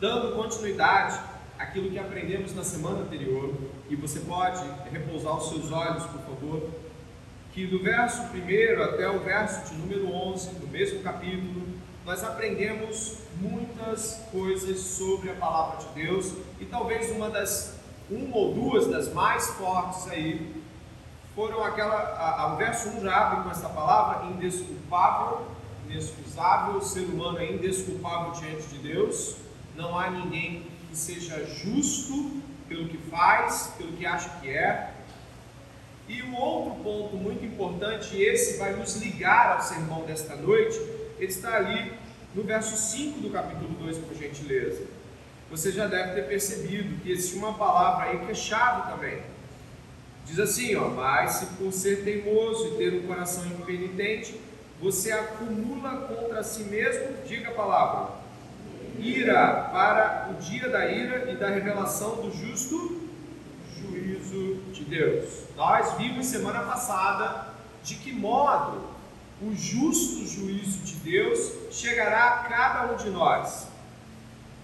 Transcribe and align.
dando 0.00 0.34
continuidade 0.34 1.20
àquilo 1.58 1.90
que 1.90 1.98
aprendemos 1.98 2.54
na 2.54 2.64
semana 2.64 3.00
anterior, 3.00 3.54
e 3.88 3.94
você 3.94 4.20
pode 4.20 4.62
repousar 4.90 5.36
os 5.36 5.48
seus 5.50 5.70
olhos, 5.70 6.04
por 6.04 6.20
favor, 6.22 6.70
que 7.52 7.66
do 7.66 7.82
verso 7.82 8.22
1 8.22 8.82
até 8.82 9.08
o 9.10 9.18
verso 9.20 9.70
de 9.70 9.78
número 9.78 10.10
11, 10.10 10.54
do 10.54 10.66
mesmo 10.68 11.02
capítulo, 11.02 11.66
nós 12.06 12.24
aprendemos 12.24 13.18
muitas 13.40 14.22
coisas 14.32 14.78
sobre 14.78 15.30
a 15.30 15.34
palavra 15.34 15.78
de 15.78 16.06
Deus. 16.06 16.32
E 16.58 16.64
talvez 16.64 17.10
uma 17.10 17.28
das 17.28 17.78
uma 18.08 18.36
ou 18.36 18.54
duas 18.54 18.88
das 18.88 19.12
mais 19.12 19.48
fortes 19.50 20.08
aí 20.08 20.60
foram 21.34 21.62
aquela 21.62 21.94
a, 21.94 22.42
a, 22.42 22.54
o 22.54 22.56
verso 22.56 22.88
1 22.88 23.02
já 23.02 23.16
abre 23.16 23.44
com 23.44 23.50
essa 23.50 23.68
palavra 23.68 24.26
indesculpável, 24.30 25.46
inexcusável, 25.88 26.76
o 26.76 26.82
ser 26.82 27.04
humano 27.04 27.38
é 27.38 27.52
indesculpável 27.52 28.32
diante 28.32 28.66
de 28.68 28.78
Deus, 28.78 29.36
não 29.76 29.98
há 29.98 30.10
ninguém 30.10 30.66
que 30.88 30.96
seja 30.96 31.44
justo 31.44 32.40
pelo 32.68 32.88
que 32.88 32.98
faz, 32.98 33.74
pelo 33.76 33.92
que 33.92 34.06
acha 34.06 34.28
que 34.40 34.48
é. 34.48 34.92
E 36.08 36.22
o 36.22 36.34
outro 36.34 36.82
ponto 36.82 37.16
muito 37.16 37.44
importante, 37.44 38.16
e 38.16 38.22
esse 38.22 38.58
vai 38.58 38.74
nos 38.74 38.96
ligar 38.96 39.56
ao 39.56 39.62
sermão 39.62 40.04
desta 40.04 40.34
noite, 40.36 40.76
ele 41.18 41.30
está 41.30 41.56
ali 41.56 41.92
no 42.34 42.42
verso 42.42 42.76
5 42.76 43.20
do 43.20 43.30
capítulo 43.30 43.74
2, 43.80 43.98
por 43.98 44.16
gentileza. 44.16 44.82
Você 45.50 45.72
já 45.72 45.86
deve 45.86 46.14
ter 46.14 46.28
percebido 46.28 47.00
que 47.00 47.10
existe 47.10 47.36
uma 47.36 47.54
palavra 47.54 48.06
aí 48.06 48.18
que 48.24 48.30
é 48.30 48.34
chave 48.34 48.90
também. 48.90 49.20
Diz 50.24 50.38
assim, 50.38 50.76
ó, 50.76 50.88
mas 50.88 51.32
se 51.32 51.46
por 51.56 51.72
ser 51.72 52.04
teimoso 52.04 52.68
e 52.68 52.76
ter 52.76 52.94
um 52.94 53.06
coração 53.06 53.44
impenitente, 53.46 54.40
você 54.80 55.10
acumula 55.12 56.06
contra 56.06 56.42
si 56.42 56.62
mesmo, 56.64 57.16
diga 57.26 57.50
a 57.50 57.54
palavra, 57.54 58.19
ira 59.00 59.68
para 59.72 60.30
o 60.30 60.34
dia 60.40 60.68
da 60.68 60.86
ira 60.86 61.30
e 61.30 61.36
da 61.36 61.48
revelação 61.48 62.16
do 62.16 62.30
justo 62.30 63.00
juízo 63.80 64.56
de 64.72 64.84
Deus. 64.84 65.44
Nós 65.56 65.94
vimos 65.94 66.26
semana 66.26 66.60
passada 66.60 67.48
de 67.82 67.94
que 67.94 68.12
modo 68.12 68.90
o 69.42 69.54
justo 69.54 70.26
juízo 70.26 70.80
de 70.80 70.96
Deus 70.96 71.52
chegará 71.70 72.24
a 72.26 72.38
cada 72.44 72.92
um 72.92 72.96
de 72.96 73.08
nós. 73.08 73.68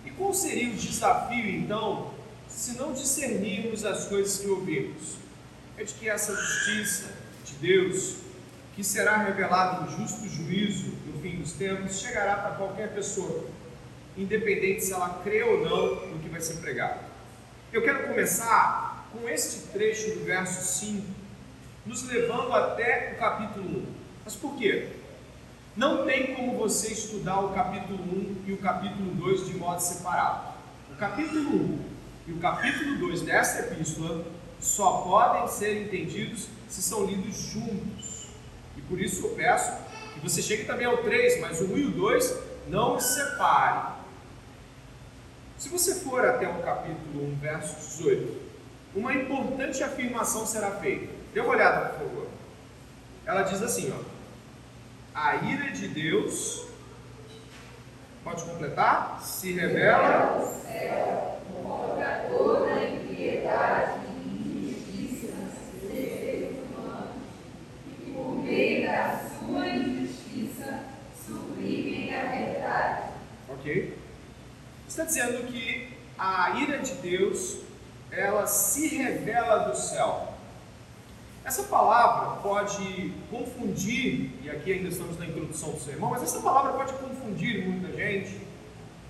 E 0.04 0.10
qual 0.10 0.34
seria 0.34 0.72
o 0.72 0.76
desafio 0.76 1.48
então, 1.48 2.10
se 2.48 2.76
não 2.76 2.92
discernirmos 2.92 3.84
as 3.84 4.06
coisas 4.06 4.38
que 4.38 4.48
ouvimos? 4.48 5.16
É 5.78 5.84
de 5.84 5.94
que 5.94 6.08
essa 6.08 6.34
justiça 6.34 7.10
de 7.44 7.54
Deus, 7.54 8.16
que 8.74 8.84
será 8.84 9.16
revelada 9.18 9.80
no 9.80 9.90
justo 9.90 10.28
juízo 10.28 10.92
no 11.06 11.20
fim 11.20 11.36
dos 11.36 11.52
tempos, 11.52 11.98
chegará 11.98 12.36
para 12.36 12.56
qualquer 12.56 12.94
pessoa, 12.94 13.46
independente 14.16 14.84
se 14.84 14.92
ela 14.92 15.20
crê 15.22 15.42
ou 15.42 15.64
não 15.64 16.06
no 16.06 16.18
que 16.18 16.28
vai 16.28 16.40
ser 16.40 16.54
pregado. 16.54 17.00
Eu 17.72 17.82
quero 17.82 18.08
começar 18.08 19.08
com 19.12 19.28
este 19.28 19.68
trecho 19.68 20.18
do 20.18 20.24
verso 20.24 20.80
5, 20.80 21.06
nos 21.84 22.02
levando 22.04 22.52
até 22.52 23.12
o 23.14 23.18
capítulo 23.18 23.80
1. 23.80 23.86
Mas 24.24 24.34
por 24.34 24.56
quê? 24.56 24.88
Não 25.76 26.06
tem 26.06 26.34
como 26.34 26.56
você 26.56 26.92
estudar 26.92 27.40
o 27.40 27.52
capítulo 27.52 28.02
1 28.02 28.44
e 28.46 28.52
o 28.52 28.56
capítulo 28.58 29.10
2 29.14 29.46
de 29.46 29.54
modo 29.54 29.80
separado. 29.80 30.54
O 30.90 30.96
capítulo 30.96 31.50
1 31.50 31.78
e 32.28 32.32
o 32.32 32.38
capítulo 32.38 32.98
2 32.98 33.22
desta 33.22 33.72
epístola 33.72 34.24
só 34.58 35.02
podem 35.02 35.46
ser 35.48 35.82
entendidos 35.82 36.48
se 36.68 36.82
são 36.82 37.04
lidos 37.04 37.36
juntos. 37.36 38.28
E 38.76 38.80
por 38.80 39.00
isso 39.00 39.26
eu 39.26 39.30
peço 39.34 39.70
que 40.14 40.20
você 40.20 40.40
chegue 40.40 40.64
também 40.64 40.86
ao 40.86 40.98
3, 40.98 41.40
mas 41.40 41.60
o 41.60 41.66
1 41.66 41.78
e 41.78 41.84
o 41.84 41.90
2 41.90 42.38
não 42.68 42.96
os 42.96 43.04
separe. 43.04 43.96
Se 45.58 45.68
você 45.68 45.94
for 45.96 46.24
até 46.24 46.48
o 46.48 46.62
capítulo 46.62 47.28
1, 47.32 47.36
verso 47.36 47.76
18, 47.98 48.40
uma 48.94 49.14
importante 49.14 49.82
afirmação 49.82 50.46
será 50.46 50.70
feita. 50.72 51.12
Dê 51.32 51.40
uma 51.40 51.50
olhada, 51.50 51.90
por 51.90 52.06
favor. 52.06 52.26
Ela 53.24 53.42
diz 53.42 53.62
assim, 53.62 53.92
ó 53.92 54.16
a 55.16 55.36
ira 55.36 55.70
de 55.70 55.88
Deus, 55.88 56.66
pode 58.22 58.44
completar? 58.44 59.18
Se 59.22 59.50
revela. 59.54 60.42
O 60.42 60.62
céu 60.62 61.40
contra 61.64 62.26
toda 62.28 62.84
impiedade 62.84 64.00
e 64.08 64.76
injustiça 64.92 65.32
dos 65.32 65.90
seres 65.90 66.56
humanos, 66.58 67.16
e 67.88 68.10
por 68.10 68.44
meio 68.44 68.86
da 68.86 69.18
sua 69.40 69.68
injustiça 69.68 70.80
suprimem 71.26 72.14
a 72.14 72.24
verdade. 72.26 73.08
Ok? 73.48 73.96
Está 74.96 75.04
dizendo 75.04 75.46
que 75.48 75.92
a 76.18 76.58
ira 76.58 76.78
de 76.78 76.94
Deus 76.94 77.58
ela 78.10 78.46
se 78.46 78.96
revela 78.96 79.68
do 79.68 79.76
céu. 79.76 80.32
Essa 81.44 81.64
palavra 81.64 82.40
pode 82.40 83.12
confundir, 83.30 84.30
e 84.42 84.48
aqui 84.48 84.72
ainda 84.72 84.88
estamos 84.88 85.18
na 85.18 85.26
introdução 85.26 85.72
do 85.72 85.80
sermão, 85.80 86.08
mas 86.08 86.22
essa 86.22 86.40
palavra 86.40 86.72
pode 86.72 86.94
confundir 86.94 87.68
muita 87.68 87.94
gente, 87.94 88.40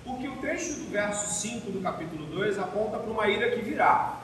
porque 0.03 0.27
o 0.27 0.35
trecho 0.41 0.73
do 0.73 0.91
verso 0.91 1.41
5 1.41 1.71
do 1.71 1.79
capítulo 1.81 2.25
2 2.35 2.59
aponta 2.59 2.97
para 2.97 3.09
uma 3.09 3.29
ira 3.29 3.51
que 3.51 3.61
virá. 3.61 4.19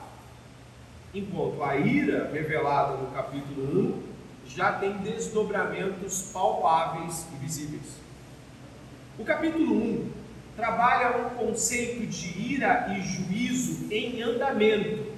Enquanto 1.14 1.64
a 1.64 1.78
ira 1.78 2.30
revelada 2.30 2.98
no 2.98 3.10
capítulo 3.12 4.04
1 4.44 4.50
já 4.50 4.74
tem 4.74 4.98
desdobramentos 4.98 6.24
palpáveis 6.34 7.26
e 7.32 7.38
visíveis. 7.38 8.02
O 9.18 9.24
capítulo 9.24 9.76
1 9.76 10.23
trabalha 10.56 11.18
um 11.18 11.30
conceito 11.32 12.06
de 12.06 12.54
ira 12.54 12.96
e 12.96 13.02
juízo 13.02 13.92
em 13.92 14.22
andamento 14.22 15.14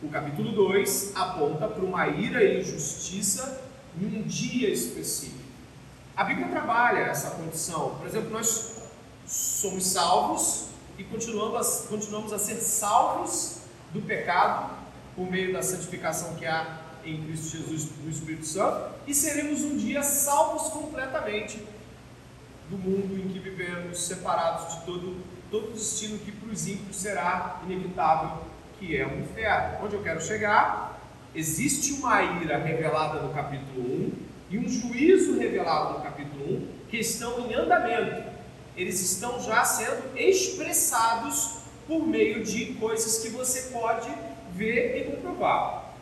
o 0.00 0.08
capítulo 0.08 0.52
2 0.52 1.12
aponta 1.16 1.66
para 1.66 1.84
uma 1.84 2.06
ira 2.06 2.44
e 2.44 2.60
injustiça 2.60 3.60
em 4.00 4.06
um 4.06 4.22
dia 4.22 4.70
específico. 4.70 5.42
A 6.16 6.22
Bíblia 6.22 6.46
trabalha 6.46 7.00
essa 7.00 7.30
condição. 7.30 7.96
Por 7.96 8.06
exemplo, 8.06 8.30
nós 8.30 8.76
somos 9.26 9.84
salvos 9.84 10.66
e 10.96 11.02
continuamos, 11.02 11.86
continuamos 11.88 12.32
a 12.32 12.38
ser 12.38 12.60
salvos 12.60 13.62
do 13.92 14.00
pecado 14.00 14.70
por 15.16 15.28
meio 15.28 15.52
da 15.52 15.62
santificação 15.62 16.36
que 16.36 16.46
há 16.46 16.78
em 17.04 17.24
Cristo 17.24 17.56
Jesus 17.56 17.88
no 18.00 18.08
Espírito 18.08 18.46
Santo 18.46 18.94
e 19.04 19.12
seremos 19.12 19.62
um 19.62 19.76
dia 19.76 20.04
salvos 20.04 20.68
completamente 20.68 21.60
do 22.70 22.76
mundo 22.76 23.18
em 23.18 23.28
que 23.28 23.38
vivemos, 23.38 24.00
separados 24.00 24.74
de 24.74 24.84
todo, 24.84 25.16
todo 25.50 25.72
destino 25.72 26.18
que 26.18 26.32
para 26.32 26.52
os 26.52 26.68
ímpios 26.68 26.96
será 26.96 27.60
inevitável 27.64 28.48
que 28.78 28.96
é 28.96 29.06
o 29.06 29.18
inferno. 29.18 29.84
Onde 29.84 29.94
eu 29.94 30.02
quero 30.02 30.20
chegar? 30.20 31.00
Existe 31.34 31.92
uma 31.94 32.22
ira 32.22 32.58
revelada 32.58 33.20
no 33.20 33.34
capítulo 33.34 33.82
1 33.82 34.12
e 34.50 34.58
um 34.58 34.68
juízo 34.68 35.38
revelado 35.38 35.98
no 35.98 36.04
capítulo 36.04 36.44
1 36.56 36.68
que 36.88 36.98
estão 36.98 37.46
em 37.46 37.54
andamento. 37.54 38.22
Eles 38.76 39.00
estão 39.00 39.40
já 39.40 39.64
sendo 39.64 40.16
expressados 40.16 41.58
por 41.86 42.06
meio 42.06 42.44
de 42.44 42.74
coisas 42.74 43.18
que 43.22 43.28
você 43.30 43.72
pode 43.72 44.08
ver 44.54 44.96
e 44.96 45.10
comprovar. 45.10 45.92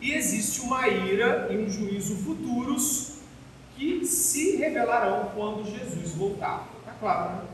E 0.00 0.12
existe 0.12 0.60
uma 0.62 0.88
ira 0.88 1.48
e 1.50 1.56
um 1.56 1.70
juízo 1.70 2.16
futuros 2.16 3.19
se 4.10 4.56
revelarão 4.56 5.30
quando 5.34 5.64
Jesus 5.64 6.14
voltar. 6.14 6.68
Está 6.80 6.92
claro, 6.98 7.36
né? 7.36 7.50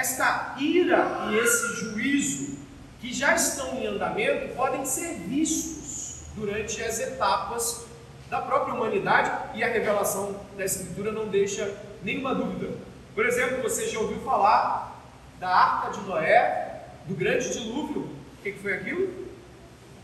esta 0.00 0.56
ira 0.58 1.28
e 1.30 1.38
esse 1.38 1.74
juízo 1.76 2.58
que 3.00 3.12
já 3.12 3.34
estão 3.34 3.74
em 3.74 3.86
andamento 3.86 4.54
podem 4.54 4.84
ser 4.84 5.14
vistos 5.14 6.22
durante 6.34 6.82
as 6.82 6.98
etapas 7.00 7.86
da 8.28 8.40
própria 8.40 8.74
humanidade 8.74 9.30
e 9.54 9.62
a 9.62 9.68
revelação 9.68 10.40
da 10.56 10.64
Escritura 10.64 11.12
não 11.12 11.28
deixa 11.28 11.74
nenhuma 12.02 12.34
dúvida. 12.34 12.72
Por 13.14 13.26
exemplo, 13.26 13.62
você 13.62 13.88
já 13.88 13.98
ouviu 13.98 14.20
falar 14.20 15.02
da 15.38 15.48
arca 15.48 15.90
de 15.90 16.00
Noé, 16.06 16.84
do 17.06 17.14
grande 17.14 17.52
dilúvio? 17.52 18.02
O 18.02 18.42
que 18.42 18.52
foi 18.52 18.74
aquilo? 18.74 19.28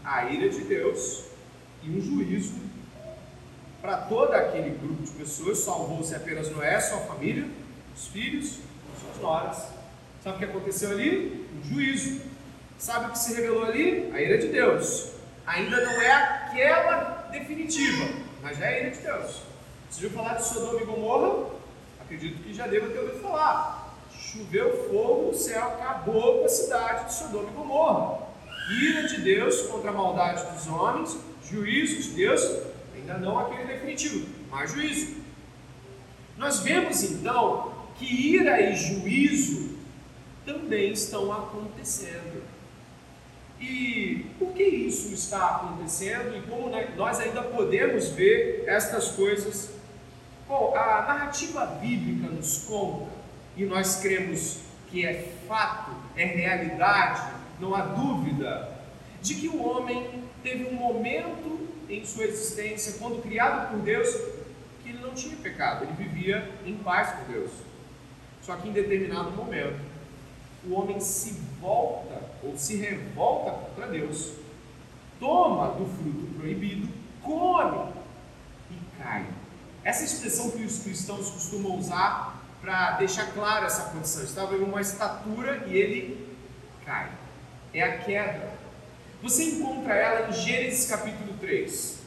A 0.05 0.25
ira 0.25 0.49
de 0.49 0.61
Deus 0.62 1.25
e 1.82 1.91
um 1.91 2.00
juízo 2.00 2.55
para 3.87 3.99
todo 3.99 4.35
aquele 4.35 4.71
grupo 4.71 5.05
de 5.05 5.12
pessoas. 5.12 5.59
Salvou-se 5.59 6.12
apenas 6.12 6.50
Noé, 6.50 6.81
sua 6.81 6.99
família, 6.99 7.49
os 7.94 8.09
filhos, 8.09 8.59
suas 9.00 9.23
noras 9.23 9.69
Sabe 10.23 10.37
o 10.37 10.38
que 10.41 10.44
aconteceu 10.44 10.91
ali? 10.91 11.49
Um 11.56 11.62
juízo. 11.73 12.21
Sabe 12.77 13.06
o 13.06 13.11
que 13.11 13.19
se 13.19 13.33
revelou 13.35 13.62
ali? 13.62 14.11
A 14.12 14.21
ira 14.21 14.38
de 14.38 14.49
Deus. 14.49 15.12
Ainda 15.47 15.85
não 15.85 16.03
é 16.03 16.12
aquela 16.12 17.29
definitiva, 17.31 18.09
mas 18.43 18.59
já 18.59 18.67
é 18.67 18.75
a 18.75 18.81
ira 18.81 18.91
de 18.91 19.03
Deus. 19.03 19.43
Você 19.88 20.09
já 20.09 20.11
falar 20.11 20.35
de 20.35 20.44
Sodoma 20.44 20.83
e 20.83 20.85
Gomorra? 20.85 21.50
Acredito 22.00 22.43
que 22.43 22.53
já 22.53 22.67
deva 22.67 22.88
ter 22.88 22.99
ouvido 22.99 23.21
falar. 23.21 23.94
Choveu 24.11 24.88
fogo, 24.91 25.31
o 25.31 25.35
céu 25.35 25.62
acabou 25.62 26.41
com 26.41 26.47
a 26.47 26.49
cidade 26.49 27.05
de 27.05 27.15
Sodoma 27.15 27.49
e 27.49 27.55
Gomorra. 27.55 28.19
Ira 28.83 29.06
de 29.06 29.21
Deus 29.21 29.62
contra 29.69 29.91
a 29.91 29.94
maldade 29.94 30.44
dos 30.53 30.67
homens, 30.67 31.17
juízo 31.49 32.03
de 32.03 32.17
Deus, 32.17 32.43
ainda 33.06 33.19
não 33.19 33.38
aquele 33.38 33.64
definitivo, 33.64 34.26
mas 34.50 34.73
juízo. 34.73 35.17
Nós 36.37 36.61
vemos 36.61 37.03
então 37.05 37.73
que 37.97 38.05
ira 38.05 38.61
e 38.61 38.75
juízo 38.75 39.76
também 40.44 40.93
estão 40.93 41.32
acontecendo. 41.32 42.43
E 43.61 44.26
por 44.38 44.53
que 44.53 44.64
isso 44.64 45.14
está 45.14 45.56
acontecendo 45.56 46.37
e 46.37 46.43
como 46.43 46.70
nós 46.97 47.20
ainda 47.20 47.43
podemos 47.43 48.08
ver 48.11 48.64
estas 48.67 49.12
coisas? 49.12 49.70
Bom, 50.47 50.75
a 50.76 51.02
narrativa 51.02 51.64
bíblica 51.67 52.29
nos 52.29 52.59
conta, 52.64 53.11
e 53.56 53.64
nós 53.64 53.97
cremos 53.97 54.61
que 54.91 55.05
é 55.05 55.32
fato, 55.49 55.91
é 56.14 56.25
realidade, 56.25 57.32
não 57.59 57.75
há 57.75 57.81
dúvida, 57.81 58.70
de 59.23 59.35
que 59.35 59.49
o 59.49 59.67
homem 59.67 60.23
teve 60.43 60.67
um 60.67 60.75
momento 60.75 61.66
em 61.88 62.05
sua 62.05 62.25
existência, 62.25 62.94
quando 62.99 63.23
criado 63.23 63.71
por 63.71 63.81
Deus, 63.81 64.09
que 64.83 64.91
ele 64.91 64.99
não 64.99 65.15
tinha 65.15 65.37
pecado, 65.37 65.85
ele 65.85 65.93
vivia 65.93 66.50
em 66.65 66.77
paz 66.79 67.15
com 67.15 67.33
Deus. 67.33 67.50
Só 68.43 68.56
que 68.56 68.69
em 68.69 68.73
determinado 68.73 69.31
momento, 69.33 69.81
o 70.65 70.75
homem 70.75 71.00
se 71.00 71.33
volta 71.61 72.21
ou 72.43 72.56
se 72.56 72.77
revolta 72.77 73.50
contra 73.53 73.88
Deus, 73.88 74.33
toma 75.19 75.69
do 75.73 75.87
fruto 75.87 76.35
proibido, 76.38 76.88
come 77.23 77.93
e 78.71 79.03
cai. 79.03 79.27
Essa 79.85 80.05
expressão 80.05 80.50
que 80.50 80.65
os 80.65 80.81
cristãos 80.81 81.31
costumam 81.31 81.77
usar 81.77 82.43
para 82.61 82.93
deixar 82.93 83.33
clara 83.33 83.67
essa 83.67 83.91
condição. 83.91 84.25
Estava 84.25 84.56
em 84.56 84.61
uma 84.61 84.81
estatura 84.81 85.65
e 85.69 85.77
ele 85.77 86.37
cai. 86.85 87.11
É 87.73 87.83
a 87.83 87.99
queda. 87.99 88.56
Você 89.26 89.43
encontra 89.43 89.93
ela 89.93 90.28
em 90.28 90.32
Gênesis 90.32 90.88
capítulo 90.88 91.34
3. 91.40 91.99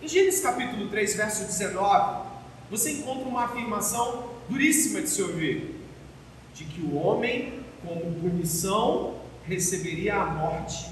Em 0.00 0.08
Gênesis 0.08 0.40
capítulo 0.40 0.88
3, 0.88 1.14
verso 1.16 1.44
19, 1.44 2.28
você 2.70 2.92
encontra 2.92 3.28
uma 3.28 3.44
afirmação 3.44 4.30
duríssima 4.48 5.02
de 5.02 5.10
se 5.10 5.20
ouvir 5.20 5.84
de 6.54 6.64
que 6.64 6.80
o 6.80 6.96
homem, 6.96 7.62
como 7.86 8.00
punição, 8.22 9.16
receberia 9.44 10.14
a 10.14 10.24
morte. 10.24 10.90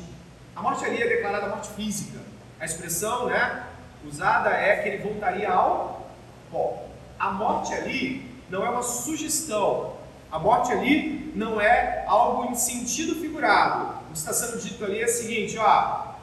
A 0.55 0.61
morte 0.61 0.85
ali 0.85 1.01
é 1.01 1.09
declarada 1.09 1.49
morte 1.49 1.71
física. 1.71 2.19
A 2.61 2.67
expressão 2.67 3.25
né, 3.25 3.69
usada 4.07 4.51
é 4.51 4.83
que 4.83 4.89
ele 4.91 5.03
voltaria 5.03 5.49
ao 5.49 6.11
pó. 6.53 6.91
A 7.19 7.31
morte 7.31 7.73
ali 7.73 8.31
não 8.51 8.67
é 8.67 8.69
uma 8.69 8.83
sugestão. 8.83 9.97
A 10.31 10.39
morte 10.39 10.71
ali 10.73 11.33
não 11.35 11.59
é 11.59 12.05
algo 12.07 12.53
em 12.53 12.55
sentido 12.55 13.15
figurado. 13.15 14.00
O 14.11 14.13
que 14.13 14.19
está 14.19 14.33
sendo 14.33 14.61
dito 14.61 14.85
ali 14.85 15.01
é 15.01 15.07
o 15.07 15.09
seguinte: 15.09 15.57
ó, 15.57 16.15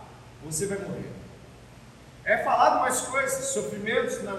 você 0.43 0.67
vai 0.67 0.77
morrer. 0.77 1.11
É 2.23 2.37
falado 2.43 2.81
mais 2.81 3.01
coisas, 3.01 3.45
sofrimentos 3.45 4.21
na, 4.23 4.33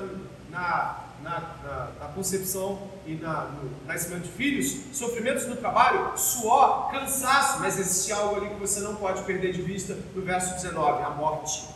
na 0.51 1.09
na, 1.23 1.91
na, 1.99 2.09
concepção 2.15 2.91
e 3.07 3.15
no 3.15 3.87
nascimento 3.87 4.23
de 4.23 4.31
filhos, 4.31 4.97
sofrimentos 4.97 5.47
no 5.47 5.57
trabalho, 5.57 6.17
suor, 6.17 6.91
cansaço, 6.91 7.61
mas 7.61 7.79
existe 7.79 8.13
algo 8.13 8.37
ali 8.37 8.51
que 8.51 8.61
você 8.61 8.81
não 8.81 8.97
pode 8.97 9.23
perder 9.23 9.53
de 9.53 9.63
vista 9.63 9.97
no 10.15 10.23
verso 10.23 10.55
19: 10.55 11.03
a 11.03 11.11
morte. 11.11 11.69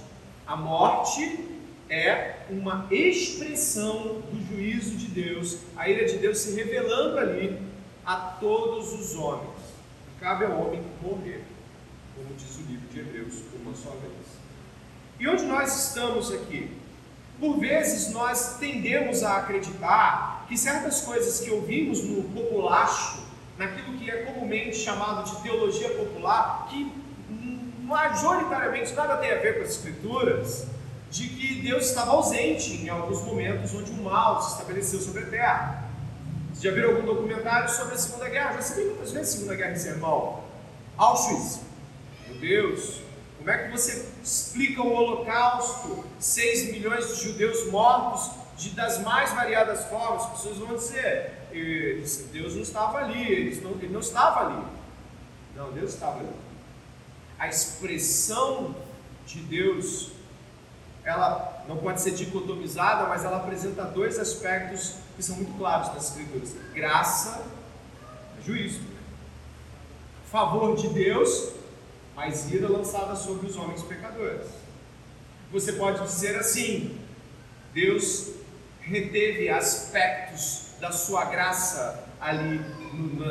A 0.46 0.56
morte 0.56 1.48
é 1.88 2.36
uma 2.50 2.86
expressão 2.90 4.22
do 4.30 4.46
juízo 4.48 4.96
de 4.96 5.06
Deus, 5.06 5.58
a 5.76 5.88
ira 5.88 6.06
de 6.06 6.18
Deus 6.18 6.38
se 6.38 6.54
revelando 6.54 7.18
ali 7.18 7.60
a 8.04 8.16
todos 8.40 8.92
os 8.92 9.16
homens. 9.16 9.50
Cabe 10.20 10.44
ao 10.44 10.60
homem 10.60 10.82
morrer, 11.02 11.44
como 12.14 12.34
diz 12.34 12.56
o 12.58 12.62
livro 12.70 12.88
de 12.88 13.00
Hebreus, 13.00 13.34
uma 13.60 13.74
só 13.74 13.90
vez. 13.90 14.12
E 15.18 15.28
onde 15.28 15.44
nós 15.44 15.88
estamos 15.88 16.32
aqui? 16.32 16.70
Por 17.38 17.58
vezes 17.58 18.12
nós 18.12 18.56
tendemos 18.58 19.22
a 19.22 19.38
acreditar 19.38 20.46
que 20.48 20.56
certas 20.56 21.00
coisas 21.02 21.40
que 21.40 21.50
ouvimos 21.50 22.02
no 22.04 22.22
populacho, 22.24 23.22
naquilo 23.58 23.98
que 23.98 24.10
é 24.10 24.22
comumente 24.24 24.76
chamado 24.76 25.28
de 25.28 25.42
teologia 25.42 25.90
popular, 25.90 26.68
que 26.68 26.92
majoritariamente 27.82 28.92
nada 28.94 29.16
tem 29.16 29.30
a 29.30 29.36
ver 29.36 29.58
com 29.58 29.64
as 29.64 29.70
escrituras, 29.70 30.66
de 31.10 31.28
que 31.28 31.60
Deus 31.60 31.86
estava 31.86 32.12
ausente 32.12 32.72
em 32.76 32.88
alguns 32.88 33.22
momentos 33.22 33.74
onde 33.74 33.90
o 33.90 34.02
mal 34.02 34.42
se 34.42 34.52
estabeleceu 34.52 34.98
sobre 35.00 35.24
a 35.24 35.26
terra. 35.26 35.84
Você 36.54 36.68
já 36.68 36.74
viram 36.74 36.96
algum 36.96 37.06
documentário 37.06 37.68
sobre 37.68 37.94
a 37.94 37.98
Segunda 37.98 38.28
Guerra? 38.28 38.54
Já 38.54 38.62
se 38.62 38.74
viu 38.74 38.86
muitas 38.90 39.12
vezes 39.12 39.34
a 39.34 39.36
Segunda 39.36 39.56
Guerra 39.56 39.72
em 39.72 39.76
sermão. 39.76 40.44
Auschwitz, 40.96 41.60
meu 42.42 42.72
Deus, 42.72 43.00
como 43.38 43.50
é 43.50 43.58
que 43.58 43.70
você 43.70 44.08
explica 44.22 44.82
o 44.82 44.92
Holocausto? 44.92 46.04
6 46.18 46.72
milhões 46.72 47.08
de 47.08 47.22
judeus 47.22 47.70
mortos 47.70 48.30
de, 48.56 48.70
das 48.70 49.00
mais 49.00 49.32
variadas 49.32 49.84
formas. 49.86 50.24
As 50.24 50.30
pessoas 50.32 50.58
vão 50.58 50.76
dizer: 50.76 51.32
Deus 52.32 52.54
não 52.54 52.62
estava 52.62 52.98
ali, 52.98 53.60
não, 53.62 53.70
ele 53.72 53.88
não 53.88 54.00
estava 54.00 54.46
ali. 54.46 54.66
Não, 55.54 55.72
Deus 55.72 55.94
estava 55.94 56.18
ali. 56.18 56.28
A 57.38 57.48
expressão 57.48 58.74
de 59.26 59.38
Deus, 59.40 60.10
ela 61.04 61.64
não 61.68 61.76
pode 61.76 62.00
ser 62.00 62.12
dicotomizada, 62.12 63.08
mas 63.08 63.24
ela 63.24 63.36
apresenta 63.36 63.84
dois 63.84 64.18
aspectos 64.18 64.96
que 65.16 65.22
são 65.22 65.36
muito 65.36 65.56
claros 65.56 65.94
nas 65.94 66.10
Escrituras: 66.10 66.54
graça 66.74 67.44
juízo. 68.44 68.80
Favor 70.30 70.76
de 70.76 70.88
Deus 70.88 71.61
mas 72.24 72.52
ira 72.52 72.68
lançada 72.68 73.16
sobre 73.16 73.48
os 73.48 73.56
homens 73.56 73.82
pecadores. 73.82 74.46
Você 75.50 75.72
pode 75.72 76.04
dizer 76.04 76.36
assim: 76.36 76.96
Deus 77.74 78.34
reteve 78.80 79.48
aspectos 79.48 80.68
da 80.80 80.92
sua 80.92 81.24
graça 81.24 82.04
ali 82.20 82.60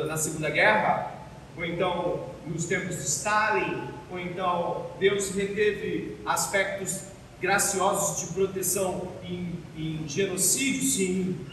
na 0.06 0.18
Segunda 0.18 0.50
Guerra, 0.50 1.10
ou 1.56 1.64
então 1.64 2.34
nos 2.46 2.66
tempos 2.66 2.96
de 2.96 3.04
Stalin, 3.04 3.88
ou 4.10 4.20
então 4.20 4.90
Deus 5.00 5.30
reteve 5.30 6.18
aspectos 6.26 7.04
graciosos 7.40 8.20
de 8.20 8.34
proteção 8.34 9.10
em, 9.22 9.58
em 9.74 10.06
genocídio, 10.06 10.82
sim, 10.82 11.46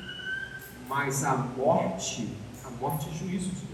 mas 0.90 1.24
a 1.24 1.36
morte, 1.38 2.28
a 2.66 2.70
morte 2.70 3.08
é 3.10 3.14
juízo 3.18 3.50
de. 3.52 3.69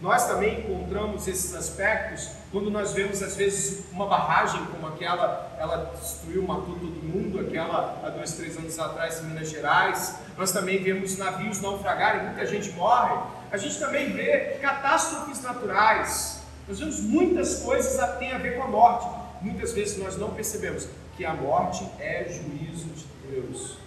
Nós 0.00 0.26
também 0.26 0.60
encontramos 0.60 1.28
esses 1.28 1.54
aspectos 1.54 2.30
quando 2.50 2.70
nós 2.70 2.92
vemos, 2.92 3.22
às 3.22 3.36
vezes, 3.36 3.84
uma 3.92 4.06
barragem 4.06 4.64
como 4.66 4.86
aquela, 4.86 5.54
ela 5.58 5.92
destruiu, 6.00 6.42
matou 6.42 6.74
todo 6.74 7.02
mundo, 7.02 7.38
aquela 7.38 8.00
há 8.02 8.08
dois, 8.08 8.32
três 8.32 8.56
anos 8.56 8.78
atrás 8.78 9.20
em 9.20 9.26
Minas 9.26 9.50
Gerais. 9.50 10.16
Nós 10.38 10.52
também 10.52 10.82
vemos 10.82 11.18
navios 11.18 11.60
naufragarem, 11.60 12.24
muita 12.24 12.46
gente 12.46 12.70
morre. 12.70 13.14
A 13.52 13.58
gente 13.58 13.78
também 13.78 14.10
vê 14.10 14.56
catástrofes 14.62 15.42
naturais. 15.42 16.40
Nós 16.66 16.78
vemos 16.78 17.00
muitas 17.00 17.62
coisas 17.62 18.02
que 18.02 18.18
têm 18.18 18.32
a 18.32 18.38
ver 18.38 18.56
com 18.56 18.62
a 18.62 18.68
morte. 18.68 19.06
Muitas 19.42 19.72
vezes 19.72 19.98
nós 19.98 20.16
não 20.16 20.30
percebemos 20.30 20.88
que 21.14 21.26
a 21.26 21.34
morte 21.34 21.86
é 21.98 22.24
juízo 22.24 22.86
de 22.86 23.04
Deus 23.28 23.79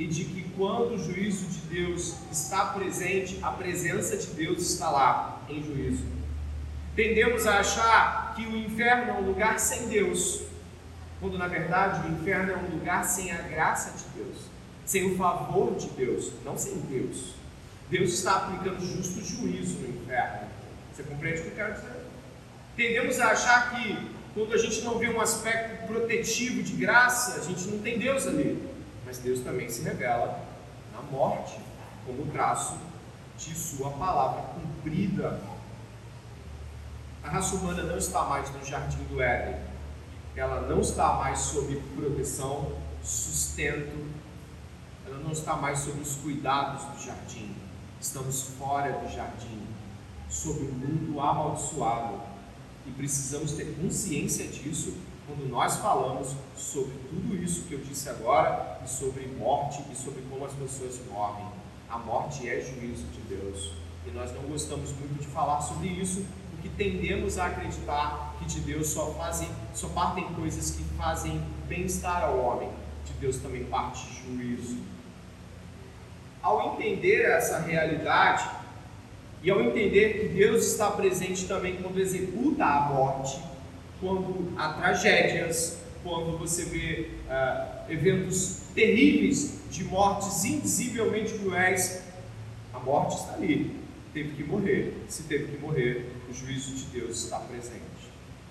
e 0.00 0.06
de 0.06 0.24
que 0.24 0.48
quando 0.56 0.94
o 0.94 0.98
juízo 0.98 1.44
de 1.44 1.58
Deus 1.74 2.14
está 2.32 2.64
presente, 2.68 3.38
a 3.42 3.50
presença 3.50 4.16
de 4.16 4.28
Deus 4.28 4.62
está 4.62 4.90
lá 4.90 5.42
em 5.46 5.62
juízo. 5.62 6.04
Tendemos 6.96 7.46
a 7.46 7.58
achar 7.58 8.34
que 8.34 8.46
o 8.46 8.56
inferno 8.56 9.10
é 9.10 9.12
um 9.12 9.26
lugar 9.26 9.60
sem 9.60 9.88
Deus, 9.88 10.40
quando 11.20 11.36
na 11.36 11.46
verdade 11.46 12.08
o 12.08 12.12
inferno 12.14 12.50
é 12.50 12.56
um 12.56 12.78
lugar 12.78 13.04
sem 13.04 13.30
a 13.30 13.42
graça 13.42 13.90
de 13.90 14.24
Deus, 14.24 14.38
sem 14.86 15.12
o 15.12 15.18
favor 15.18 15.74
de 15.74 15.88
Deus, 15.88 16.32
não 16.46 16.56
sem 16.56 16.78
Deus. 16.78 17.34
Deus 17.90 18.14
está 18.14 18.36
aplicando 18.36 18.80
justo 18.80 19.22
juízo 19.22 19.80
no 19.80 19.88
inferno. 20.02 20.48
Você 20.94 21.02
compreende 21.02 21.40
o 21.40 21.42
que 21.42 21.48
eu 21.50 21.56
quero 21.56 21.74
dizer? 21.74 22.06
Tendemos 22.74 23.20
a 23.20 23.32
achar 23.32 23.74
que 23.74 24.08
quando 24.32 24.54
a 24.54 24.58
gente 24.58 24.80
não 24.80 24.98
vê 24.98 25.10
um 25.10 25.20
aspecto 25.20 25.86
protetivo 25.86 26.62
de 26.62 26.72
graça, 26.72 27.38
a 27.38 27.44
gente 27.44 27.68
não 27.68 27.80
tem 27.80 27.98
Deus 27.98 28.26
ali 28.26 28.69
mas 29.10 29.18
Deus 29.18 29.40
também 29.40 29.68
se 29.68 29.82
revela 29.82 30.40
na 30.92 31.02
morte, 31.02 31.58
como 32.06 32.30
traço 32.30 32.78
de 33.36 33.52
Sua 33.56 33.90
palavra 33.90 34.40
cumprida. 34.54 35.40
A 37.24 37.28
raça 37.28 37.56
humana 37.56 37.82
não 37.82 37.98
está 37.98 38.22
mais 38.22 38.48
no 38.54 38.64
jardim 38.64 39.02
do 39.10 39.20
Éden, 39.20 39.60
ela 40.36 40.60
não 40.60 40.80
está 40.80 41.14
mais 41.14 41.40
sob 41.40 41.74
proteção, 41.96 42.70
sustento, 43.02 44.12
ela 45.04 45.18
não 45.18 45.32
está 45.32 45.56
mais 45.56 45.80
sob 45.80 46.00
os 46.00 46.14
cuidados 46.14 46.84
do 46.84 47.04
jardim. 47.04 47.56
Estamos 48.00 48.42
fora 48.60 48.92
do 48.92 49.12
jardim, 49.12 49.66
sob 50.28 50.60
um 50.60 50.70
mundo 50.70 51.20
amaldiçoado 51.20 52.20
e 52.86 52.92
precisamos 52.92 53.54
ter 53.54 53.74
consciência 53.74 54.46
disso 54.46 54.96
quando 55.26 55.50
nós 55.50 55.78
falamos 55.78 56.28
sobre 56.56 56.92
tudo 57.08 57.34
isso 57.36 57.64
que 57.64 57.74
eu 57.74 57.80
disse 57.80 58.08
agora, 58.08 58.69
e 58.84 58.88
sobre 58.88 59.26
morte 59.26 59.82
e 59.92 59.96
sobre 59.96 60.22
como 60.30 60.44
as 60.44 60.52
pessoas 60.52 61.00
morrem. 61.10 61.46
A 61.88 61.98
morte 61.98 62.48
é 62.48 62.60
juízo 62.60 63.04
de 63.06 63.20
Deus. 63.22 63.72
E 64.06 64.10
nós 64.10 64.32
não 64.32 64.42
gostamos 64.42 64.90
muito 64.92 65.20
de 65.20 65.26
falar 65.26 65.60
sobre 65.60 65.88
isso, 65.88 66.24
porque 66.50 66.68
tendemos 66.76 67.38
a 67.38 67.46
acreditar 67.46 68.36
que 68.38 68.44
de 68.46 68.60
Deus 68.60 68.88
só, 68.88 69.12
fazem, 69.14 69.48
só 69.74 69.88
partem 69.88 70.24
coisas 70.34 70.70
que 70.70 70.84
fazem 70.96 71.42
bem-estar 71.68 72.24
ao 72.24 72.38
homem. 72.38 72.70
De 73.04 73.12
Deus 73.14 73.38
também 73.38 73.64
parte 73.64 74.06
juízo. 74.22 74.78
ao 76.42 76.72
entender 76.72 77.22
essa 77.22 77.58
realidade 77.58 78.48
e 79.42 79.50
ao 79.50 79.60
entender 79.60 80.20
que 80.20 80.28
Deus 80.28 80.66
está 80.66 80.90
presente 80.90 81.46
também 81.46 81.76
quando 81.76 81.98
executa 81.98 82.64
a 82.64 82.80
morte, 82.82 83.38
quando 84.00 84.52
há 84.56 84.72
tragédias, 84.74 85.79
quando 86.02 86.38
você 86.38 86.64
vê 86.64 87.10
uh, 87.28 87.90
eventos 87.92 88.60
terríveis 88.74 89.60
de 89.70 89.84
mortes 89.84 90.44
indizivelmente 90.44 91.34
cruéis, 91.38 92.02
a 92.72 92.78
morte 92.78 93.16
está 93.16 93.34
ali, 93.34 93.78
teve 94.12 94.34
que 94.34 94.44
morrer. 94.44 95.04
Se 95.08 95.24
teve 95.24 95.52
que 95.52 95.58
morrer, 95.58 96.10
o 96.28 96.32
juízo 96.32 96.74
de 96.74 96.84
Deus 97.00 97.24
está 97.24 97.38
presente. 97.40 97.80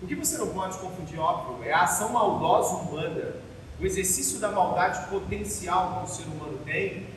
O 0.02 0.08
que 0.08 0.16
você 0.16 0.38
não 0.38 0.48
pode 0.48 0.78
confundir, 0.78 1.20
óbvio, 1.20 1.64
é 1.68 1.74
a 1.74 1.82
ação 1.82 2.14
maldosa 2.14 2.76
humana, 2.76 3.36
o 3.80 3.86
exercício 3.86 4.40
da 4.40 4.52
maldade 4.52 5.10
potencial 5.10 6.00
que 6.00 6.12
o 6.12 6.16
ser 6.16 6.24
humano 6.24 6.60
tem 6.66 7.08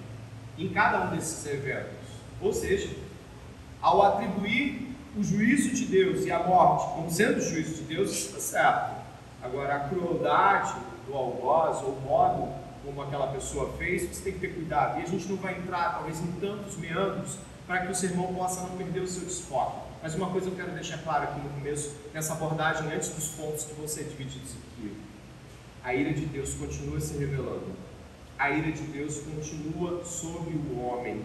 em 0.59 0.69
cada 0.69 1.07
um 1.07 1.17
desses 1.17 1.47
eventos. 1.47 1.93
Ou 2.41 2.53
seja, 2.53 2.91
ao 3.81 4.03
atribuir 4.03 4.97
o 5.17 5.23
juízo 5.23 5.75
de 5.75 5.85
Deus 5.87 6.25
e 6.25 6.33
a 6.33 6.43
morte 6.43 6.95
como 6.95 7.11
sendo 7.11 7.39
o 7.39 7.43
juízo 7.43 7.75
de 7.75 7.83
Deus, 7.83 8.11
está 8.11 8.41
certo. 8.41 9.02
Agora, 9.43 9.77
a 9.77 9.89
crueldade 9.89 10.75
do 11.07 11.15
algoz, 11.15 11.83
ou 11.83 12.01
modo 12.01 12.53
como 12.85 13.03
aquela 13.03 13.29
pessoa 13.29 13.73
fez, 13.77 14.03
você 14.03 14.23
tem 14.23 14.33
que 14.35 14.41
ter 14.41 14.55
cuidado. 14.55 15.01
E 15.01 15.03
a 15.03 15.07
gente 15.07 15.29
não 15.29 15.37
vai 15.37 15.59
entrar, 15.59 15.95
talvez, 15.95 16.21
em 16.21 16.33
tantos 16.33 16.77
meandros 16.77 17.39
para 17.67 17.87
que 17.87 17.93
o 17.93 17.95
sermão 17.95 18.35
possa 18.35 18.61
não 18.61 18.77
perder 18.77 19.01
o 19.01 19.07
seu 19.07 19.25
desfoque. 19.25 19.93
Mas 20.03 20.15
uma 20.15 20.31
coisa 20.31 20.49
eu 20.49 20.55
quero 20.55 20.73
deixar 20.73 20.99
claro 20.99 21.25
aqui 21.25 21.41
no 21.41 21.49
começo, 21.51 21.95
nessa 22.13 22.33
abordagem, 22.33 22.93
antes 22.93 23.11
dos 23.11 23.29
pontos 23.29 23.65
que 23.65 23.75
vão 23.75 23.87
ser 23.87 24.05
divididos 24.05 24.53
aqui. 24.53 24.97
A 25.85 25.95
ira 25.95 26.13
de 26.13 26.27
Deus 26.27 26.55
continua 26.55 27.01
se 27.01 27.17
revelando. 27.19 27.73
A 28.39 28.51
ira 28.51 28.71
de 28.73 28.83
Deus 28.83 29.19
continua 29.19 30.05
sobre 30.05 30.55
o 30.55 30.81
homem. 30.81 31.25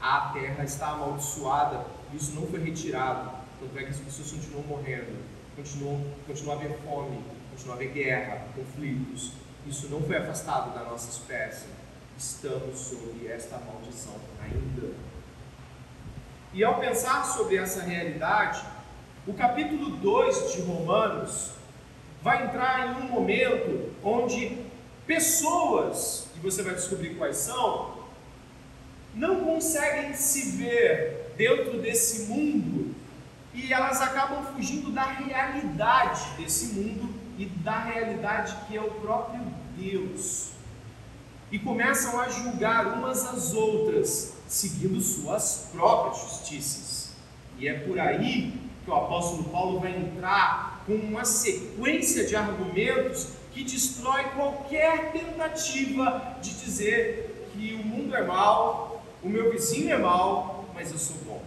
A 0.00 0.30
terra 0.32 0.64
está 0.64 0.88
amaldiçoada, 0.88 1.86
isso 2.12 2.34
não 2.34 2.46
foi 2.46 2.62
retirado. 2.62 3.30
Tanto 3.58 3.78
é 3.78 3.82
que 3.84 3.90
as 3.90 3.98
pessoas 3.98 4.30
continuam 4.30 4.64
morrendo 4.66 5.35
continuou, 5.56 5.98
continuou 6.26 6.58
a 6.58 6.60
haver 6.60 6.78
fome, 6.84 7.24
continuou 7.50 7.72
a 7.72 7.76
haver 7.76 7.92
guerra, 7.92 8.46
conflitos. 8.54 9.32
Isso 9.66 9.88
não 9.88 10.02
foi 10.02 10.18
afastado 10.18 10.74
da 10.74 10.84
nossa 10.84 11.10
espécie. 11.10 11.66
Estamos 12.16 12.78
sob 12.78 13.26
esta 13.26 13.58
maldição 13.58 14.14
ainda. 14.40 14.94
E 16.52 16.62
ao 16.62 16.78
pensar 16.78 17.24
sobre 17.24 17.56
essa 17.56 17.82
realidade, 17.82 18.62
o 19.26 19.34
capítulo 19.34 19.96
2 19.96 20.52
de 20.52 20.60
Romanos 20.62 21.52
vai 22.22 22.44
entrar 22.44 22.88
em 22.88 23.04
um 23.04 23.08
momento 23.08 23.92
onde 24.02 24.64
pessoas, 25.06 26.28
e 26.36 26.40
você 26.40 26.62
vai 26.62 26.74
descobrir 26.74 27.16
quais 27.16 27.36
são, 27.36 27.96
não 29.14 29.44
conseguem 29.44 30.14
se 30.14 30.56
ver 30.56 31.32
dentro 31.36 31.80
desse 31.80 32.22
mundo 32.24 32.94
e 33.56 33.72
elas 33.72 34.02
acabam 34.02 34.44
fugindo 34.54 34.92
da 34.92 35.04
realidade 35.04 36.20
desse 36.36 36.74
mundo 36.74 37.08
e 37.38 37.46
da 37.46 37.78
realidade 37.78 38.54
que 38.68 38.76
é 38.76 38.80
o 38.80 38.90
próprio 38.90 39.40
Deus. 39.76 40.50
E 41.50 41.58
começam 41.58 42.20
a 42.20 42.28
julgar 42.28 42.86
umas 42.86 43.24
às 43.26 43.54
outras, 43.54 44.34
seguindo 44.46 45.00
suas 45.00 45.70
próprias 45.72 46.20
justiças. 46.20 47.12
E 47.58 47.66
é 47.66 47.74
por 47.80 47.98
aí 47.98 48.60
que 48.84 48.90
o 48.90 48.94
apóstolo 48.94 49.44
Paulo 49.44 49.80
vai 49.80 49.96
entrar 49.96 50.82
com 50.86 50.94
uma 50.94 51.24
sequência 51.24 52.26
de 52.26 52.36
argumentos 52.36 53.28
que 53.52 53.64
destrói 53.64 54.24
qualquer 54.34 55.12
tentativa 55.12 56.36
de 56.42 56.50
dizer 56.50 57.48
que 57.52 57.74
o 57.74 57.86
mundo 57.86 58.14
é 58.14 58.22
mau, 58.22 59.02
o 59.22 59.28
meu 59.30 59.50
vizinho 59.50 59.90
é 59.94 59.96
mau, 59.96 60.68
mas 60.74 60.92
eu 60.92 60.98
sou 60.98 61.16
bom. 61.24 61.45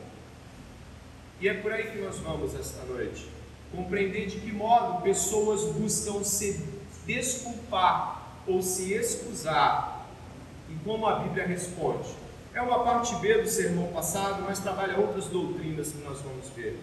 E 1.42 1.48
é 1.48 1.54
por 1.54 1.72
aí 1.72 1.92
que 1.92 2.00
nós 2.00 2.18
vamos 2.18 2.54
esta 2.54 2.84
noite. 2.86 3.30
Compreender 3.72 4.28
de 4.28 4.40
que 4.40 4.52
modo 4.52 5.02
pessoas 5.02 5.64
buscam 5.74 6.24
se 6.24 6.60
desculpar 7.06 8.42
ou 8.46 8.62
se 8.62 8.94
excusar 8.94 10.08
e 10.70 10.76
como 10.84 11.08
a 11.08 11.20
Bíblia 11.20 11.48
responde. 11.48 12.10
É 12.54 12.62
uma 12.62 12.84
parte 12.84 13.16
B 13.16 13.42
do 13.42 13.48
sermão 13.48 13.88
passado, 13.88 14.44
mas 14.46 14.60
trabalha 14.60 15.00
outras 15.00 15.26
doutrinas 15.26 15.92
que 15.92 16.04
nós 16.04 16.20
vamos 16.22 16.50
ver. 16.56 16.80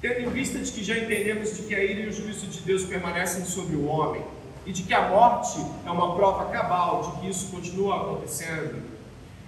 Tendo 0.00 0.20
em 0.20 0.28
vista 0.30 0.58
de 0.58 0.70
que 0.70 0.84
já 0.84 0.96
entendemos 0.96 1.56
de 1.56 1.62
que 1.64 1.74
a 1.74 1.82
ira 1.82 2.00
e 2.00 2.08
o 2.08 2.12
juízo 2.12 2.46
de 2.46 2.60
Deus 2.60 2.84
permanecem 2.84 3.44
sobre 3.44 3.76
o 3.76 3.86
homem 3.86 4.24
e 4.64 4.72
de 4.72 4.82
que 4.82 4.94
a 4.94 5.08
morte 5.08 5.58
é 5.84 5.90
uma 5.90 6.14
prova 6.14 6.50
cabal 6.50 7.02
de 7.02 7.20
que 7.20 7.28
isso 7.28 7.50
continua 7.50 7.96
acontecendo, 7.96 8.82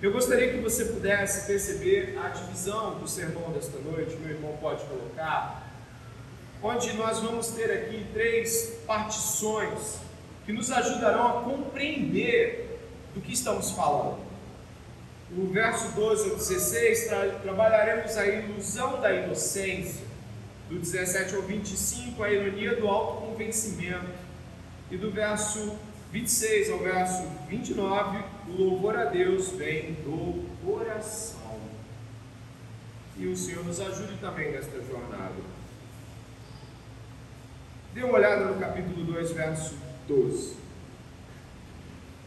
eu 0.03 0.13
gostaria 0.13 0.53
que 0.53 0.59
você 0.59 0.85
pudesse 0.85 1.47
perceber 1.47 2.19
a 2.23 2.29
divisão 2.29 2.99
do 2.99 3.09
sermão 3.09 3.51
desta 3.53 3.79
noite, 3.79 4.15
meu 4.17 4.31
irmão 4.31 4.57
pode 4.61 4.85
colocar, 4.85 5.67
onde 6.63 6.93
nós 6.95 7.21
vamos 7.21 7.49
ter 7.49 7.71
aqui 7.71 8.07
três 8.13 8.81
partições 8.87 9.99
que 10.45 10.53
nos 10.53 10.71
ajudarão 10.71 11.39
a 11.39 11.43
compreender 11.43 12.79
do 13.15 13.21
que 13.21 13.33
estamos 13.33 13.71
falando. 13.71 14.19
No 15.31 15.51
verso 15.51 15.89
12 15.97 16.31
ao 16.31 16.37
16, 16.37 17.07
tra 17.09 17.29
trabalharemos 17.43 18.17
a 18.17 18.27
ilusão 18.27 19.01
da 19.01 19.13
inocência. 19.13 20.05
Do 20.69 20.79
17 20.79 21.35
ao 21.35 21.43
25, 21.43 22.23
a 22.23 22.31
ironia 22.31 22.77
do 22.77 22.87
autoconvencimento. 22.87 24.27
E 24.91 24.97
do 24.97 25.11
verso 25.11 25.77
26 26.13 26.71
ao 26.71 26.79
verso 26.79 27.25
29, 27.49 28.23
o 28.49 28.53
louvor 28.53 28.97
a 28.97 29.05
Deus 29.07 29.51
vem 29.53 29.95
do 30.05 30.45
coração. 30.65 31.61
E 33.17 33.27
o 33.27 33.37
Senhor 33.37 33.65
nos 33.65 33.81
ajude 33.81 34.17
também 34.19 34.53
nesta 34.53 34.81
jornada. 34.83 35.35
Dê 37.95 38.03
uma 38.03 38.15
olhada 38.15 38.45
no 38.45 38.61
capítulo 38.61 39.05
2, 39.05 39.33
verso 39.33 39.75
12. 40.07 40.57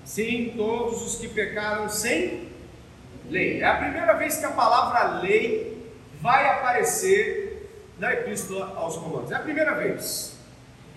Sim, 0.04 0.54
todos 0.58 1.04
os 1.04 1.20
que 1.20 1.28
pecaram 1.28 1.88
sem 1.88 2.50
lei. 3.30 3.62
É 3.62 3.66
a 3.66 3.78
primeira 3.78 4.14
vez 4.14 4.38
que 4.38 4.46
a 4.46 4.52
palavra 4.52 5.20
lei 5.20 5.94
vai 6.20 6.50
aparecer 6.50 7.70
na 8.00 8.14
Epístola 8.14 8.74
aos 8.76 8.96
Romanos. 8.96 9.32
É 9.32 9.36
a 9.36 9.40
primeira 9.40 9.76
vez. 9.76 10.29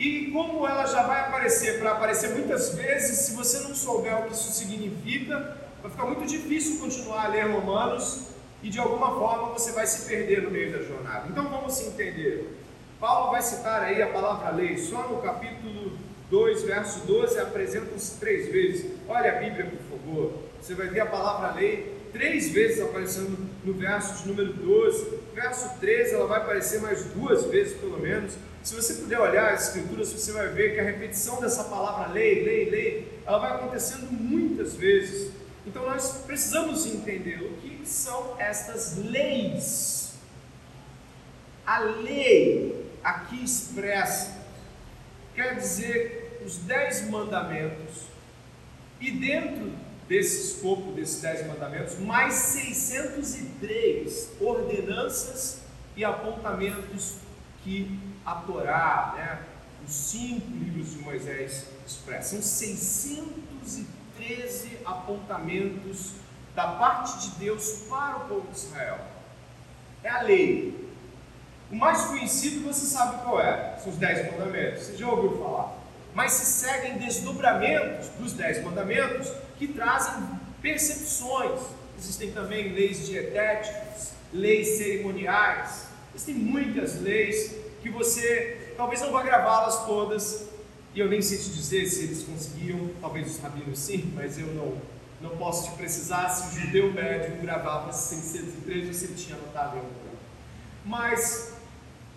E 0.02 0.32
como 0.32 0.66
ela 0.66 0.84
já 0.84 1.04
vai 1.04 1.20
aparecer, 1.20 1.78
para 1.78 1.92
aparecer 1.92 2.30
muitas 2.30 2.74
vezes, 2.74 3.18
se 3.18 3.36
você 3.36 3.60
não 3.60 3.72
souber 3.72 4.18
o 4.18 4.24
que 4.24 4.32
isso 4.32 4.50
significa, 4.50 5.56
vai 5.80 5.92
ficar 5.92 6.06
muito 6.06 6.26
difícil 6.26 6.80
continuar 6.80 7.26
a 7.26 7.28
ler 7.28 7.48
Romanos 7.48 8.30
e 8.64 8.68
de 8.68 8.80
alguma 8.80 9.12
forma 9.16 9.52
você 9.52 9.70
vai 9.70 9.86
se 9.86 10.08
perder 10.08 10.42
no 10.42 10.50
meio 10.50 10.72
da 10.72 10.82
jornada. 10.82 11.28
Então 11.28 11.48
vamos 11.48 11.80
entender. 11.80 12.52
Paulo 12.98 13.30
vai 13.30 13.42
citar 13.42 13.80
aí 13.80 14.02
a 14.02 14.08
palavra 14.08 14.50
lei, 14.50 14.76
só 14.76 15.06
no 15.06 15.22
capítulo 15.22 15.96
2, 16.32 16.62
verso 16.62 17.06
12, 17.06 17.38
apresenta-se 17.38 18.18
três 18.18 18.50
vezes. 18.50 18.90
Olha 19.06 19.36
a 19.36 19.40
Bíblia, 19.40 19.66
por 19.66 19.98
favor. 19.98 20.31
Você 20.62 20.76
vai 20.76 20.86
ver 20.86 21.00
a 21.00 21.06
palavra 21.06 21.58
lei 21.58 21.92
três 22.12 22.52
vezes 22.52 22.80
aparecendo 22.80 23.36
no 23.64 23.72
verso 23.72 24.22
de 24.22 24.28
número 24.28 24.52
12. 24.52 25.18
Verso 25.34 25.68
13, 25.80 26.14
ela 26.14 26.28
vai 26.28 26.40
aparecer 26.40 26.80
mais 26.80 27.04
duas 27.06 27.46
vezes, 27.46 27.76
pelo 27.80 27.98
menos. 27.98 28.34
Se 28.62 28.76
você 28.76 28.94
puder 28.94 29.18
olhar 29.18 29.52
as 29.52 29.66
escrituras, 29.66 30.12
você 30.12 30.30
vai 30.30 30.46
ver 30.50 30.74
que 30.74 30.78
a 30.78 30.84
repetição 30.84 31.40
dessa 31.40 31.64
palavra 31.64 32.12
lei, 32.12 32.44
lei, 32.44 32.70
lei, 32.70 33.22
ela 33.26 33.40
vai 33.40 33.50
acontecendo 33.56 34.08
muitas 34.12 34.76
vezes. 34.76 35.32
Então 35.66 35.84
nós 35.84 36.22
precisamos 36.24 36.86
entender 36.86 37.42
o 37.42 37.54
que 37.56 37.84
são 37.84 38.36
estas 38.38 38.98
leis. 38.98 40.14
A 41.66 41.80
lei 41.80 42.86
aqui 43.02 43.42
expressa 43.42 44.46
quer 45.34 45.56
dizer 45.56 46.40
os 46.46 46.58
dez 46.58 47.10
mandamentos 47.10 48.04
e 49.00 49.10
dentro 49.10 49.72
desse 50.12 50.52
escopo 50.52 50.92
desses 50.92 51.20
dez 51.22 51.46
mandamentos 51.46 51.98
mais 51.98 52.34
603 52.34 54.32
ordenanças 54.38 55.62
e 55.96 56.04
apontamentos 56.04 57.14
que 57.64 57.98
a 58.22 58.34
Torá, 58.34 59.14
né, 59.16 59.40
os 59.86 59.90
cinco 59.90 60.50
livros 60.50 60.90
de 60.90 60.98
Moisés 60.98 61.64
expressam. 61.86 62.42
São 62.42 62.42
613 62.42 64.80
apontamentos 64.84 66.10
da 66.54 66.72
parte 66.72 67.30
de 67.30 67.38
Deus 67.38 67.84
para 67.88 68.18
o 68.18 68.28
povo 68.28 68.46
de 68.52 68.58
Israel. 68.58 68.98
É 70.04 70.10
a 70.10 70.20
lei. 70.20 70.92
O 71.70 71.76
mais 71.76 72.04
conhecido 72.04 72.66
você 72.66 72.84
sabe 72.84 73.22
qual 73.22 73.40
é, 73.40 73.78
são 73.82 73.90
os 73.90 73.96
dez 73.96 74.30
mandamentos. 74.30 74.82
Você 74.82 74.98
já 74.98 75.08
ouviu 75.08 75.42
falar. 75.42 75.80
Mas 76.14 76.32
se 76.32 76.44
seguem 76.44 76.98
desdobramentos 76.98 78.08
dos 78.18 78.34
dez 78.34 78.62
mandamentos 78.62 79.32
que 79.62 79.72
trazem 79.72 80.24
percepções. 80.60 81.60
Existem 81.96 82.32
também 82.32 82.72
leis 82.72 83.06
dietéticas, 83.06 84.12
leis 84.32 84.78
cerimoniais, 84.78 85.86
existem 86.12 86.34
muitas 86.34 87.00
leis 87.00 87.54
que 87.80 87.88
você 87.88 88.74
talvez 88.76 89.00
não 89.00 89.12
vá 89.12 89.22
gravá-las 89.22 89.86
todas, 89.86 90.48
e 90.94 90.98
eu 90.98 91.08
nem 91.08 91.22
sei 91.22 91.38
te 91.38 91.50
dizer 91.50 91.86
se 91.86 92.04
eles 92.04 92.24
conseguiam, 92.24 92.90
talvez 93.00 93.30
os 93.30 93.38
rabinos 93.38 93.78
sim, 93.78 94.12
mas 94.16 94.36
eu 94.38 94.48
não 94.48 94.76
Não 95.20 95.36
posso 95.36 95.70
te 95.70 95.76
precisar 95.76 96.28
se 96.30 96.48
o 96.48 96.60
judeu 96.60 96.92
médio 96.92 97.40
gravava 97.40 97.92
613 97.92 98.92
você 98.92 99.06
tinha 99.14 99.36
anotado 99.36 99.76
em 99.76 99.78
algum. 99.78 100.16
Mas 100.84 101.52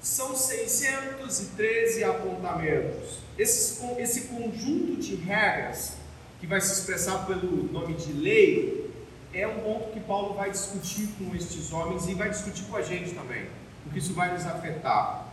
são 0.02 0.36
613 0.36 2.04
apontamentos. 2.04 3.20
Esse, 3.38 3.86
esse 4.00 4.22
conjunto 4.22 4.96
de 5.00 5.14
regras, 5.18 5.98
que 6.46 6.50
vai 6.50 6.62
se 6.62 6.74
expressar 6.74 7.26
pelo 7.26 7.74
nome 7.74 7.96
de 7.96 8.14
lei, 8.14 8.94
é 9.34 9.48
um 9.48 9.62
ponto 9.62 9.92
que 9.92 10.00
Paulo 10.00 10.36
vai 10.36 10.52
discutir 10.52 11.10
com 11.18 11.36
estes 11.36 11.74
homens 11.74 12.08
e 12.08 12.14
vai 12.14 12.30
discutir 12.30 12.66
com 12.66 12.76
a 12.76 12.84
gente 12.84 13.16
também, 13.16 13.48
porque 13.84 13.98
isso 13.98 14.14
vai 14.14 14.32
nos 14.32 14.46
afetar. 14.46 15.26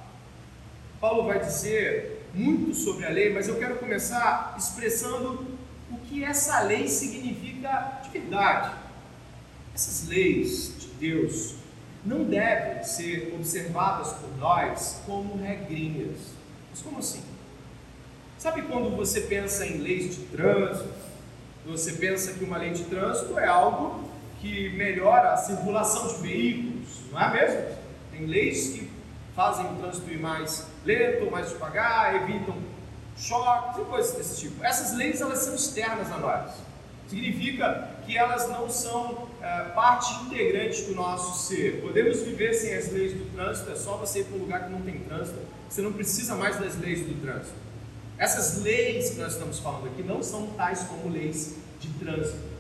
Paulo 0.99 1.25
vai 1.25 1.39
dizer 1.39 2.27
muito 2.33 2.75
sobre 2.75 3.05
a 3.05 3.11
lei, 3.11 3.31
mas 3.31 3.47
eu 3.47 3.59
quero 3.59 3.77
começar 3.77 4.55
expressando 4.57 5.47
o 5.91 5.99
que 5.99 6.25
essa 6.25 6.63
lei 6.63 6.89
significa 6.89 8.01
de 8.03 8.09
verdade. 8.09 8.75
Essas 9.75 10.09
leis 10.09 10.77
de 10.79 10.87
Deus 10.99 11.57
não 12.07 12.25
devem 12.25 12.83
ser 12.85 13.35
observadas 13.35 14.15
por 14.15 14.35
nós 14.39 15.03
como 15.05 15.37
regrinhas. 15.37 16.17
Mas 16.71 16.81
como 16.81 16.99
assim? 17.01 17.32
Sabe 18.43 18.63
quando 18.63 18.91
você 18.97 19.21
pensa 19.21 19.65
em 19.65 19.79
leis 19.79 20.17
de 20.17 20.23
trânsito? 20.25 20.89
Você 21.65 21.93
pensa 21.93 22.33
que 22.33 22.43
uma 22.43 22.59
lei 22.59 22.71
de 22.71 22.83
trânsito 22.87 23.39
é 23.39 23.47
algo 23.47 24.03
que 24.41 24.69
melhora 24.71 25.35
a 25.35 25.37
circulação 25.37 26.09
de 26.09 26.23
veículos, 26.23 26.89
não 27.13 27.21
é 27.21 27.33
mesmo? 27.33 27.77
Tem 28.11 28.27
leis 28.27 28.71
que 28.71 28.91
fazem 29.37 29.65
o 29.67 29.77
trânsito 29.77 30.11
ir 30.11 30.19
mais 30.19 30.67
lento, 30.85 31.31
mais 31.31 31.51
devagar, 31.51 32.17
evitam 32.17 32.57
choques 33.17 33.81
e 33.81 33.85
coisas 33.85 34.17
desse 34.17 34.41
tipo. 34.41 34.65
Essas 34.65 34.97
leis 34.97 35.21
elas 35.21 35.39
são 35.39 35.55
externas 35.55 36.11
a 36.11 36.19
nós. 36.19 36.51
Significa 37.07 37.91
que 38.05 38.19
elas 38.19 38.49
não 38.49 38.69
são 38.69 39.29
é, 39.41 39.67
parte 39.67 40.21
integrante 40.25 40.83
do 40.87 40.97
nosso 40.97 41.47
ser. 41.47 41.81
Podemos 41.81 42.21
viver 42.23 42.55
sem 42.55 42.75
as 42.75 42.91
leis 42.91 43.13
do 43.13 43.25
trânsito, 43.37 43.71
é 43.71 43.77
só 43.77 43.99
você 43.99 44.23
ir 44.23 44.25
para 44.25 44.37
um 44.37 44.41
lugar 44.41 44.65
que 44.65 44.73
não 44.73 44.81
tem 44.81 44.99
trânsito, 44.99 45.39
você 45.71 45.81
não 45.81 45.93
precisa 45.93 46.35
mais 46.35 46.59
das 46.59 46.77
leis 46.81 47.07
do 47.07 47.21
trânsito. 47.23 47.63
Essas 48.19 48.63
leis 48.63 49.11
que 49.11 49.17
nós 49.17 49.33
estamos 49.33 49.59
falando 49.59 49.87
aqui 49.87 50.03
não 50.03 50.23
são 50.23 50.49
tais 50.49 50.81
como 50.85 51.09
leis 51.09 51.57
de 51.81 51.89
trânsito. 51.95 52.53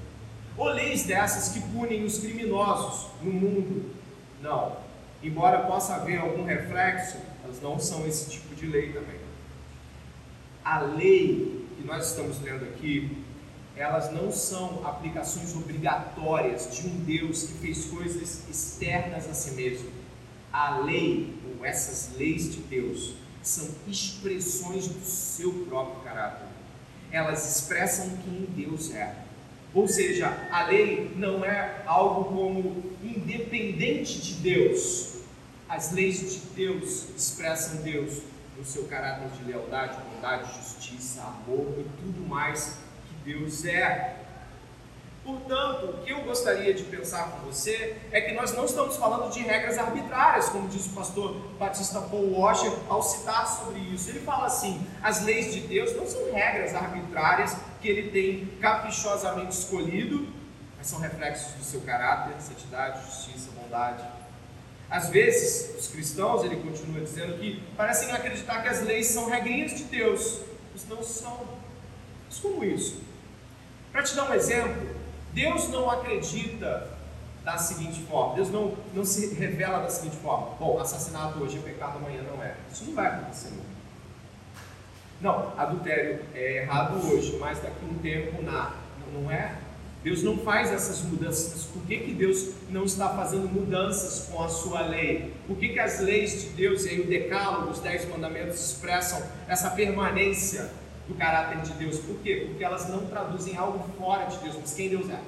Ou 0.56 0.68
leis 0.68 1.04
dessas 1.04 1.52
que 1.52 1.60
punem 1.72 2.04
os 2.04 2.18
criminosos 2.18 3.10
no 3.22 3.32
mundo. 3.32 3.94
Não. 4.40 4.76
Embora 5.22 5.66
possa 5.66 5.94
haver 5.94 6.18
algum 6.18 6.44
reflexo, 6.44 7.16
elas 7.44 7.60
não 7.62 7.78
são 7.78 8.06
esse 8.06 8.30
tipo 8.30 8.54
de 8.54 8.66
lei 8.66 8.92
também. 8.92 9.20
A 10.64 10.80
lei 10.80 11.66
que 11.76 11.86
nós 11.86 12.08
estamos 12.08 12.40
lendo 12.40 12.64
aqui, 12.64 13.24
elas 13.76 14.12
não 14.12 14.30
são 14.30 14.86
aplicações 14.86 15.54
obrigatórias 15.54 16.68
de 16.76 16.86
um 16.86 17.04
Deus 17.04 17.44
que 17.44 17.54
fez 17.54 17.86
coisas 17.86 18.48
externas 18.48 19.28
a 19.28 19.34
si 19.34 19.52
mesmo. 19.52 19.90
A 20.52 20.78
lei, 20.78 21.34
ou 21.44 21.64
essas 21.64 22.16
leis 22.16 22.52
de 22.52 22.60
Deus, 22.62 23.14
são 23.42 23.68
expressões 23.86 24.86
do 24.88 25.04
seu 25.04 25.52
próprio 25.66 26.00
caráter. 26.02 26.46
Elas 27.10 27.58
expressam 27.58 28.16
quem 28.24 28.46
Deus 28.54 28.94
é. 28.94 29.14
Ou 29.74 29.88
seja, 29.88 30.48
a 30.50 30.64
lei 30.64 31.12
não 31.16 31.44
é 31.44 31.82
algo 31.86 32.24
como 32.24 32.82
independente 33.02 34.20
de 34.20 34.34
Deus, 34.34 35.22
as 35.68 35.92
leis 35.92 36.20
de 36.20 36.40
Deus 36.54 37.08
expressam 37.16 37.82
Deus 37.82 38.22
no 38.58 38.64
seu 38.64 38.84
caráter 38.84 39.28
de 39.30 39.50
lealdade, 39.50 39.96
bondade, 40.12 40.52
justiça, 40.58 41.22
amor 41.22 41.78
e 41.78 41.86
tudo 42.02 42.28
mais 42.28 42.76
que 43.08 43.32
Deus 43.32 43.64
é. 43.64 44.21
Portanto, 45.24 45.86
o 45.86 46.02
que 46.02 46.10
eu 46.10 46.20
gostaria 46.22 46.74
de 46.74 46.82
pensar 46.82 47.30
com 47.30 47.46
você 47.46 47.96
é 48.10 48.20
que 48.20 48.32
nós 48.32 48.52
não 48.54 48.64
estamos 48.64 48.96
falando 48.96 49.32
de 49.32 49.40
regras 49.40 49.78
arbitrárias, 49.78 50.48
como 50.48 50.68
diz 50.68 50.86
o 50.86 50.90
pastor 50.90 51.36
Batista 51.58 52.00
Paul 52.00 52.38
Washer 52.38 52.72
ao 52.88 53.02
citar 53.02 53.46
sobre 53.46 53.78
isso. 53.80 54.10
Ele 54.10 54.20
fala 54.20 54.46
assim: 54.46 54.84
as 55.00 55.22
leis 55.24 55.54
de 55.54 55.60
Deus 55.60 55.94
não 55.96 56.06
são 56.08 56.32
regras 56.32 56.74
arbitrárias 56.74 57.56
que 57.80 57.88
ele 57.88 58.10
tem 58.10 58.46
caprichosamente 58.60 59.52
escolhido, 59.52 60.26
mas 60.76 60.88
são 60.88 60.98
reflexos 60.98 61.52
do 61.52 61.64
seu 61.64 61.80
caráter, 61.82 62.34
santidade, 62.40 63.04
justiça, 63.04 63.50
bondade 63.52 64.02
às 64.92 65.08
vezes, 65.08 65.74
os 65.78 65.88
cristãos, 65.88 66.44
ele 66.44 66.56
continua 66.56 67.00
dizendo 67.00 67.38
que 67.38 67.62
parecem 67.78 68.12
acreditar 68.12 68.60
que 68.60 68.68
as 68.68 68.82
leis 68.82 69.06
são 69.06 69.26
regrinhas 69.26 69.72
de 69.72 69.84
Deus, 69.84 70.42
mas 70.70 70.86
não 70.86 71.02
são. 71.02 71.48
Mas 72.28 72.38
como 72.38 72.62
isso? 72.62 73.00
Para 73.90 74.02
te 74.02 74.14
dar 74.14 74.30
um 74.30 74.34
exemplo, 74.34 74.86
Deus 75.32 75.68
não 75.68 75.90
acredita 75.90 76.88
da 77.44 77.58
seguinte 77.58 78.00
forma, 78.02 78.36
Deus 78.36 78.50
não, 78.50 78.76
não 78.94 79.04
se 79.04 79.34
revela 79.34 79.80
da 79.80 79.88
seguinte 79.88 80.16
forma: 80.16 80.54
bom, 80.58 80.78
assassinato 80.78 81.42
hoje 81.42 81.58
é 81.58 81.60
pecado, 81.60 81.96
amanhã 81.96 82.22
não 82.22 82.42
é. 82.42 82.54
Isso 82.70 82.84
não 82.84 82.94
vai 82.94 83.06
acontecer 83.06 83.50
nunca. 83.50 83.72
Não, 85.20 85.52
adultério 85.56 86.24
é 86.34 86.62
errado 86.62 87.00
hoje, 87.06 87.36
mas 87.38 87.58
daqui 87.60 87.76
a 87.82 87.92
um 87.92 87.98
tempo 87.98 88.42
não 89.12 89.30
é 89.30 89.56
Deus 90.02 90.22
não 90.22 90.36
faz 90.38 90.72
essas 90.72 91.02
mudanças. 91.02 91.62
Por 91.64 91.82
que, 91.82 91.96
que 91.98 92.12
Deus 92.12 92.50
não 92.70 92.84
está 92.84 93.08
fazendo 93.10 93.48
mudanças 93.48 94.26
com 94.28 94.42
a 94.42 94.48
sua 94.48 94.82
lei? 94.82 95.32
Por 95.46 95.56
que, 95.56 95.68
que 95.68 95.78
as 95.78 96.00
leis 96.00 96.42
de 96.42 96.48
Deus 96.50 96.84
e 96.86 97.00
o 97.00 97.06
decálogo, 97.06 97.70
os 97.70 97.78
dez 97.78 98.08
mandamentos 98.08 98.58
expressam 98.58 99.22
essa 99.46 99.70
permanência 99.70 100.70
do 101.08 101.14
caráter 101.14 101.60
de 101.62 101.72
Deus? 101.72 101.98
Por 101.98 102.16
quê? 102.18 102.46
Porque 102.48 102.64
elas 102.64 102.88
não 102.88 103.06
traduzem 103.06 103.56
algo 103.56 103.84
fora 103.98 104.24
de 104.26 104.38
Deus, 104.38 104.56
mas 104.60 104.74
quem 104.74 104.88
Deus 104.88 105.08
é. 105.10 105.20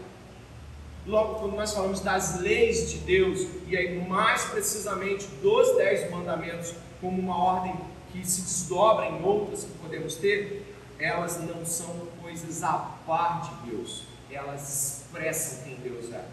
Logo, 1.07 1.41
quando 1.41 1.55
nós 1.57 1.75
falamos 1.75 2.01
das 2.01 2.41
leis 2.41 2.91
de 2.91 2.99
Deus, 2.99 3.47
e 3.67 3.77
aí 3.77 3.99
mais 4.09 4.45
precisamente 4.47 5.27
dos 5.43 5.77
dez 5.77 6.11
mandamentos, 6.11 6.75
como 7.01 7.21
uma 7.21 7.37
ordem 7.37 7.75
que 8.11 8.27
se 8.27 8.41
desdobra 8.43 9.07
em 9.07 9.23
outras 9.23 9.65
que 9.65 9.73
podemos 9.83 10.15
ter, 10.15 10.75
elas 10.99 11.41
não 11.43 11.65
são 11.67 12.07
coisas 12.23 12.63
à 12.63 12.73
parte 13.07 13.55
de 13.57 13.71
Deus 13.71 14.15
elas 14.35 15.03
expressam 15.03 15.65
quem 15.65 15.77
Deus 15.77 16.13
é. 16.13 16.25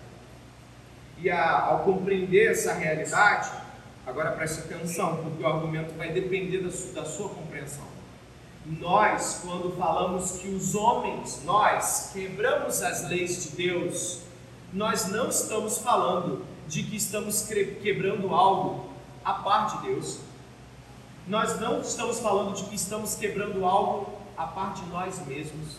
E 1.18 1.30
a, 1.30 1.66
ao 1.66 1.80
compreender 1.84 2.52
essa 2.52 2.74
realidade, 2.74 3.52
agora 4.06 4.32
preste 4.32 4.62
atenção, 4.62 5.18
porque 5.18 5.44
o 5.44 5.48
argumento 5.48 5.94
vai 5.96 6.12
depender 6.12 6.60
da, 6.60 6.70
da 7.02 7.06
sua 7.06 7.30
compreensão. 7.30 7.86
Nós, 8.66 9.42
quando 9.44 9.76
falamos 9.76 10.34
que 10.34 10.48
os 10.48 10.76
homens, 10.76 11.42
nós, 11.44 12.12
quebramos 12.14 12.82
as 12.84 13.08
leis 13.10 13.44
de 13.44 13.50
Deus, 13.56 14.20
nós 14.72 15.08
não 15.08 15.30
estamos 15.30 15.80
falando 15.80 16.46
de 16.68 16.84
que 16.84 16.96
estamos 16.96 17.42
quebrando 17.42 18.34
algo 18.34 18.92
a 19.26 19.34
parte 19.34 19.78
de 19.78 19.88
Deus. 19.88 20.20
Nós 21.28 21.60
não 21.60 21.82
estamos 21.82 22.20
falando 22.20 22.56
de 22.56 22.64
que 22.66 22.76
estamos 22.76 23.16
quebrando 23.16 23.66
algo 23.66 24.14
a 24.38 24.46
parte 24.46 24.82
de 24.82 24.90
nós 24.90 25.26
mesmos, 25.26 25.78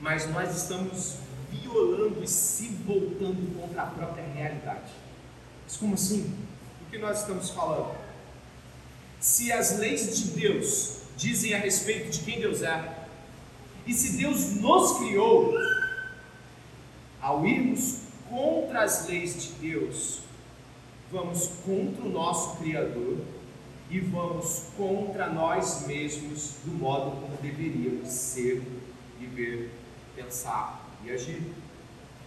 mas 0.00 0.28
nós 0.30 0.54
estamos 0.56 1.16
violando 1.50 2.22
e 2.22 2.28
se 2.28 2.68
voltando 2.68 3.60
contra 3.60 3.82
a 3.82 3.86
própria 3.86 4.24
realidade. 4.24 4.90
Mas 5.64 5.76
como 5.76 5.94
assim? 5.94 6.36
O 6.82 6.90
que 6.90 6.98
nós 6.98 7.20
estamos 7.20 7.50
falando? 7.50 7.94
Se 9.20 9.52
as 9.52 9.78
leis 9.78 10.18
de 10.18 10.30
Deus 10.32 11.00
dizem 11.20 11.52
a 11.52 11.58
respeito 11.58 12.10
de 12.10 12.20
quem 12.20 12.40
Deus 12.40 12.62
é, 12.62 12.82
e 13.86 13.92
se 13.92 14.16
Deus 14.16 14.56
nos 14.56 14.98
criou, 14.98 15.54
ao 17.20 17.46
irmos 17.46 18.04
contra 18.28 18.84
as 18.84 19.06
leis 19.06 19.42
de 19.42 19.52
Deus, 19.70 20.20
vamos 21.12 21.50
contra 21.64 22.04
o 22.04 22.08
nosso 22.08 22.56
Criador 22.56 23.18
e 23.90 24.00
vamos 24.00 24.68
contra 24.76 25.26
nós 25.26 25.86
mesmos 25.86 26.54
do 26.64 26.72
modo 26.72 27.10
como 27.20 27.36
deveríamos 27.42 28.08
ser, 28.08 28.62
viver, 29.18 29.70
pensar 30.16 30.88
e 31.04 31.10
agir. 31.10 31.42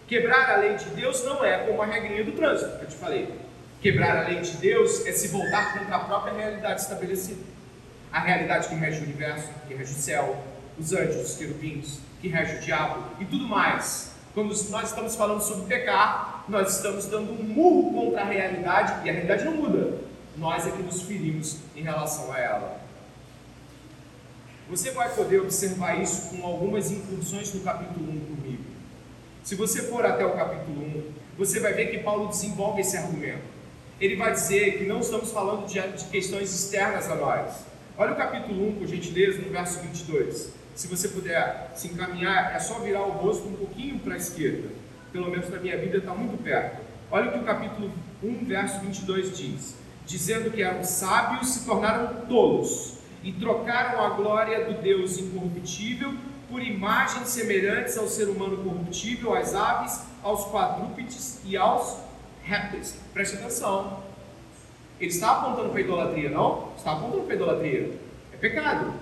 Quebrar 0.06 0.50
a 0.50 0.56
lei 0.58 0.76
de 0.76 0.84
Deus 0.90 1.24
não 1.24 1.44
é 1.44 1.66
como 1.66 1.82
a 1.82 1.86
regrinha 1.86 2.22
do 2.22 2.32
trânsito 2.32 2.78
que 2.78 2.84
eu 2.84 2.88
te 2.88 2.96
falei. 2.96 3.34
Quebrar 3.80 4.24
a 4.24 4.28
lei 4.28 4.40
de 4.40 4.52
Deus 4.58 5.04
é 5.06 5.12
se 5.12 5.28
voltar 5.28 5.78
contra 5.78 5.96
a 5.96 6.00
própria 6.00 6.34
realidade 6.34 6.82
estabelecida. 6.82 7.53
A 8.14 8.20
realidade 8.20 8.68
que 8.68 8.76
rege 8.76 9.00
o 9.00 9.02
universo, 9.02 9.48
que 9.66 9.74
rege 9.74 9.92
o 9.92 9.96
céu, 9.96 10.36
os 10.78 10.92
anjos, 10.92 11.32
os 11.32 11.36
querubins, 11.36 11.98
que 12.20 12.28
rege 12.28 12.58
o 12.58 12.60
diabo 12.60 13.02
e 13.18 13.24
tudo 13.24 13.44
mais. 13.44 14.12
Quando 14.32 14.54
nós 14.70 14.90
estamos 14.90 15.16
falando 15.16 15.40
sobre 15.40 15.66
pecar, 15.66 16.44
nós 16.48 16.76
estamos 16.76 17.06
dando 17.06 17.32
um 17.32 17.42
murro 17.42 17.92
contra 17.92 18.20
a 18.20 18.24
realidade 18.24 19.04
e 19.04 19.10
a 19.10 19.12
realidade 19.12 19.44
não 19.44 19.54
muda. 19.54 19.98
Nós 20.36 20.64
é 20.64 20.70
que 20.70 20.80
nos 20.80 21.02
ferimos 21.02 21.58
em 21.74 21.82
relação 21.82 22.32
a 22.32 22.38
ela. 22.38 22.80
Você 24.70 24.92
vai 24.92 25.12
poder 25.12 25.40
observar 25.40 26.00
isso 26.00 26.36
com 26.36 26.46
algumas 26.46 26.92
incursões 26.92 27.52
no 27.52 27.62
capítulo 27.62 28.12
1 28.12 28.36
comigo. 28.36 28.64
Se 29.42 29.56
você 29.56 29.82
for 29.82 30.06
até 30.06 30.24
o 30.24 30.36
capítulo 30.36 30.86
1, 30.86 31.12
você 31.36 31.58
vai 31.58 31.72
ver 31.72 31.86
que 31.86 31.98
Paulo 31.98 32.28
desenvolve 32.28 32.80
esse 32.80 32.96
argumento. 32.96 33.42
Ele 34.00 34.14
vai 34.14 34.30
dizer 34.30 34.78
que 34.78 34.84
não 34.84 35.00
estamos 35.00 35.32
falando 35.32 35.66
de, 35.66 35.80
de 35.80 36.04
questões 36.04 36.54
externas 36.54 37.10
a 37.10 37.16
nós. 37.16 37.73
Olha 37.96 38.12
o 38.12 38.16
capítulo 38.16 38.70
1, 38.70 38.74
por 38.74 38.88
gentileza, 38.88 39.40
no 39.40 39.50
verso 39.50 39.78
22. 39.80 40.52
se 40.74 40.88
você 40.88 41.06
puder 41.06 41.70
se 41.76 41.86
encaminhar, 41.86 42.52
é 42.52 42.58
só 42.58 42.80
virar 42.80 43.02
o 43.02 43.12
rosto 43.12 43.46
um 43.46 43.54
pouquinho 43.54 44.00
para 44.00 44.14
a 44.14 44.16
esquerda. 44.16 44.68
Pelo 45.12 45.30
menos 45.30 45.48
na 45.48 45.60
minha 45.60 45.78
vida 45.78 45.98
está 45.98 46.12
muito 46.12 46.36
perto. 46.42 46.82
Olha 47.08 47.28
o 47.28 47.32
que 47.32 47.38
o 47.38 47.44
capítulo 47.44 47.92
1, 48.20 48.46
verso 48.46 48.80
22 48.80 49.38
diz: 49.38 49.76
Dizendo 50.04 50.50
que 50.50 50.60
eram 50.60 50.82
sábios, 50.82 51.50
se 51.50 51.64
tornaram 51.64 52.26
tolos 52.26 52.94
e 53.22 53.30
trocaram 53.32 54.04
a 54.04 54.10
glória 54.10 54.64
do 54.64 54.82
Deus 54.82 55.16
incorruptível 55.16 56.14
por 56.50 56.60
imagens 56.60 57.28
semelhantes 57.28 57.96
ao 57.96 58.08
ser 58.08 58.28
humano 58.28 58.56
corruptível, 58.56 59.34
às 59.34 59.54
aves, 59.54 60.00
aos 60.20 60.50
quadrúpedes 60.50 61.40
e 61.44 61.56
aos 61.56 61.96
répteis. 62.42 62.98
Preste 63.12 63.36
atenção. 63.36 64.02
Ele 65.00 65.10
está 65.10 65.32
apontando 65.32 65.70
para 65.70 65.78
a 65.78 65.82
idolatria, 65.82 66.30
não? 66.30 66.72
Está 66.76 66.92
apontando 66.92 67.22
para 67.22 67.32
a 67.32 67.36
idolatria. 67.36 67.98
É 68.32 68.36
pecado. 68.36 68.94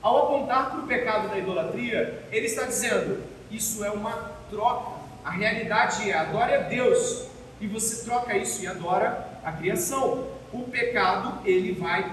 Ao 0.00 0.24
apontar 0.24 0.70
para 0.70 0.80
o 0.80 0.86
pecado 0.86 1.28
da 1.28 1.38
idolatria, 1.38 2.22
ele 2.30 2.46
está 2.46 2.64
dizendo: 2.64 3.22
isso 3.50 3.84
é 3.84 3.90
uma 3.90 4.12
troca. 4.50 4.98
A 5.24 5.30
realidade 5.30 6.10
é 6.10 6.14
adore 6.14 6.54
a 6.54 6.60
Deus 6.60 7.26
e 7.60 7.66
você 7.66 8.04
troca 8.04 8.36
isso 8.36 8.62
e 8.62 8.66
adora 8.66 9.28
a 9.44 9.52
criação. 9.52 10.28
O 10.52 10.62
pecado 10.62 11.46
ele 11.46 11.72
vai 11.72 12.10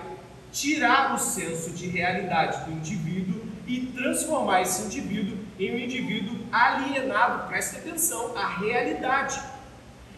tirar 0.52 1.14
o 1.14 1.18
senso 1.18 1.72
de 1.72 1.88
realidade 1.88 2.66
do 2.66 2.72
indivíduo 2.72 3.42
e 3.68 3.88
transformar 3.88 4.62
esse 4.62 4.84
indivíduo 4.84 5.38
em 5.60 5.74
um 5.74 5.80
indivíduo 5.80 6.38
alienado. 6.52 7.48
Preste 7.48 7.78
atenção, 7.78 8.38
a 8.38 8.48
realidade 8.48 9.40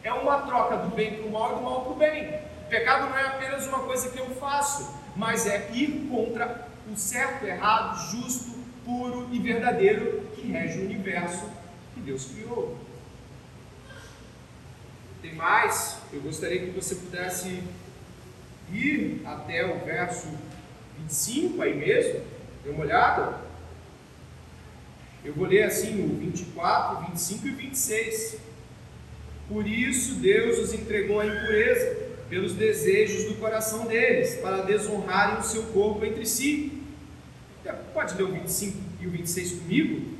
é 0.03 0.13
uma 0.13 0.41
troca 0.41 0.77
do 0.77 0.95
bem 0.95 1.15
para 1.15 1.27
o 1.27 1.31
mal 1.31 1.51
e 1.51 1.55
do 1.55 1.61
mal 1.61 1.81
para 1.81 1.91
o 1.91 1.95
bem. 1.95 2.46
Pecado 2.69 3.09
não 3.09 3.17
é 3.17 3.27
apenas 3.27 3.65
uma 3.65 3.79
coisa 3.79 4.09
que 4.09 4.19
eu 4.19 4.29
faço, 4.35 4.93
mas 5.15 5.47
é 5.47 5.69
ir 5.73 6.07
contra 6.09 6.67
o 6.91 6.95
certo, 6.95 7.45
errado, 7.45 8.11
justo, 8.11 8.51
puro 8.85 9.27
e 9.31 9.39
verdadeiro 9.39 10.27
que 10.35 10.47
rege 10.47 10.79
o 10.79 10.85
universo 10.85 11.49
que 11.93 12.01
Deus 12.01 12.25
criou. 12.25 12.77
Tem 15.21 15.33
mais, 15.33 15.97
eu 16.13 16.21
gostaria 16.21 16.59
que 16.59 16.71
você 16.71 16.95
pudesse 16.95 17.63
ir 18.71 19.21
até 19.25 19.65
o 19.65 19.83
verso 19.83 20.27
25 20.99 21.61
aí 21.61 21.75
mesmo, 21.75 22.21
dê 22.63 22.69
uma 22.69 22.83
olhada. 22.83 23.41
Eu 25.23 25.33
vou 25.33 25.47
ler 25.47 25.63
assim 25.63 26.03
o 26.05 26.17
24, 26.19 27.07
25 27.11 27.47
e 27.47 27.51
26. 27.51 28.37
Por 29.49 29.67
isso 29.67 30.15
Deus 30.15 30.59
os 30.59 30.73
entregou 30.73 31.19
à 31.19 31.25
impureza, 31.25 32.06
pelos 32.29 32.53
desejos 32.53 33.25
do 33.25 33.35
coração 33.35 33.85
deles, 33.85 34.35
para 34.35 34.63
desonrarem 34.63 35.39
o 35.39 35.43
seu 35.43 35.63
corpo 35.63 36.05
entre 36.05 36.25
si. 36.25 36.83
Pode 37.93 38.15
ler 38.15 38.23
o 38.23 38.31
25 38.31 38.77
e 39.01 39.07
o 39.07 39.11
26 39.11 39.51
comigo? 39.59 40.17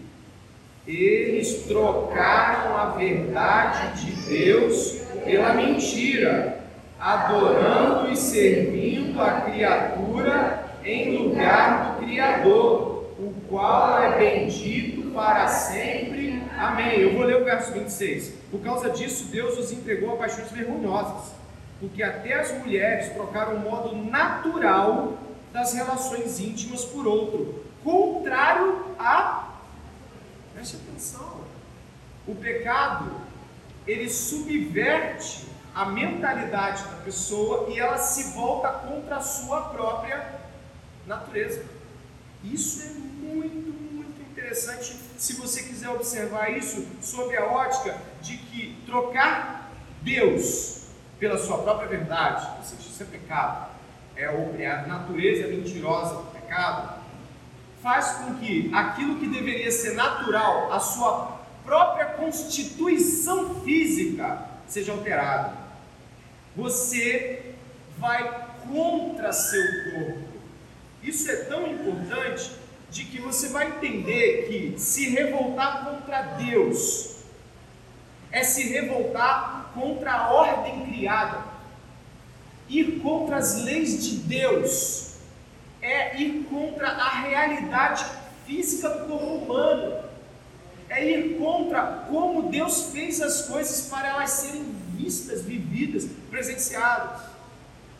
Eles 0.86 1.66
trocaram 1.68 2.78
a 2.78 2.86
verdade 2.92 4.06
de 4.06 4.12
Deus 4.30 5.02
pela 5.24 5.54
mentira 5.54 6.58
adorando 7.00 8.12
e 8.12 8.16
servindo 8.16 9.22
a 9.22 9.42
criatura 9.42 10.66
em 10.84 11.18
lugar 11.18 11.98
do 12.00 12.06
Criador, 12.06 13.12
o 13.20 13.34
qual 13.50 14.02
é 14.02 14.18
bendito 14.18 15.12
para 15.12 15.48
sempre. 15.48 16.42
Amém. 16.58 17.00
Eu 17.00 17.14
vou 17.14 17.24
ler 17.24 17.42
o 17.42 17.46
verso 17.46 17.72
26. 17.74 18.34
Por 18.50 18.62
causa 18.62 18.90
disso, 18.90 19.26
Deus 19.32 19.58
os 19.58 19.72
entregou 19.72 20.14
a 20.14 20.18
paixões 20.18 20.52
vergonhosas, 20.52 21.34
porque 21.80 22.02
até 22.02 22.34
as 22.34 22.52
mulheres 22.60 23.14
trocaram 23.14 23.56
o 23.56 23.60
modo 23.60 23.96
natural 23.96 25.18
das 25.54 25.74
relações 25.74 26.40
íntimas 26.40 26.84
por 26.86 27.08
outro, 27.08 27.64
contrário 27.84 28.86
a. 28.98 29.54
Preste 30.54 30.78
atenção. 30.78 31.42
O 32.28 32.36
pecado, 32.36 33.12
ele 33.86 34.10
subverte 34.10 35.48
a 35.74 35.86
mentalidade 35.86 36.84
da 36.84 36.98
pessoa 37.04 37.70
e 37.70 37.80
ela 37.80 37.98
se 37.98 38.34
volta 38.34 38.70
contra 38.70 39.18
a 39.18 39.22
sua 39.22 39.62
própria 39.70 40.40
natureza. 41.06 41.64
Isso 42.44 42.82
é 42.82 42.90
muito, 42.90 43.72
muito 43.94 44.22
interessante 44.32 44.98
se 45.18 45.34
você 45.34 45.64
quiser 45.64 45.90
observar 45.90 46.50
isso 46.50 46.86
sob 47.02 47.36
a 47.38 47.46
ótica 47.46 48.00
de 48.22 48.38
que 48.38 48.82
trocar 48.86 49.72
Deus 50.02 50.77
pela 51.20 51.38
sua 51.38 51.60
própria 51.60 51.88
verdade, 51.88 52.48
ou 52.58 52.64
seja, 52.64 52.82
isso 52.82 53.04
é 53.04 53.06
pecado, 53.06 53.72
é, 54.16 54.26
a 54.68 54.88
natureza 54.88 55.48
mentirosa 55.48 56.16
do 56.16 56.32
pecado, 56.32 57.02
faz 57.82 58.12
com 58.18 58.36
que 58.36 58.72
aquilo 58.74 59.20
que 59.20 59.28
deveria 59.28 59.72
ser 59.72 59.94
natural, 59.94 60.72
a 60.72 60.80
sua 60.80 61.40
própria 61.64 62.06
constituição 62.06 63.62
física, 63.62 64.42
seja 64.68 64.92
alterado. 64.92 65.56
Você 66.56 67.54
vai 67.98 68.48
contra 68.68 69.32
seu 69.32 69.64
corpo. 69.92 70.28
Isso 71.04 71.30
é 71.30 71.36
tão 71.46 71.68
importante 71.68 72.52
de 72.90 73.06
que 73.06 73.22
você 73.22 73.50
vai 73.50 73.68
entender 73.68 74.48
que 74.48 74.80
se 74.80 75.10
revoltar 75.10 75.86
contra 75.86 76.22
Deus 76.22 77.18
é 78.32 78.44
se 78.44 78.70
revoltar 78.70 79.57
contra 79.80 80.12
a 80.12 80.34
ordem 80.34 80.86
criada. 80.86 81.44
Ir 82.68 83.00
contra 83.00 83.38
as 83.38 83.62
leis 83.64 84.06
de 84.06 84.18
Deus 84.18 85.16
é 85.82 86.20
ir 86.20 86.46
contra 86.50 86.90
a 86.90 87.22
realidade 87.22 88.06
física 88.46 88.90
do 88.90 89.08
corpo 89.08 89.26
humano. 89.26 90.04
É 90.90 91.06
ir 91.06 91.38
contra 91.38 92.06
como 92.10 92.50
Deus 92.50 92.92
fez 92.92 93.22
as 93.22 93.44
coisas 93.44 93.88
para 93.90 94.08
elas 94.08 94.32
serem 94.32 94.64
vistas, 94.96 95.42
vividas, 95.44 96.08
presenciadas. 96.30 97.22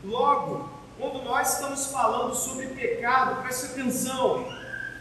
Logo, 0.04 0.70
quando 0.98 1.24
nós 1.24 1.54
estamos 1.54 1.88
falando 1.88 2.34
sobre 2.34 2.68
pecado, 2.68 3.42
preste 3.42 3.68
atenção, 3.68 4.52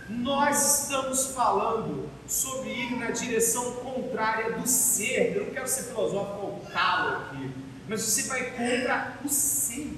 nós 0.08 0.82
estamos 0.82 1.28
falando 1.28 2.08
sobre 2.26 2.70
ir 2.70 2.96
na 2.96 3.10
direção 3.10 3.72
contrária 3.76 4.52
do 4.52 4.66
ser. 4.66 5.36
Eu 5.36 5.46
não 5.46 5.52
quero 5.52 5.68
ser 5.68 5.84
filosófico 5.84 6.55
aqui, 6.78 7.50
mas 7.88 8.02
você 8.02 8.22
vai 8.28 8.50
contra 8.50 9.12
o 9.24 9.28
ser. 9.28 9.96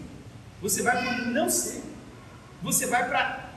Você 0.60 0.82
vai 0.82 1.02
para 1.02 1.22
o 1.22 1.26
não 1.26 1.48
ser. 1.48 1.82
Você 2.62 2.86
vai 2.86 3.08
para 3.08 3.48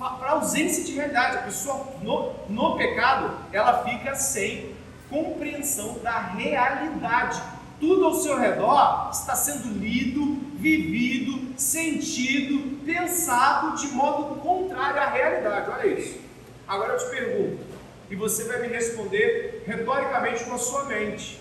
a 0.00 0.30
ausência 0.30 0.84
de 0.84 0.92
verdade. 0.92 1.38
A 1.38 1.42
pessoa 1.42 1.94
no, 2.02 2.34
no 2.48 2.76
pecado, 2.76 3.38
ela 3.52 3.84
fica 3.84 4.14
sem 4.14 4.74
compreensão 5.08 5.98
da 6.02 6.18
realidade 6.18 7.40
tudo 7.80 8.04
ao 8.04 8.14
seu 8.14 8.38
redor 8.38 9.08
está 9.10 9.34
sendo 9.34 9.78
lido, 9.78 10.38
vivido, 10.56 11.58
sentido, 11.58 12.84
pensado 12.84 13.74
de 13.78 13.88
modo 13.88 14.38
contrário 14.40 15.00
à 15.00 15.06
realidade. 15.06 15.70
Olha 15.70 15.86
isso. 15.86 16.20
Agora 16.68 16.92
eu 16.92 16.98
te 16.98 17.10
pergunto, 17.10 17.64
e 18.10 18.14
você 18.14 18.44
vai 18.44 18.60
me 18.60 18.68
responder 18.68 19.64
retoricamente 19.66 20.44
com 20.44 20.54
a 20.54 20.58
sua 20.58 20.84
mente. 20.84 21.39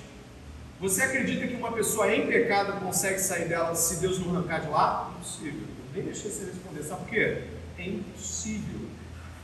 Você 0.79 1.03
acredita 1.03 1.45
que 1.45 1.55
uma 1.55 1.73
pessoa 1.73 2.13
em 2.13 2.27
pecado 2.27 2.79
consegue 2.79 3.19
sair 3.19 3.49
dela 3.49 3.75
se 3.75 3.97
Deus 3.97 4.17
não 4.19 4.33
arrancar 4.33 4.61
de 4.61 4.69
lá? 4.69 5.11
Impossível. 5.15 5.67
Nem 5.93 6.05
deixei 6.05 6.31
você 6.31 6.45
responder. 6.45 6.83
Sabe 6.83 7.01
por 7.01 7.09
quê? 7.09 7.43
É 7.77 7.83
impossível. 7.83 8.79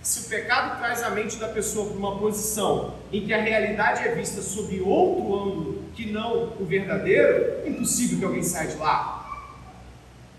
Se 0.02 0.21
o 0.21 0.24
pecado 0.30 0.78
traz 0.78 1.04
a 1.04 1.10
mente 1.10 1.36
da 1.36 1.50
pessoa 1.50 1.89
para 1.89 1.98
uma 1.98 2.17
posição 2.19 2.95
em 3.12 3.26
que 3.26 3.34
a 3.34 3.41
realidade 3.41 4.08
é 4.08 4.15
vista 4.15 4.41
sob 4.41 4.80
outro 4.80 5.36
ângulo 5.36 5.84
que 5.93 6.10
não 6.10 6.54
o 6.58 6.65
verdadeiro, 6.65 7.63
é 7.65 7.69
impossível 7.69 8.19
que 8.19 8.26
alguém 8.26 8.43
saia 8.43 8.69
de 8.69 8.78
lá. 8.78 9.52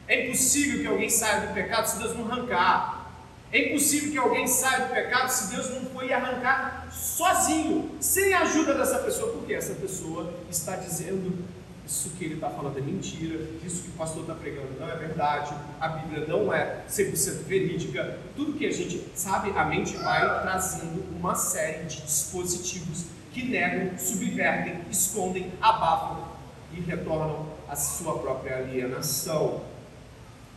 É 0.08 0.24
impossível 0.24 0.80
que 0.80 0.86
alguém 0.86 1.10
saia 1.10 1.48
do 1.48 1.52
pecado 1.52 1.86
se 1.88 1.98
Deus 1.98 2.16
não 2.16 2.30
arrancar. 2.30 3.12
É 3.52 3.68
impossível 3.68 4.12
que 4.12 4.18
alguém 4.18 4.46
saia 4.46 4.86
do 4.86 4.94
pecado 4.94 5.28
se 5.28 5.54
Deus 5.54 5.68
não 5.70 5.90
foi 5.90 6.10
arrancar 6.10 6.85
sozinho, 6.96 7.90
sem 8.00 8.34
a 8.34 8.40
ajuda 8.40 8.74
dessa 8.74 8.98
pessoa, 8.98 9.32
porque 9.32 9.54
essa 9.54 9.74
pessoa 9.74 10.32
está 10.50 10.76
dizendo 10.76 11.44
isso 11.86 12.10
que 12.18 12.24
ele 12.24 12.34
está 12.34 12.50
falando 12.50 12.76
é 12.78 12.80
mentira, 12.80 13.48
isso 13.64 13.84
que 13.84 13.90
o 13.90 13.92
pastor 13.92 14.22
está 14.22 14.34
pregando 14.34 14.72
não 14.78 14.90
é 14.90 14.96
verdade, 14.96 15.54
a 15.80 15.86
Bíblia 15.86 16.26
não 16.26 16.52
é 16.52 16.82
100% 16.90 17.44
verídica. 17.44 18.18
Tudo 18.34 18.54
que 18.54 18.66
a 18.66 18.72
gente 18.72 19.06
sabe, 19.14 19.50
a 19.56 19.64
mente 19.64 19.96
vai 19.96 20.42
trazendo 20.42 21.04
uma 21.16 21.36
série 21.36 21.84
de 21.84 22.02
dispositivos 22.02 23.04
que 23.32 23.44
negam, 23.44 23.96
subvertem, 23.96 24.80
escondem, 24.90 25.52
abafam 25.60 26.26
e 26.72 26.80
retornam 26.80 27.46
à 27.68 27.76
sua 27.76 28.18
própria 28.18 28.56
alienação. 28.56 29.62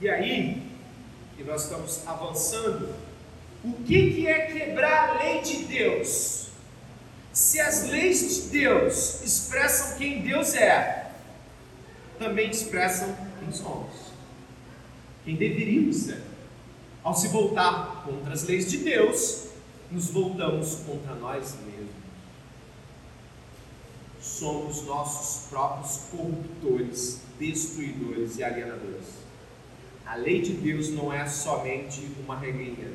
E 0.01 0.09
aí, 0.09 0.67
que 1.37 1.43
nós 1.43 1.63
estamos 1.63 2.07
avançando, 2.07 2.89
o 3.63 3.73
que, 3.83 4.13
que 4.13 4.27
é 4.27 4.47
quebrar 4.47 5.09
a 5.09 5.23
lei 5.23 5.41
de 5.41 5.65
Deus? 5.65 6.47
Se 7.33 7.59
as 7.59 7.89
leis 7.89 8.19
de 8.19 8.49
Deus 8.49 9.21
expressam 9.21 9.97
quem 9.97 10.21
Deus 10.21 10.53
é, 10.55 11.11
também 12.17 12.49
expressam 12.49 13.15
quem 13.39 13.51
somos, 13.51 13.93
quem 15.23 15.35
deveríamos 15.35 15.95
ser. 15.97 16.21
Ao 17.03 17.15
se 17.15 17.29
voltar 17.29 18.03
contra 18.05 18.33
as 18.33 18.43
leis 18.43 18.69
de 18.69 18.77
Deus, 18.79 19.47
nos 19.91 20.09
voltamos 20.09 20.75
contra 20.85 21.15
nós 21.15 21.55
mesmos. 21.65 21.89
Somos 24.21 24.85
nossos 24.85 25.47
próprios 25.49 25.97
corruptores, 26.11 27.21
destruidores 27.39 28.37
e 28.37 28.43
alienadores. 28.43 29.05
A 30.05 30.15
lei 30.15 30.41
de 30.41 30.53
Deus 30.53 30.89
não 30.89 31.13
é 31.13 31.27
somente 31.27 32.11
uma 32.19 32.37
regrinha, 32.37 32.91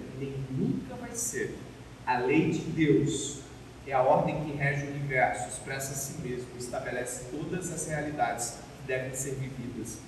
nunca 0.50 0.94
vai 0.94 1.14
ser. 1.14 1.58
A 2.06 2.18
lei 2.18 2.50
de 2.50 2.60
Deus 2.60 3.40
é 3.86 3.92
a 3.92 4.02
ordem 4.02 4.44
que 4.44 4.52
rege 4.52 4.86
o 4.86 4.90
universo, 4.90 5.48
expressa 5.48 5.92
a 5.92 5.96
si 5.96 6.20
mesmo, 6.20 6.48
estabelece 6.58 7.24
todas 7.30 7.72
as 7.72 7.86
realidades 7.86 8.50
que 8.50 8.86
devem 8.86 9.14
ser 9.14 9.34
vividas. 9.34 9.98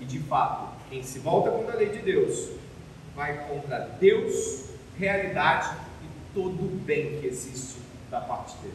E 0.00 0.04
de 0.04 0.18
fato, 0.20 0.74
quem 0.88 1.02
se 1.02 1.18
volta 1.18 1.50
contra 1.50 1.72
a 1.74 1.76
lei 1.76 1.90
de 1.90 1.98
Deus 1.98 2.50
vai 3.14 3.48
contra 3.48 3.80
Deus, 4.00 4.66
realidade 4.96 5.76
e 6.02 6.34
todo 6.34 6.62
o 6.64 6.80
bem 6.84 7.20
que 7.20 7.26
existe 7.26 7.78
da 8.10 8.20
parte 8.20 8.56
dele. 8.58 8.74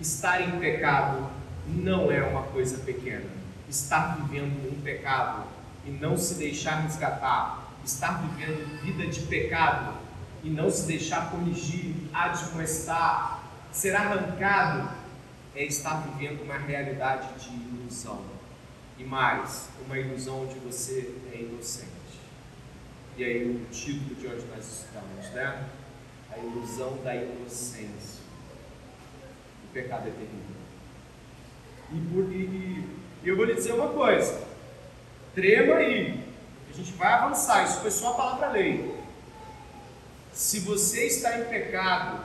Estar 0.00 0.40
em 0.40 0.58
pecado 0.58 1.30
não 1.66 2.10
é 2.10 2.22
uma 2.22 2.42
coisa 2.44 2.78
pequena. 2.78 3.30
Estar 3.68 4.16
vivendo 4.16 4.70
um 4.70 4.80
pecado 4.82 5.44
e 5.86 5.90
não 5.90 6.16
se 6.16 6.34
deixar 6.34 6.80
resgatar, 6.80 7.63
estar 7.84 8.22
vivendo 8.22 8.82
vida 8.82 9.06
de 9.06 9.20
pecado 9.22 9.94
e 10.42 10.50
não 10.50 10.70
se 10.70 10.86
deixar 10.86 11.30
corrigir, 11.30 11.94
admoestar, 12.12 13.42
ser 13.72 13.94
arrancado, 13.94 14.90
é 15.54 15.64
estar 15.64 16.00
vivendo 16.02 16.42
uma 16.42 16.58
realidade 16.58 17.28
de 17.38 17.54
ilusão. 17.54 18.24
E 18.98 19.04
mais, 19.04 19.68
uma 19.84 19.98
ilusão 19.98 20.42
onde 20.42 20.58
você 20.60 21.14
é 21.32 21.40
inocente. 21.40 21.90
E 23.16 23.24
aí 23.24 23.48
o 23.48 23.64
título 23.72 24.14
de 24.14 24.26
onde 24.26 24.44
nós 24.46 24.64
estamos, 24.64 25.30
né? 25.32 25.66
A 26.32 26.38
ilusão 26.38 26.98
da 27.02 27.14
inocência. 27.14 28.22
O 29.64 29.72
pecado 29.72 30.08
é 30.08 30.10
terrível. 30.10 30.54
E, 31.92 32.00
por, 32.12 32.32
e, 32.32 32.84
e 33.22 33.28
eu 33.28 33.36
vou 33.36 33.44
lhe 33.44 33.54
dizer 33.54 33.72
uma 33.72 33.88
coisa. 33.88 34.42
Trema 35.34 35.76
aí. 35.76 36.33
A 36.74 36.76
gente 36.76 36.92
vai 36.92 37.12
avançar. 37.12 37.64
Isso 37.64 37.80
foi 37.80 37.90
só 37.90 38.10
a 38.10 38.14
palavra 38.14 38.48
lei. 38.48 39.00
Se 40.32 40.58
você 40.60 41.06
está 41.06 41.38
em 41.38 41.44
pecado, 41.44 42.20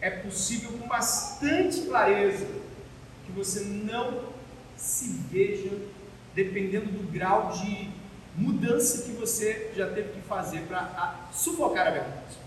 é 0.00 0.08
possível 0.10 0.70
com 0.78 0.86
bastante 0.86 1.80
clareza 1.80 2.46
que 3.26 3.32
você 3.32 3.60
não 3.60 4.28
se 4.76 5.08
veja 5.28 5.76
dependendo 6.36 6.86
do 6.86 7.10
grau 7.10 7.50
de 7.50 7.90
mudança 8.36 9.02
que 9.02 9.10
você 9.10 9.72
já 9.74 9.88
teve 9.88 10.12
que 10.12 10.20
fazer 10.20 10.60
para 10.68 11.16
sufocar 11.32 11.88
a 11.88 11.90
verdade. 11.90 12.38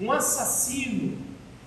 Um 0.00 0.10
assassino, 0.10 1.24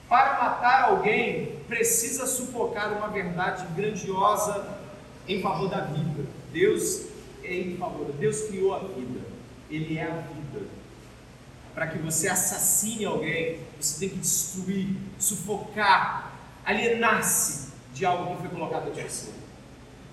para 0.09 0.33
matar 0.43 0.83
alguém, 0.89 1.61
precisa 1.69 2.27
sufocar 2.27 2.91
uma 2.91 3.07
verdade 3.07 3.65
grandiosa 3.73 4.81
em 5.25 5.41
favor 5.41 5.69
da 5.69 5.79
vida. 5.79 6.25
Deus 6.51 7.10
em 7.43 7.77
favor, 7.77 8.11
Deus 8.13 8.41
criou 8.43 8.73
a 8.73 8.79
vida, 8.79 9.21
Ele 9.69 9.97
é 9.97 10.03
a 10.03 10.15
vida. 10.15 10.65
Para 11.73 11.87
que 11.87 11.97
você 11.99 12.27
assassine 12.27 13.05
alguém, 13.05 13.59
você 13.79 13.99
tem 13.99 14.09
que 14.09 14.17
destruir, 14.17 14.89
sufocar, 15.17 16.33
alienar-se 16.65 17.71
de 17.93 18.05
algo 18.05 18.35
que 18.35 18.41
foi 18.41 18.49
colocado 18.49 18.91
de 18.93 19.01
você. 19.01 19.31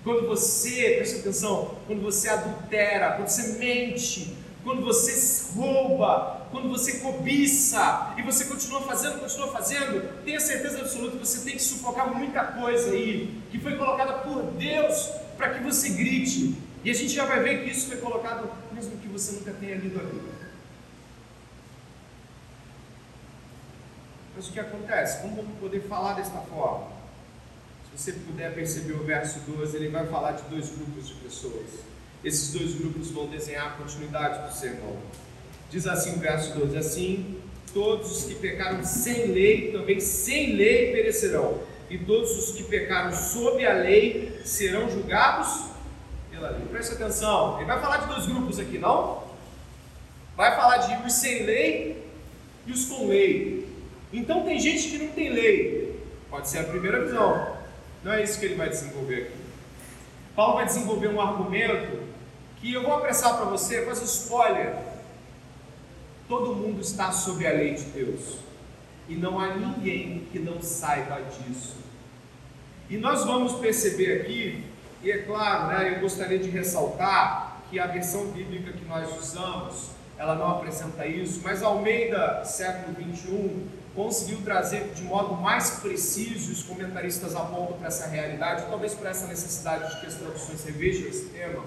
Quando 0.03 0.27
você, 0.27 0.95
preste 0.97 1.19
atenção, 1.19 1.75
quando 1.85 2.01
você 2.01 2.29
adultera, 2.29 3.13
quando 3.13 3.27
você 3.27 3.59
mente, 3.59 4.37
quando 4.63 4.83
você 4.83 5.51
rouba, 5.55 6.47
quando 6.51 6.69
você 6.69 6.99
cobiça 6.99 8.13
e 8.17 8.21
você 8.21 8.45
continua 8.45 8.81
fazendo, 8.81 9.19
continua 9.19 9.47
fazendo, 9.49 10.23
tenha 10.23 10.39
certeza 10.39 10.79
absoluta 10.79 11.17
que 11.17 11.25
você 11.25 11.43
tem 11.43 11.55
que 11.55 11.61
sufocar 11.61 12.15
muita 12.15 12.43
coisa 12.43 12.91
aí 12.91 13.41
que 13.51 13.59
foi 13.59 13.75
colocada 13.75 14.13
por 14.19 14.43
Deus 14.53 15.09
para 15.37 15.53
que 15.53 15.63
você 15.63 15.89
grite. 15.89 16.55
E 16.83 16.89
a 16.89 16.93
gente 16.93 17.13
já 17.13 17.25
vai 17.25 17.43
ver 17.43 17.63
que 17.63 17.71
isso 17.71 17.87
foi 17.87 17.97
colocado 17.97 18.49
mesmo 18.73 18.97
que 18.97 19.07
você 19.07 19.33
nunca 19.33 19.51
tenha 19.51 19.75
lido 19.75 19.99
a 19.99 20.03
Bíblia. 20.03 20.39
Mas 24.35 24.47
o 24.47 24.51
que 24.53 24.59
acontece? 24.59 25.21
Como 25.21 25.35
vamos 25.35 25.59
poder 25.59 25.81
falar 25.81 26.13
desta 26.13 26.39
forma? 26.39 26.87
Se 27.83 28.01
você 28.01 28.13
puder 28.13 28.53
perceber 28.53 28.93
o 28.93 29.03
verso 29.03 29.39
12, 29.41 29.75
ele 29.75 29.89
vai 29.89 30.07
falar 30.07 30.33
de 30.33 30.43
dois 30.43 30.69
grupos 30.69 31.09
de 31.09 31.15
pessoas. 31.15 31.65
Esses 32.23 32.53
dois 32.53 32.75
grupos 32.75 33.11
vão 33.11 33.27
desenhar 33.27 33.67
a 33.67 33.71
continuidade 33.71 34.47
do 34.47 34.57
sermão. 34.57 34.97
Diz 35.69 35.85
assim 35.85 36.15
o 36.15 36.19
verso 36.19 36.57
12: 36.57 36.77
Assim, 36.77 37.41
todos 37.73 38.11
os 38.11 38.23
que 38.25 38.35
pecaram 38.35 38.83
sem 38.83 39.27
lei, 39.27 39.71
também 39.73 39.99
sem 39.99 40.55
lei 40.55 40.93
perecerão, 40.93 41.61
e 41.89 41.97
todos 41.97 42.31
os 42.37 42.55
que 42.55 42.63
pecaram 42.63 43.11
sob 43.13 43.65
a 43.65 43.73
lei 43.73 44.39
serão 44.45 44.89
julgados 44.89 45.69
pela 46.39 46.51
lei. 46.51 46.65
Preste 46.71 46.93
atenção, 46.93 47.57
ele 47.57 47.65
vai 47.65 47.79
falar 47.79 47.97
de 47.97 48.07
dois 48.07 48.25
grupos 48.25 48.59
aqui, 48.59 48.77
não? 48.77 49.23
Vai 50.35 50.55
falar 50.55 50.77
de 50.77 51.05
os 51.05 51.13
sem 51.13 51.43
lei 51.43 52.09
e 52.65 52.71
os 52.71 52.85
com 52.85 53.07
lei. 53.07 53.67
Então 54.11 54.43
tem 54.45 54.59
gente 54.59 54.89
que 54.89 54.97
não 54.97 55.09
tem 55.09 55.29
lei, 55.29 56.01
pode 56.29 56.49
ser 56.49 56.59
a 56.59 56.63
primeira 56.63 57.03
visão, 57.03 57.55
não 58.03 58.13
é 58.13 58.23
isso 58.23 58.39
que 58.39 58.45
ele 58.45 58.55
vai 58.55 58.69
desenvolver 58.69 59.23
aqui. 59.23 59.39
Paulo 60.35 60.55
vai 60.55 60.65
desenvolver 60.65 61.09
um 61.09 61.19
argumento 61.19 61.99
que 62.57 62.73
eu 62.73 62.83
vou 62.83 62.93
apressar 62.93 63.35
para 63.35 63.45
você, 63.45 63.85
mas 63.85 64.01
spoiler. 64.01 64.73
Todo 66.27 66.55
mundo 66.55 66.79
está 66.79 67.11
sob 67.11 67.45
a 67.45 67.51
lei 67.51 67.73
de 67.73 67.83
Deus. 67.85 68.37
E 69.07 69.15
não 69.15 69.39
há 69.39 69.55
ninguém 69.55 70.27
que 70.31 70.39
não 70.39 70.61
saiba 70.61 71.19
disso. 71.21 71.75
E 72.89 72.97
nós 72.97 73.25
vamos 73.25 73.53
perceber 73.53 74.21
aqui, 74.21 74.63
e 75.01 75.11
é 75.11 75.19
claro, 75.19 75.67
né, 75.67 75.95
eu 75.95 76.01
gostaria 76.01 76.39
de 76.39 76.49
ressaltar 76.49 77.61
que 77.69 77.79
a 77.79 77.87
versão 77.87 78.27
bíblica 78.27 78.73
que 78.73 78.85
nós 78.85 79.17
usamos, 79.17 79.91
ela 80.17 80.35
não 80.35 80.49
apresenta 80.49 81.05
isso, 81.05 81.41
mas 81.43 81.63
Almeida, 81.63 82.43
século 82.43 82.95
21, 82.95 83.67
conseguiu 83.95 84.41
trazer 84.43 84.91
de 84.93 85.03
modo 85.03 85.35
mais 85.35 85.71
preciso, 85.81 86.51
os 86.51 86.63
comentaristas 86.63 87.35
apontam 87.35 87.77
para 87.77 87.87
essa 87.87 88.07
realidade, 88.07 88.65
talvez 88.69 88.93
por 88.93 89.07
essa 89.07 89.27
necessidade 89.27 89.93
de 89.93 90.01
que 90.01 90.07
as 90.07 90.15
traduções 90.15 90.63
revejam 90.65 91.07
esse 91.07 91.25
tema 91.25 91.63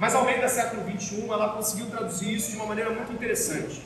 mas 0.00 0.14
do 0.14 0.48
século 0.48 0.82
21, 0.84 1.30
ela 1.30 1.50
conseguiu 1.50 1.90
traduzir 1.90 2.34
isso 2.34 2.52
de 2.52 2.56
uma 2.56 2.64
maneira 2.64 2.88
muito 2.88 3.12
interessante. 3.12 3.82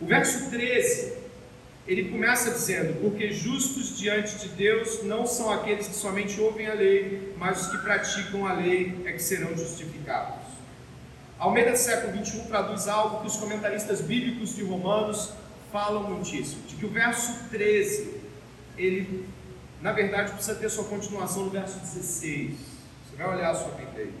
O 0.00 0.06
verso 0.06 0.48
13, 0.48 1.14
ele 1.86 2.10
começa 2.10 2.50
dizendo: 2.50 3.00
Porque 3.00 3.32
justos 3.32 3.98
diante 3.98 4.38
de 4.38 4.48
Deus 4.50 5.02
não 5.02 5.26
são 5.26 5.50
aqueles 5.50 5.88
que 5.88 5.94
somente 5.94 6.40
ouvem 6.40 6.66
a 6.66 6.74
lei, 6.74 7.34
mas 7.38 7.62
os 7.62 7.72
que 7.72 7.78
praticam 7.78 8.46
a 8.46 8.52
lei 8.52 9.02
é 9.04 9.12
que 9.12 9.22
serão 9.22 9.56
justificados. 9.56 10.42
Ao 11.38 11.50
meio 11.50 11.72
do 11.72 11.76
século 11.76 12.12
21 12.12 12.44
traduz 12.46 12.86
algo 12.86 13.20
que 13.20 13.26
os 13.26 13.36
comentaristas 13.36 14.00
bíblicos 14.00 14.54
de 14.54 14.62
Romanos 14.62 15.32
falam 15.72 16.04
muitíssimo, 16.04 16.62
de 16.68 16.76
que 16.76 16.86
o 16.86 16.90
verso 16.90 17.48
13, 17.50 18.20
ele, 18.78 19.26
na 19.80 19.90
verdade, 19.92 20.32
precisa 20.32 20.54
ter 20.54 20.68
sua 20.68 20.84
continuação 20.84 21.44
no 21.44 21.50
verso 21.50 21.80
16. 21.80 22.52
Você 23.10 23.16
vai 23.16 23.34
olhar 23.34 23.50
a 23.50 23.54
sua 23.54 23.72
Bíblia 23.72 24.04
aí 24.04 24.12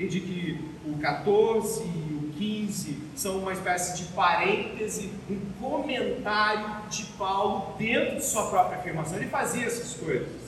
e 0.00 0.08
de 0.08 0.20
que 0.20 0.58
o 0.86 0.96
14 0.98 1.82
e 1.82 2.14
o 2.14 2.19
15 2.40 2.96
são 3.16 3.36
uma 3.36 3.52
espécie 3.52 3.98
de 3.98 4.04
parêntese, 4.12 5.12
um 5.28 5.38
comentário 5.60 6.88
de 6.88 7.04
Paulo 7.18 7.76
dentro 7.76 8.16
de 8.16 8.24
sua 8.24 8.48
própria 8.48 8.78
afirmação. 8.78 9.18
Ele 9.18 9.28
fazia 9.28 9.66
essas 9.66 9.92
coisas. 9.92 10.40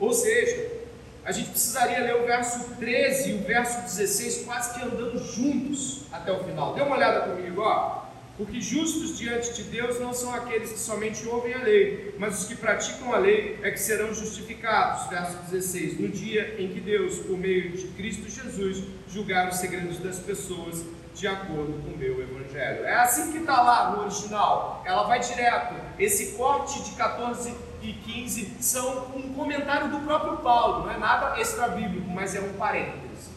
Ou 0.00 0.14
seja, 0.14 0.78
a 1.26 1.30
gente 1.30 1.50
precisaria 1.50 2.00
ler 2.00 2.22
o 2.22 2.26
verso 2.26 2.74
13 2.76 3.30
e 3.30 3.34
o 3.34 3.42
verso 3.42 3.82
16 3.82 4.46
quase 4.46 4.72
que 4.72 4.82
andando 4.82 5.22
juntos 5.22 6.04
até 6.10 6.32
o 6.32 6.42
final. 6.42 6.74
Dê 6.74 6.80
uma 6.80 6.96
olhada 6.96 7.28
comigo, 7.28 7.60
ó. 7.60 8.07
Porque 8.38 8.60
justos 8.60 9.18
diante 9.18 9.52
de 9.52 9.64
Deus 9.64 9.98
não 9.98 10.14
são 10.14 10.32
aqueles 10.32 10.70
que 10.70 10.78
somente 10.78 11.26
ouvem 11.26 11.54
a 11.54 11.58
lei, 11.58 12.14
mas 12.20 12.40
os 12.40 12.46
que 12.46 12.54
praticam 12.54 13.12
a 13.12 13.18
lei 13.18 13.58
é 13.64 13.70
que 13.72 13.80
serão 13.80 14.14
justificados. 14.14 15.10
Verso 15.10 15.36
16: 15.50 15.98
No 15.98 16.08
dia 16.08 16.54
em 16.56 16.68
que 16.68 16.80
Deus, 16.80 17.18
por 17.18 17.36
meio 17.36 17.72
de 17.72 17.88
Cristo 17.88 18.30
Jesus, 18.30 18.84
julgar 19.08 19.48
os 19.48 19.56
segredos 19.56 19.98
das 19.98 20.20
pessoas 20.20 20.84
de 21.16 21.26
acordo 21.26 21.82
com 21.82 21.94
o 21.94 21.98
meu 21.98 22.22
evangelho. 22.22 22.84
É 22.84 22.94
assim 22.94 23.32
que 23.32 23.38
está 23.38 23.60
lá 23.60 23.90
no 23.90 24.02
original. 24.02 24.84
Ela 24.86 25.02
vai 25.02 25.18
direto. 25.18 25.74
Esse 25.98 26.36
corte 26.36 26.80
de 26.84 26.92
14 26.92 27.52
e 27.82 27.92
15 27.92 28.56
são 28.60 29.16
um 29.16 29.34
comentário 29.34 29.90
do 29.90 29.98
próprio 30.06 30.36
Paulo, 30.36 30.84
não 30.84 30.92
é 30.92 30.96
nada 30.96 31.40
extra 31.40 31.66
bíblico, 31.66 32.08
mas 32.08 32.36
é 32.36 32.40
um 32.40 32.52
parêntese. 32.52 33.30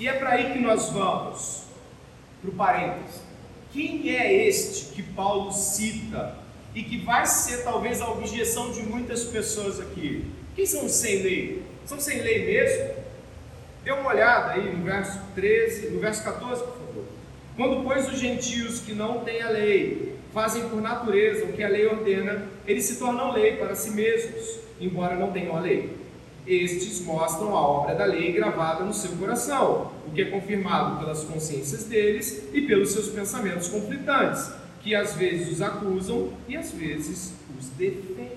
E 0.00 0.08
é 0.08 0.14
para 0.14 0.30
aí 0.30 0.52
que 0.52 0.58
nós 0.58 0.90
vamos 0.90 1.63
para 2.44 2.50
o 2.50 2.52
parênteses. 2.52 3.22
Quem 3.72 4.14
é 4.14 4.46
este 4.46 4.92
que 4.92 5.02
Paulo 5.02 5.50
cita 5.50 6.36
e 6.74 6.82
que 6.82 6.98
vai 6.98 7.26
ser 7.26 7.64
talvez 7.64 8.00
a 8.00 8.10
objeção 8.10 8.70
de 8.70 8.82
muitas 8.82 9.24
pessoas 9.24 9.80
aqui? 9.80 10.24
Quem 10.54 10.66
são 10.66 10.84
os 10.84 10.92
sem 10.92 11.22
lei? 11.22 11.62
São 11.86 11.98
sem 11.98 12.20
lei 12.20 12.44
mesmo? 12.44 12.94
Dê 13.82 13.92
uma 13.92 14.10
olhada 14.10 14.52
aí 14.52 14.74
no 14.74 14.84
verso 14.84 15.18
13, 15.34 15.90
no 15.90 16.00
verso 16.00 16.22
14, 16.22 16.62
por 16.62 16.72
favor. 16.72 17.04
Quando, 17.56 17.84
pois, 17.84 18.08
os 18.08 18.18
gentios 18.18 18.80
que 18.80 18.92
não 18.92 19.20
têm 19.20 19.42
a 19.42 19.50
lei 19.50 20.14
fazem 20.32 20.68
por 20.68 20.80
natureza 20.80 21.44
o 21.44 21.52
que 21.52 21.62
a 21.62 21.68
lei 21.68 21.86
ordena, 21.86 22.48
eles 22.66 22.84
se 22.84 22.98
tornam 22.98 23.32
lei 23.32 23.56
para 23.56 23.74
si 23.74 23.90
mesmos, 23.90 24.58
embora 24.80 25.16
não 25.16 25.32
tenham 25.32 25.56
a 25.56 25.60
lei. 25.60 26.03
Estes 26.46 27.00
mostram 27.00 27.56
a 27.56 27.60
obra 27.60 27.94
da 27.94 28.04
lei 28.04 28.32
gravada 28.32 28.84
no 28.84 28.92
seu 28.92 29.12
coração, 29.12 29.92
o 30.06 30.10
que 30.10 30.22
é 30.22 30.24
confirmado 30.26 30.98
pelas 31.00 31.24
consciências 31.24 31.84
deles 31.84 32.44
e 32.52 32.60
pelos 32.62 32.90
seus 32.90 33.08
pensamentos 33.08 33.68
conflitantes, 33.68 34.50
que 34.82 34.94
às 34.94 35.14
vezes 35.14 35.50
os 35.50 35.62
acusam 35.62 36.34
e 36.46 36.54
às 36.54 36.70
vezes 36.70 37.32
os 37.58 37.68
defendem. 37.70 38.34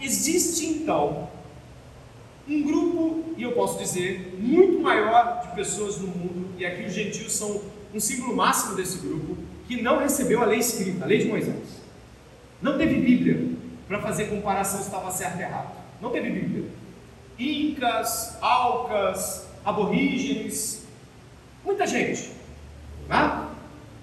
Existe 0.00 0.66
então 0.66 1.28
um 2.48 2.62
grupo, 2.62 3.34
e 3.36 3.44
eu 3.44 3.52
posso 3.52 3.78
dizer, 3.78 4.36
muito 4.36 4.80
maior 4.80 5.42
de 5.42 5.54
pessoas 5.54 5.98
no 5.98 6.08
mundo, 6.08 6.48
e 6.58 6.66
aqui 6.66 6.82
os 6.82 6.92
gentios 6.92 7.32
são 7.32 7.62
um 7.94 8.00
símbolo 8.00 8.34
máximo 8.34 8.74
desse 8.74 8.98
grupo, 8.98 9.36
que 9.68 9.80
não 9.80 9.98
recebeu 9.98 10.42
a 10.42 10.46
lei 10.46 10.58
escrita, 10.58 11.04
a 11.04 11.06
lei 11.06 11.18
de 11.18 11.28
Moisés. 11.28 11.80
Não 12.60 12.76
teve 12.76 12.96
Bíblia 12.96 13.48
para 13.86 14.02
fazer 14.02 14.24
comparação 14.24 14.80
se 14.80 14.86
estava 14.86 15.10
certo 15.12 15.36
ou 15.36 15.42
errado. 15.42 15.81
Não 16.02 16.10
teve 16.10 16.30
Bíblia. 16.30 16.68
Incas, 17.38 18.36
Alcas, 18.42 19.46
aborígenes, 19.64 20.84
muita 21.64 21.86
gente. 21.86 22.32
Né? 23.08 23.48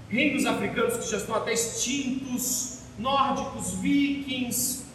Reinos 0.09 0.45
africanos 0.45 0.97
que 0.97 1.11
já 1.11 1.17
estão 1.17 1.35
até 1.35 1.53
extintos, 1.53 2.79
nórdicos, 2.97 3.75
vikings, 3.75 4.85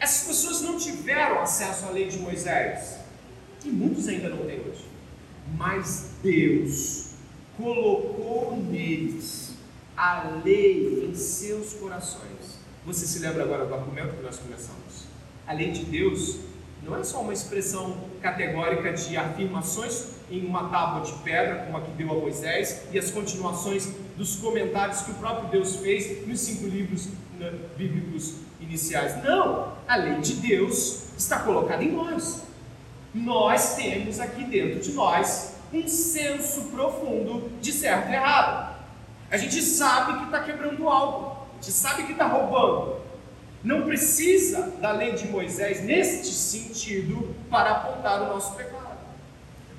essas 0.00 0.26
pessoas 0.26 0.62
não 0.62 0.78
tiveram 0.78 1.40
acesso 1.40 1.86
à 1.86 1.90
lei 1.90 2.08
de 2.08 2.18
Moisés. 2.18 2.98
E 3.64 3.68
muitos 3.68 4.08
ainda 4.08 4.30
não 4.30 4.38
têm 4.46 4.58
hoje. 4.60 4.84
Mas 5.56 6.10
Deus 6.22 7.12
colocou 7.56 8.56
neles 8.56 9.52
a 9.96 10.40
lei 10.44 11.06
em 11.08 11.14
seus 11.14 11.74
corações. 11.74 12.58
Você 12.84 13.06
se 13.06 13.20
lembra 13.20 13.44
agora 13.44 13.64
do 13.64 13.74
argumento 13.74 14.16
que 14.16 14.22
nós 14.22 14.38
começamos? 14.38 14.81
A 15.46 15.52
lei 15.52 15.70
de 15.70 15.84
Deus 15.84 16.40
não 16.82 16.96
é 16.96 17.04
só 17.04 17.20
uma 17.20 17.32
expressão 17.32 17.96
categórica 18.20 18.92
de 18.92 19.16
afirmações 19.16 20.12
em 20.30 20.46
uma 20.46 20.68
tábua 20.68 21.02
de 21.02 21.12
pedra, 21.22 21.64
como 21.64 21.76
a 21.76 21.80
que 21.80 21.90
deu 21.92 22.10
a 22.10 22.14
Moisés, 22.14 22.82
e 22.92 22.98
as 22.98 23.10
continuações 23.10 23.88
dos 24.16 24.36
comentários 24.36 25.02
que 25.02 25.10
o 25.10 25.14
próprio 25.14 25.48
Deus 25.48 25.76
fez 25.76 26.26
nos 26.26 26.40
cinco 26.40 26.66
livros 26.66 27.08
né, 27.38 27.52
bíblicos 27.76 28.36
iniciais. 28.60 29.22
Não! 29.22 29.72
A 29.86 29.96
lei 29.96 30.20
de 30.20 30.34
Deus 30.34 31.04
está 31.18 31.40
colocada 31.40 31.82
em 31.82 31.92
nós. 31.92 32.42
Nós 33.14 33.76
temos 33.76 34.20
aqui 34.20 34.44
dentro 34.44 34.80
de 34.80 34.92
nós 34.92 35.54
um 35.72 35.86
senso 35.86 36.64
profundo 36.70 37.50
de 37.60 37.72
certo 37.72 38.10
e 38.10 38.14
errado. 38.14 38.76
A 39.30 39.36
gente 39.36 39.60
sabe 39.62 40.18
que 40.18 40.24
está 40.24 40.40
quebrando 40.40 40.88
algo, 40.88 41.46
a 41.52 41.62
gente 41.62 41.72
sabe 41.72 42.04
que 42.04 42.12
está 42.12 42.26
roubando. 42.26 43.00
Não 43.64 43.82
precisa 43.82 44.72
da 44.80 44.90
lei 44.90 45.12
de 45.12 45.28
Moisés 45.28 45.82
neste 45.84 46.32
sentido 46.32 47.34
para 47.48 47.70
apontar 47.70 48.22
o 48.22 48.26
nosso 48.26 48.56
pecado. 48.56 48.82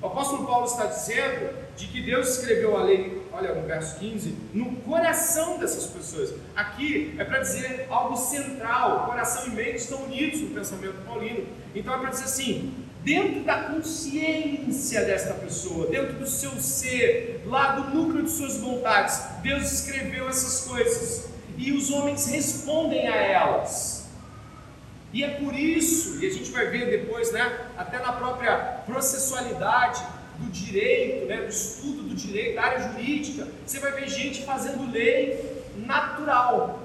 O 0.00 0.06
apóstolo 0.06 0.46
Paulo 0.46 0.66
está 0.66 0.86
dizendo 0.86 1.50
de 1.76 1.86
que 1.88 2.00
Deus 2.00 2.38
escreveu 2.38 2.76
a 2.76 2.82
lei, 2.82 3.22
olha 3.32 3.54
no 3.54 3.66
verso 3.66 3.98
15, 3.98 4.34
no 4.54 4.76
coração 4.76 5.58
dessas 5.58 5.86
pessoas. 5.86 6.32
Aqui 6.54 7.14
é 7.18 7.24
para 7.24 7.40
dizer 7.40 7.86
algo 7.90 8.16
central, 8.16 9.06
coração 9.06 9.46
e 9.46 9.50
mente 9.50 9.76
estão 9.76 10.02
unidos 10.04 10.40
no 10.40 10.50
pensamento 10.50 11.04
paulino. 11.04 11.46
Então 11.74 11.94
é 11.94 11.98
para 11.98 12.10
dizer 12.10 12.24
assim, 12.24 12.72
dentro 13.02 13.44
da 13.44 13.64
consciência 13.64 15.04
desta 15.04 15.34
pessoa, 15.34 15.88
dentro 15.88 16.14
do 16.14 16.26
seu 16.26 16.52
ser, 16.52 17.42
lá 17.46 17.72
do 17.72 17.94
núcleo 17.94 18.24
de 18.24 18.30
suas 18.30 18.56
vontades, 18.56 19.22
Deus 19.42 19.70
escreveu 19.72 20.28
essas 20.28 20.66
coisas 20.66 21.33
e 21.56 21.72
os 21.72 21.90
homens 21.90 22.26
respondem 22.26 23.08
a 23.08 23.16
elas. 23.16 24.08
E 25.12 25.22
é 25.22 25.28
por 25.30 25.54
isso, 25.54 26.22
e 26.22 26.26
a 26.26 26.30
gente 26.30 26.50
vai 26.50 26.66
ver 26.66 26.90
depois, 26.90 27.30
né, 27.30 27.68
até 27.78 28.00
na 28.00 28.12
própria 28.12 28.56
processualidade 28.84 30.04
do 30.38 30.50
direito, 30.50 31.26
né, 31.26 31.36
do 31.42 31.48
estudo 31.48 32.02
do 32.02 32.14
direito, 32.16 32.56
da 32.56 32.62
área 32.62 32.90
jurídica, 32.90 33.46
você 33.64 33.78
vai 33.78 33.92
ver 33.92 34.08
gente 34.08 34.42
fazendo 34.42 34.90
lei 34.90 35.62
natural, 35.76 36.80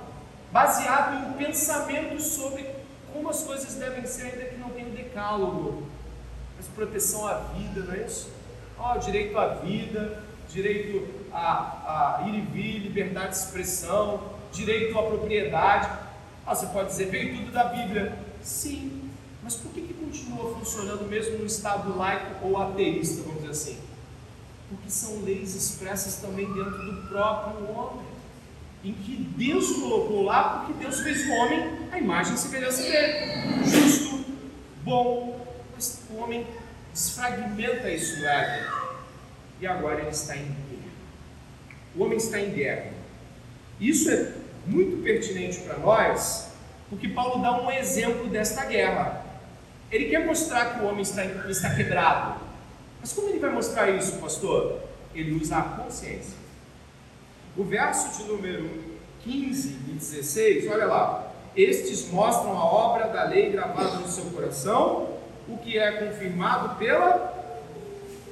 baseado 0.52 1.30
em 1.30 1.44
pensamentos 1.44 2.24
sobre 2.24 2.68
como 3.12 3.30
as 3.30 3.44
coisas 3.44 3.74
devem 3.76 4.06
ser, 4.06 4.28
ainda 4.34 4.46
que 4.46 4.58
não 4.58 4.70
tenha 4.70 4.88
um 4.88 4.92
decálogo. 4.92 5.88
Mas 6.56 6.68
proteção 6.68 7.26
à 7.26 7.36
vida, 7.56 7.82
não 7.82 7.94
é 7.96 8.06
isso? 8.06 8.30
Ó, 8.78 8.94
oh, 8.94 9.00
direito 9.00 9.38
à 9.38 9.56
vida, 9.56 10.24
direito 10.50 11.08
a, 11.34 12.20
a 12.22 12.28
ir 12.28 12.36
e 12.36 12.42
vir, 12.42 12.80
liberdade 12.80 13.30
de 13.30 13.38
expressão, 13.38 14.39
direito 14.52 14.98
à 14.98 15.04
propriedade. 15.04 15.90
Ah, 16.46 16.56
você 16.56 16.68
pode 16.68 16.90
dizer, 16.90 17.06
veio 17.06 17.38
tudo 17.38 17.52
da 17.52 17.66
Bíblia. 17.66 18.18
Sim, 18.42 19.10
mas 19.44 19.56
por 19.56 19.72
que, 19.72 19.82
que 19.82 19.94
continua 19.94 20.54
funcionando 20.56 21.08
mesmo 21.08 21.40
no 21.40 21.46
estado 21.46 21.98
laico 21.98 22.46
ou 22.46 22.62
ateísta, 22.62 23.22
vamos 23.24 23.42
dizer 23.42 23.52
assim? 23.52 23.80
Porque 24.70 24.90
são 24.90 25.22
leis 25.24 25.56
expressas 25.56 26.16
também 26.16 26.46
dentro 26.54 26.72
do 26.72 27.08
próprio 27.10 27.70
homem, 27.72 28.06
em 28.84 28.94
que 28.94 29.16
Deus 29.38 29.72
colocou 29.74 30.24
lá, 30.24 30.60
porque 30.60 30.74
Deus 30.84 31.00
fez 31.02 31.28
o 31.28 31.32
homem 31.32 31.90
a 31.92 31.98
imagem 31.98 32.36
e 32.36 32.38
semelhança 32.38 32.84
dele, 32.84 33.66
justo, 33.66 34.26
bom, 34.84 35.46
mas 35.74 36.02
o 36.12 36.18
homem 36.18 36.46
desfragmenta 36.94 37.90
isso 37.90 38.20
no 38.20 38.26
Éden, 38.26 38.68
e 39.62 39.68
agora 39.68 40.02
ele 40.02 40.10
está 40.10 40.36
em 40.38 40.46
guerra. 40.46 40.92
O 41.96 42.04
homem 42.04 42.18
está 42.18 42.40
em 42.40 42.52
guerra. 42.52 42.94
Isso 43.80 44.10
é 44.10 44.34
muito 44.70 45.02
pertinente 45.04 45.60
para 45.62 45.78
nós, 45.78 46.52
porque 46.90 47.08
Paulo 47.10 47.42
dá 47.42 47.62
um 47.62 47.72
exemplo 47.72 48.28
desta 48.28 48.66
guerra. 48.66 49.26
Ele 49.92 50.06
quer 50.06 50.26
mostrar 50.26 50.76
que 50.76 50.84
o 50.84 50.88
homem 50.88 51.02
está, 51.02 51.26
está 51.50 51.76
quebrado. 51.76 52.40
Mas 53.02 53.14
como 53.14 53.30
ele 53.30 53.40
vai 53.40 53.52
mostrar 53.52 53.90
isso, 53.90 54.18
pastor? 54.18 54.80
Ele 55.14 55.34
usa 55.34 55.58
a 55.58 55.62
consciência. 55.64 56.38
O 57.58 57.64
verso 57.64 58.18
de 58.18 58.30
número 58.30 58.70
15 59.24 59.68
e 59.68 59.92
16, 59.94 60.72
olha 60.72 60.86
lá. 60.86 61.26
Estes 61.56 62.10
mostram 62.12 62.52
a 62.52 62.64
obra 62.64 63.08
da 63.08 63.24
lei 63.24 63.52
gravada 63.52 63.98
no 63.98 64.08
seu 64.08 64.26
coração, 64.26 65.18
o 65.48 65.58
que 65.58 65.78
é 65.78 65.92
confirmado 65.92 66.78
pela 66.78 67.38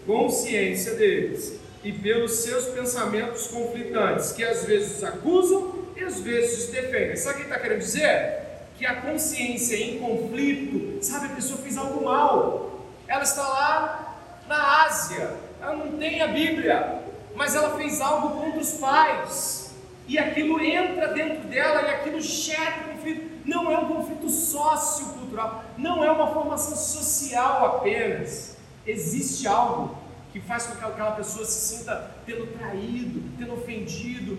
consciência 0.06 0.94
deles 0.94 1.60
e 1.84 1.92
pelos 1.92 2.32
seus 2.32 2.66
pensamentos 2.66 3.48
conflitantes, 3.48 4.32
que 4.32 4.44
às 4.44 4.66
vezes 4.66 4.98
os 4.98 5.04
acusam 5.04 5.77
e 5.98 6.04
às 6.04 6.22
vezes 6.22 6.70
os. 6.70 7.18
Sabe 7.18 7.36
o 7.36 7.38
que 7.38 7.44
ele 7.44 7.50
está 7.50 7.60
querendo 7.60 7.80
dizer? 7.80 8.44
Que 8.78 8.86
a 8.86 9.02
consciência 9.02 9.76
em 9.76 10.00
conflito, 10.00 11.04
sabe, 11.04 11.26
a 11.26 11.30
pessoa 11.30 11.60
fez 11.60 11.78
algo 11.78 12.06
mal, 12.06 12.86
ela 13.08 13.24
está 13.24 13.42
lá 13.42 14.44
na 14.48 14.86
Ásia, 14.86 15.34
ela 15.60 15.76
não 15.76 15.98
tem 15.98 16.22
a 16.22 16.28
Bíblia, 16.28 17.02
mas 17.36 17.56
ela 17.56 17.76
fez 17.76 18.00
algo 18.00 18.40
contra 18.40 18.60
os 18.60 18.74
pais, 18.74 19.72
e 20.08 20.18
aquilo 20.20 20.62
entra 20.62 21.08
dentro 21.08 21.48
dela 21.48 21.82
e 21.82 21.90
aquilo 21.90 22.22
gera 22.22 22.84
conflito. 22.92 23.38
Não 23.46 23.72
é 23.72 23.80
um 23.80 23.88
conflito 23.88 24.30
sociocultural, 24.30 25.64
não 25.78 26.04
é 26.04 26.12
uma 26.12 26.34
formação 26.34 26.76
social 26.76 27.78
apenas. 27.78 28.58
Existe 28.86 29.48
algo 29.48 29.98
que 30.32 30.40
faz 30.40 30.68
com 30.68 30.76
que 30.76 30.86
aquela 30.86 31.12
pessoa 31.12 31.46
se 31.46 31.78
sinta 31.78 32.12
tendo 32.26 32.48
traído, 32.58 33.24
tendo 33.38 33.54
ofendido, 33.54 34.38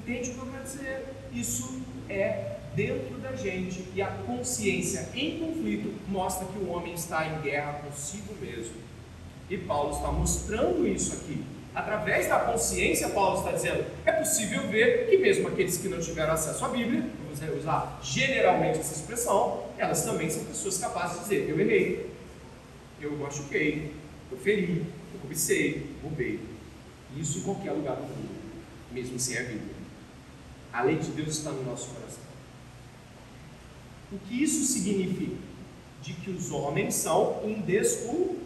Entende 0.00 0.30
o 0.30 0.34
que 0.34 0.38
eu 0.38 0.46
quero 0.46 0.64
dizer? 0.64 1.04
Isso 1.32 1.82
é 2.08 2.56
dentro 2.74 3.18
da 3.18 3.32
gente 3.32 3.84
e 3.94 4.00
a 4.00 4.06
consciência 4.06 5.08
em 5.14 5.38
conflito 5.38 5.92
mostra 6.08 6.46
que 6.46 6.58
o 6.58 6.70
homem 6.70 6.94
está 6.94 7.26
em 7.26 7.42
guerra 7.42 7.80
consigo 7.84 8.34
mesmo. 8.40 8.74
E 9.48 9.58
Paulo 9.58 9.94
está 9.94 10.10
mostrando 10.10 10.86
isso 10.86 11.12
aqui. 11.12 11.44
Através 11.74 12.28
da 12.28 12.38
consciência, 12.40 13.10
Paulo 13.10 13.38
está 13.38 13.52
dizendo, 13.52 13.84
é 14.06 14.12
possível 14.12 14.66
ver 14.68 15.08
que 15.08 15.18
mesmo 15.18 15.48
aqueles 15.48 15.76
que 15.76 15.88
não 15.88 16.00
tiveram 16.00 16.32
acesso 16.32 16.64
à 16.64 16.68
Bíblia, 16.68 17.04
vamos 17.22 17.58
usar 17.58 18.00
generalmente 18.02 18.78
essa 18.78 18.94
expressão, 18.94 19.66
elas 19.78 20.02
também 20.04 20.30
são 20.30 20.44
pessoas 20.44 20.78
capazes 20.78 21.18
de 21.18 21.22
dizer, 21.24 21.48
eu 21.48 21.60
errei, 21.60 22.10
eu 23.00 23.12
machuquei, 23.18 23.92
eu 24.32 24.38
feri, 24.38 24.84
eu 25.14 25.20
cobicei, 25.20 25.90
roubei. 26.02 26.40
Isso 27.16 27.38
em 27.38 27.42
qualquer 27.42 27.72
lugar 27.72 27.96
do 27.96 28.02
mundo, 28.02 28.30
mesmo 28.92 29.18
sem 29.18 29.36
a 29.36 29.42
Bíblia. 29.42 29.79
A 30.72 30.82
lei 30.82 30.96
de 30.96 31.10
Deus 31.10 31.36
está 31.38 31.50
no 31.50 31.64
nosso 31.64 31.88
coração. 31.88 32.22
O 34.12 34.18
que 34.18 34.42
isso 34.42 34.64
significa? 34.64 35.36
De 36.02 36.12
que 36.14 36.30
os 36.30 36.50
homens 36.50 36.94
são 36.94 37.40
indesculpáveis. 37.44 38.40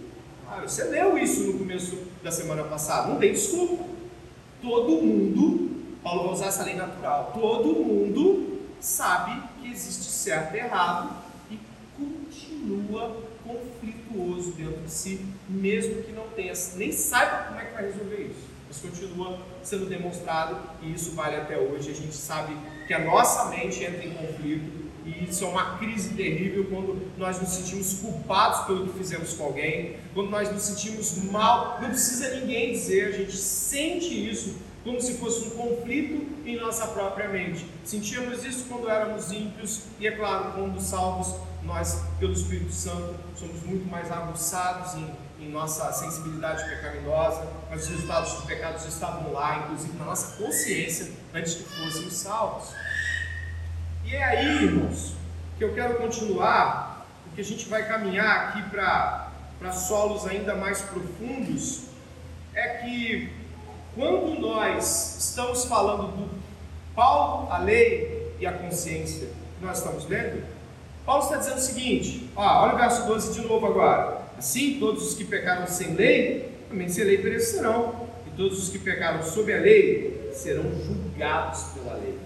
Ah, 0.46 0.60
você 0.60 0.84
leu 0.84 1.16
isso 1.16 1.42
no 1.44 1.58
começo 1.58 1.96
da 2.22 2.30
semana 2.30 2.64
passada, 2.64 3.08
não 3.08 3.18
tem 3.18 3.32
desculpa. 3.32 3.84
Todo 4.60 5.02
mundo, 5.02 5.98
Paulo 6.02 6.24
vai 6.24 6.32
usar 6.32 6.46
essa 6.46 6.64
lei 6.64 6.74
natural, 6.74 7.32
todo 7.34 7.74
mundo 7.74 8.60
sabe 8.80 9.42
que 9.60 9.70
existe 9.70 10.04
certo 10.04 10.54
e 10.54 10.58
errado 10.58 11.16
e 11.50 11.58
continua 11.96 13.22
conflituoso 13.42 14.52
dentro 14.52 14.82
de 14.82 14.90
si, 14.90 15.24
mesmo 15.48 16.02
que 16.02 16.12
não 16.12 16.28
tenha, 16.28 16.52
nem 16.76 16.92
saiba 16.92 17.44
como 17.48 17.60
é 17.60 17.64
que 17.64 17.72
vai 17.74 17.84
resolver 17.86 18.30
isso. 18.30 18.53
Mas 18.74 18.80
continua 18.80 19.38
sendo 19.62 19.86
demonstrado 19.86 20.56
e 20.82 20.92
isso 20.92 21.12
vale 21.12 21.36
até 21.36 21.56
hoje. 21.56 21.90
A 21.90 21.94
gente 21.94 22.14
sabe 22.14 22.56
que 22.86 22.94
a 22.94 22.98
nossa 22.98 23.50
mente 23.50 23.82
entra 23.84 24.04
em 24.04 24.14
conflito 24.14 24.84
e 25.04 25.28
isso 25.28 25.44
é 25.44 25.48
uma 25.48 25.78
crise 25.78 26.14
terrível 26.14 26.66
quando 26.70 27.10
nós 27.18 27.40
nos 27.40 27.50
sentimos 27.50 27.94
culpados 28.00 28.66
pelo 28.66 28.86
que 28.88 28.98
fizemos 28.98 29.34
com 29.34 29.44
alguém, 29.44 29.96
quando 30.14 30.30
nós 30.30 30.50
nos 30.50 30.62
sentimos 30.62 31.22
mal, 31.24 31.78
não 31.80 31.90
precisa 31.90 32.34
ninguém 32.36 32.72
dizer, 32.72 33.08
a 33.08 33.12
gente 33.12 33.36
sente 33.36 34.30
isso 34.30 34.56
como 34.82 35.00
se 35.00 35.14
fosse 35.14 35.46
um 35.46 35.50
conflito 35.50 36.26
em 36.46 36.56
nossa 36.56 36.86
própria 36.88 37.28
mente. 37.28 37.66
Sentíamos 37.84 38.44
isso 38.44 38.64
quando 38.68 38.88
éramos 38.88 39.30
ímpios 39.30 39.82
e, 39.98 40.06
é 40.06 40.10
claro, 40.10 40.52
quando 40.52 40.80
salvos, 40.80 41.34
nós, 41.62 42.02
pelo 42.18 42.32
Espírito 42.32 42.72
Santo, 42.72 43.14
somos 43.34 43.62
muito 43.62 43.88
mais 43.90 44.10
aguçados 44.10 44.94
em 44.94 45.06
em 45.44 45.50
nossa 45.50 45.92
sensibilidade 45.92 46.64
pecaminosa, 46.64 47.46
mas 47.68 47.82
os 47.82 47.88
resultados 47.90 48.32
do 48.34 48.42
pecado 48.46 48.80
já 48.82 48.88
estavam 48.88 49.32
lá, 49.32 49.58
inclusive 49.58 49.96
na 49.98 50.06
nossa 50.06 50.36
consciência, 50.42 51.12
antes 51.34 51.54
que 51.54 51.62
fôssemos 51.64 52.14
salvos. 52.14 52.70
E 54.04 54.14
é 54.14 54.24
aí, 54.24 54.64
irmãos, 54.64 55.14
que 55.58 55.64
eu 55.64 55.74
quero 55.74 55.96
continuar, 55.96 57.06
porque 57.24 57.42
a 57.42 57.44
gente 57.44 57.68
vai 57.68 57.86
caminhar 57.86 58.48
aqui 58.48 58.62
para 58.70 59.72
solos 59.72 60.26
ainda 60.26 60.54
mais 60.54 60.80
profundos, 60.80 61.84
é 62.54 62.78
que 62.78 63.32
quando 63.94 64.40
nós 64.40 65.18
estamos 65.18 65.66
falando 65.66 66.08
do 66.08 66.30
Paulo, 66.94 67.52
a 67.52 67.58
lei 67.58 68.34
e 68.38 68.46
a 68.46 68.52
consciência, 68.52 69.28
que 69.58 69.64
nós 69.64 69.78
estamos 69.78 70.08
lendo, 70.08 70.44
Paulo 71.04 71.22
está 71.22 71.36
dizendo 71.36 71.58
o 71.58 71.60
seguinte, 71.60 72.30
ó, 72.34 72.64
olha 72.64 72.74
o 72.74 72.78
verso 72.78 73.06
12 73.06 73.40
de 73.40 73.46
novo 73.46 73.66
agora. 73.66 74.23
Assim, 74.38 74.78
todos 74.78 75.08
os 75.08 75.14
que 75.14 75.24
pecaram 75.24 75.66
sem 75.66 75.94
lei, 75.94 76.50
também 76.68 76.88
sem 76.88 77.04
lei 77.04 77.18
perecerão. 77.18 78.08
E 78.26 78.36
todos 78.36 78.62
os 78.62 78.68
que 78.68 78.78
pecaram 78.78 79.22
sob 79.22 79.52
a 79.52 79.58
lei 79.58 80.30
serão 80.32 80.64
julgados 80.84 81.64
pela 81.74 81.94
lei. 81.94 82.18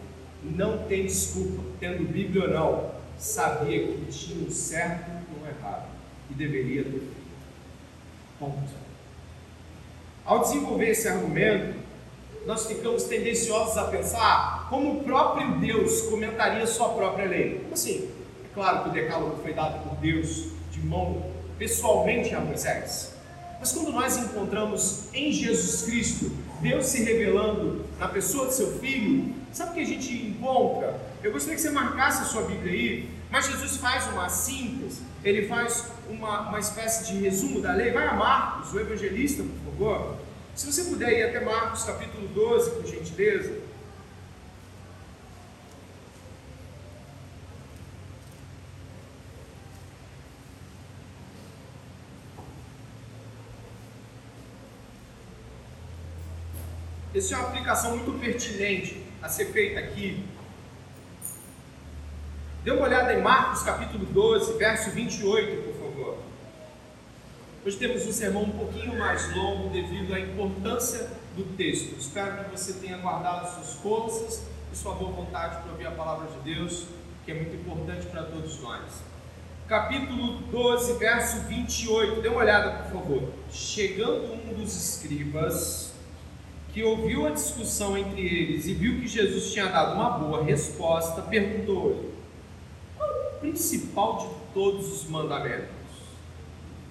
Não 0.42 0.84
tem 0.84 1.04
desculpa, 1.04 1.62
tendo 1.80 2.10
Bíblia 2.10 2.44
ou 2.44 2.50
não, 2.50 2.90
sabia 3.18 3.86
que 3.86 4.06
tinha 4.10 4.46
o 4.46 4.50
certo 4.50 5.10
e 5.10 5.44
o 5.44 5.48
errado. 5.48 5.88
E 6.30 6.34
deveria 6.34 6.84
ter 6.84 6.90
feito. 6.90 7.18
Ponto. 8.38 8.70
Ao 10.24 10.40
desenvolver 10.40 10.90
esse 10.90 11.08
argumento, 11.08 11.76
nós 12.46 12.66
ficamos 12.66 13.04
tendenciosos 13.04 13.76
a 13.76 13.84
pensar 13.84 14.68
como 14.70 14.98
o 15.00 15.04
próprio 15.04 15.58
Deus 15.58 16.02
comentaria 16.02 16.66
sua 16.66 16.90
própria 16.90 17.26
lei. 17.26 17.60
Como 17.60 17.74
assim? 17.74 18.08
É 18.44 18.54
claro 18.54 18.84
que 18.84 18.88
o 18.90 18.92
decálogo 18.92 19.42
foi 19.42 19.52
dado 19.52 19.82
por 19.86 19.96
Deus 19.96 20.46
de 20.70 20.80
mão 20.80 21.37
pessoalmente 21.58 22.34
a 22.34 22.40
Moisés. 22.40 23.14
Mas 23.58 23.72
quando 23.72 23.90
nós 23.90 24.16
encontramos 24.16 25.08
em 25.12 25.32
Jesus 25.32 25.82
Cristo 25.82 26.30
Deus 26.60 26.86
se 26.86 27.04
revelando 27.04 27.84
na 28.00 28.08
pessoa 28.08 28.48
de 28.48 28.54
seu 28.54 28.78
filho, 28.78 29.32
sabe 29.52 29.70
o 29.70 29.74
que 29.74 29.80
a 29.80 29.86
gente 29.86 30.12
encontra? 30.12 31.00
Eu 31.22 31.32
gostaria 31.32 31.54
que 31.54 31.62
você 31.62 31.70
marcasse 31.70 32.22
a 32.22 32.24
sua 32.24 32.42
Bíblia 32.42 32.72
aí, 32.72 33.10
mas 33.30 33.46
Jesus 33.46 33.76
faz 33.76 34.06
uma 34.08 34.28
síntese, 34.28 35.00
ele 35.22 35.46
faz 35.46 35.86
uma, 36.08 36.48
uma 36.48 36.58
espécie 36.58 37.12
de 37.12 37.20
resumo 37.20 37.60
da 37.60 37.72
lei. 37.74 37.92
Vai 37.92 38.06
a 38.06 38.14
Marcos, 38.14 38.72
o 38.72 38.80
evangelista, 38.80 39.42
por 39.42 39.72
favor. 39.72 40.16
Se 40.56 40.66
você 40.66 40.84
puder 40.84 41.12
ir 41.12 41.22
até 41.24 41.44
Marcos 41.44 41.84
capítulo 41.84 42.26
12, 42.28 42.70
por 42.70 42.86
gentileza. 42.86 43.67
Essa 57.14 57.34
é 57.34 57.38
uma 57.38 57.48
aplicação 57.48 57.96
muito 57.96 58.20
pertinente 58.20 59.02
a 59.22 59.28
ser 59.30 59.46
feita 59.46 59.80
aqui. 59.80 60.22
Dê 62.62 62.70
uma 62.70 62.82
olhada 62.82 63.14
em 63.14 63.22
Marcos 63.22 63.62
capítulo 63.62 64.04
12, 64.04 64.58
verso 64.58 64.90
28, 64.90 65.62
por 65.62 65.74
favor. 65.74 66.18
Hoje 67.64 67.78
temos 67.78 68.06
um 68.06 68.12
sermão 68.12 68.42
um 68.42 68.50
pouquinho 68.50 68.98
mais 68.98 69.34
longo 69.34 69.70
devido 69.70 70.12
à 70.12 70.20
importância 70.20 71.10
do 71.34 71.44
texto. 71.56 71.96
Espero 71.98 72.44
que 72.44 72.50
você 72.50 72.74
tenha 72.74 72.98
guardado 72.98 73.54
suas 73.54 73.72
forças 73.80 74.42
e 74.70 74.76
sua 74.76 74.94
boa 74.94 75.10
vontade 75.10 75.62
para 75.62 75.72
ouvir 75.72 75.86
a 75.86 75.92
palavra 75.92 76.28
de 76.28 76.54
Deus, 76.54 76.88
que 77.24 77.32
é 77.32 77.34
muito 77.34 77.56
importante 77.56 78.06
para 78.08 78.24
todos 78.24 78.60
nós. 78.60 78.82
Capítulo 79.66 80.42
12, 80.50 80.98
verso 80.98 81.40
28. 81.46 82.20
Dê 82.20 82.28
uma 82.28 82.40
olhada, 82.40 82.82
por 82.82 83.00
favor. 83.00 83.32
Chegando 83.50 84.34
um 84.34 84.54
dos 84.54 84.76
escribas, 84.76 85.87
que 86.72 86.82
ouviu 86.82 87.26
a 87.26 87.30
discussão 87.30 87.96
entre 87.96 88.20
eles 88.20 88.66
e 88.66 88.74
viu 88.74 89.00
que 89.00 89.08
Jesus 89.08 89.52
tinha 89.52 89.66
dado 89.66 89.94
uma 89.94 90.10
boa 90.10 90.44
resposta, 90.44 91.22
perguntou-lhe: 91.22 92.10
Qual 92.96 93.08
é 93.08 93.28
o 93.28 93.40
principal 93.40 94.18
de 94.18 94.54
todos 94.54 94.92
os 94.92 95.08
mandamentos? 95.08 95.68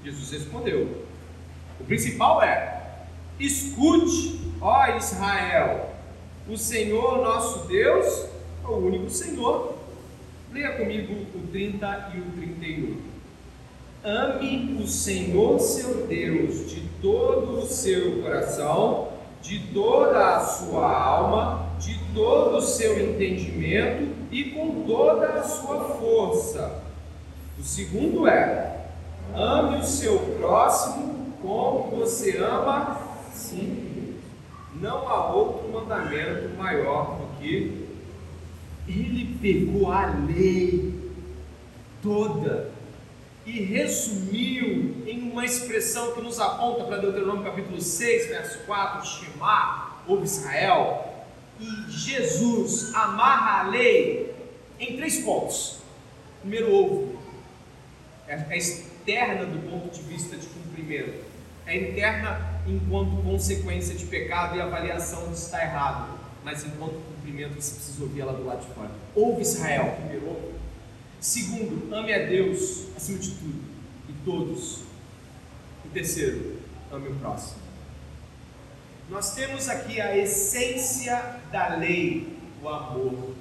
Jesus 0.04 0.32
respondeu: 0.32 1.06
O 1.80 1.84
principal 1.84 2.42
é: 2.42 3.06
Escute, 3.40 4.40
ó 4.60 4.98
Israel, 4.98 5.92
o 6.50 6.58
Senhor 6.58 7.22
nosso 7.22 7.68
Deus 7.68 8.26
é 8.64 8.68
o 8.68 8.78
único 8.78 9.10
Senhor. 9.10 9.78
Leia 10.52 10.78
comigo 10.78 11.14
o 11.36 11.48
30 11.48 12.12
e 12.16 12.20
o 12.20 12.32
31. 12.32 12.98
Ame 14.04 14.82
o 14.82 14.88
Senhor 14.88 15.60
seu 15.60 16.08
Deus 16.08 16.70
de 16.70 16.82
todo 17.02 17.60
o 17.60 17.66
seu 17.68 18.22
coração 18.22 19.07
de 19.42 19.60
toda 19.74 20.38
a 20.38 20.40
sua 20.40 20.92
alma, 20.92 21.68
de 21.80 21.98
todo 22.14 22.58
o 22.58 22.62
seu 22.62 23.00
entendimento 23.00 24.16
e 24.32 24.46
com 24.52 24.84
toda 24.86 25.28
a 25.28 25.44
sua 25.44 25.80
força. 25.96 26.84
O 27.58 27.64
segundo 27.64 28.28
é: 28.28 28.88
ame 29.34 29.78
o 29.78 29.84
seu 29.84 30.20
próximo 30.40 31.34
como 31.42 31.92
você 31.92 32.38
ama 32.38 33.00
sim. 33.34 34.16
Não 34.76 35.08
há 35.08 35.34
outro 35.34 35.70
mandamento 35.72 36.50
maior 36.58 37.18
do 37.18 37.40
que 37.40 37.88
ele 38.88 39.38
pegou 39.42 39.92
a 39.92 40.06
lei 40.28 41.12
toda 42.02 42.77
e 43.48 43.64
resumiu 43.64 45.04
em 45.08 45.32
uma 45.32 45.46
expressão 45.46 46.12
que 46.12 46.22
nos 46.22 46.38
aponta 46.38 46.84
para 46.84 46.98
Deuteronômio 46.98 47.46
capítulo 47.46 47.82
6, 47.82 48.28
verso 48.28 48.60
4, 48.66 49.08
Shema, 49.08 50.02
ouve 50.06 50.26
Israel, 50.26 51.26
e 51.58 51.90
Jesus 51.90 52.94
amarra 52.94 53.62
a 53.62 53.70
lei 53.70 54.36
em 54.78 54.98
três 54.98 55.20
pontos. 55.20 55.78
Primeiro, 56.42 56.70
ouve, 56.70 57.18
é, 58.28 58.36
é 58.50 58.58
externa 58.58 59.46
do 59.46 59.72
ponto 59.72 59.90
de 59.90 60.02
vista 60.02 60.36
de 60.36 60.46
cumprimento, 60.48 61.24
é 61.66 61.78
interna 61.78 62.62
enquanto 62.68 63.24
consequência 63.24 63.96
de 63.96 64.06
pecado 64.08 64.58
e 64.58 64.62
avaliação 64.62 65.30
de 65.30 65.38
estar 65.38 65.64
errado, 65.64 66.20
mas 66.44 66.66
enquanto 66.66 66.96
cumprimento 67.16 67.62
você 67.62 67.76
precisa 67.76 68.04
ouvir 68.04 68.22
ela 68.22 68.34
do 68.34 68.46
lado 68.46 68.60
de 68.68 68.74
fora. 68.74 68.92
Ouve 69.16 69.42
Israel, 69.42 69.96
primeiro 70.02 70.28
ouve. 70.28 70.57
Segundo, 71.20 71.94
ame 71.94 72.14
a 72.14 72.26
Deus 72.26 72.88
acima 72.96 73.18
de 73.18 73.32
tudo 73.32 73.64
e 74.10 74.14
todos. 74.24 74.84
E 75.86 75.90
terceiro, 75.90 76.58
ame 76.92 77.10
o 77.10 77.16
próximo. 77.16 77.68
Nós 79.10 79.34
temos 79.34 79.68
aqui 79.68 80.00
a 80.00 80.16
essência 80.18 81.40
da 81.52 81.76
lei, 81.76 82.38
o 82.62 82.70
amor. 82.70 83.34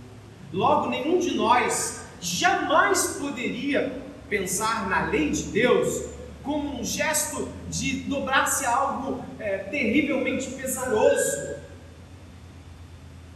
Logo, 0.53 0.89
nenhum 0.89 1.18
de 1.18 1.35
nós 1.35 2.07
jamais 2.20 3.18
poderia 3.20 4.01
pensar 4.29 4.89
na 4.89 5.07
lei 5.07 5.31
de 5.31 5.43
Deus 5.45 6.07
como 6.43 6.81
um 6.81 6.85
gesto 6.85 7.49
de 7.68 8.03
dobrar-se 8.03 8.64
a 8.64 8.74
algo 8.74 9.24
é, 9.39 9.59
terrivelmente 9.59 10.49
pesaroso. 10.53 11.57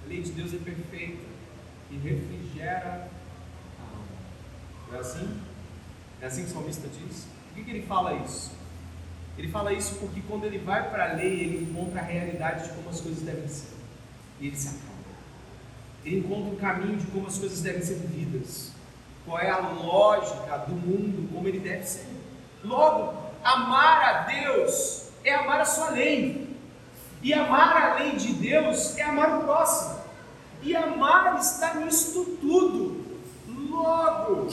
A 0.04 0.08
lei 0.08 0.22
de 0.22 0.30
Deus 0.30 0.54
é 0.54 0.58
perfeita 0.58 1.24
e 1.90 1.96
refrigera 1.96 3.10
não 4.90 4.98
é 4.98 5.00
assim? 5.00 5.40
É 6.20 6.26
assim 6.26 6.44
que 6.44 6.50
o 6.50 6.52
salmista 6.52 6.88
diz? 6.88 7.26
Por 7.46 7.54
que, 7.54 7.64
que 7.64 7.70
ele 7.70 7.86
fala 7.86 8.14
isso? 8.14 8.52
Ele 9.38 9.48
fala 9.48 9.72
isso 9.72 9.94
porque 9.94 10.20
quando 10.28 10.44
ele 10.44 10.58
vai 10.58 10.90
para 10.90 11.12
a 11.12 11.14
lei, 11.14 11.40
ele 11.40 11.70
encontra 11.70 12.00
a 12.00 12.04
realidade 12.04 12.64
de 12.64 12.74
como 12.74 12.90
as 12.90 13.00
coisas 13.00 13.22
devem 13.22 13.48
ser. 13.48 13.72
E 14.40 14.48
ele 14.48 14.56
se 14.56 14.68
acalma. 14.68 14.90
Ele 16.04 16.18
encontra 16.18 16.52
o 16.52 16.56
caminho 16.56 16.96
de 16.96 17.06
como 17.06 17.26
as 17.26 17.38
coisas 17.38 17.62
devem 17.62 17.82
ser 17.82 17.94
vividas. 17.94 18.72
Qual 19.24 19.38
é 19.38 19.50
a 19.50 19.58
lógica 19.58 20.58
do 20.58 20.74
mundo, 20.74 21.32
como 21.32 21.46
ele 21.46 21.60
deve 21.60 21.84
ser. 21.84 22.06
Logo, 22.64 23.14
amar 23.42 24.02
a 24.02 24.22
Deus 24.24 25.08
é 25.24 25.34
amar 25.34 25.60
a 25.60 25.64
sua 25.64 25.90
lei. 25.90 26.56
E 27.22 27.32
amar 27.32 27.76
a 27.76 27.94
lei 27.94 28.16
de 28.16 28.32
Deus 28.32 28.96
é 28.98 29.02
amar 29.02 29.38
o 29.38 29.44
próximo. 29.44 30.00
E 30.62 30.74
amar 30.74 31.38
está 31.38 31.74
nisto 31.74 32.36
tudo. 32.40 33.00
Logo, 33.48 34.48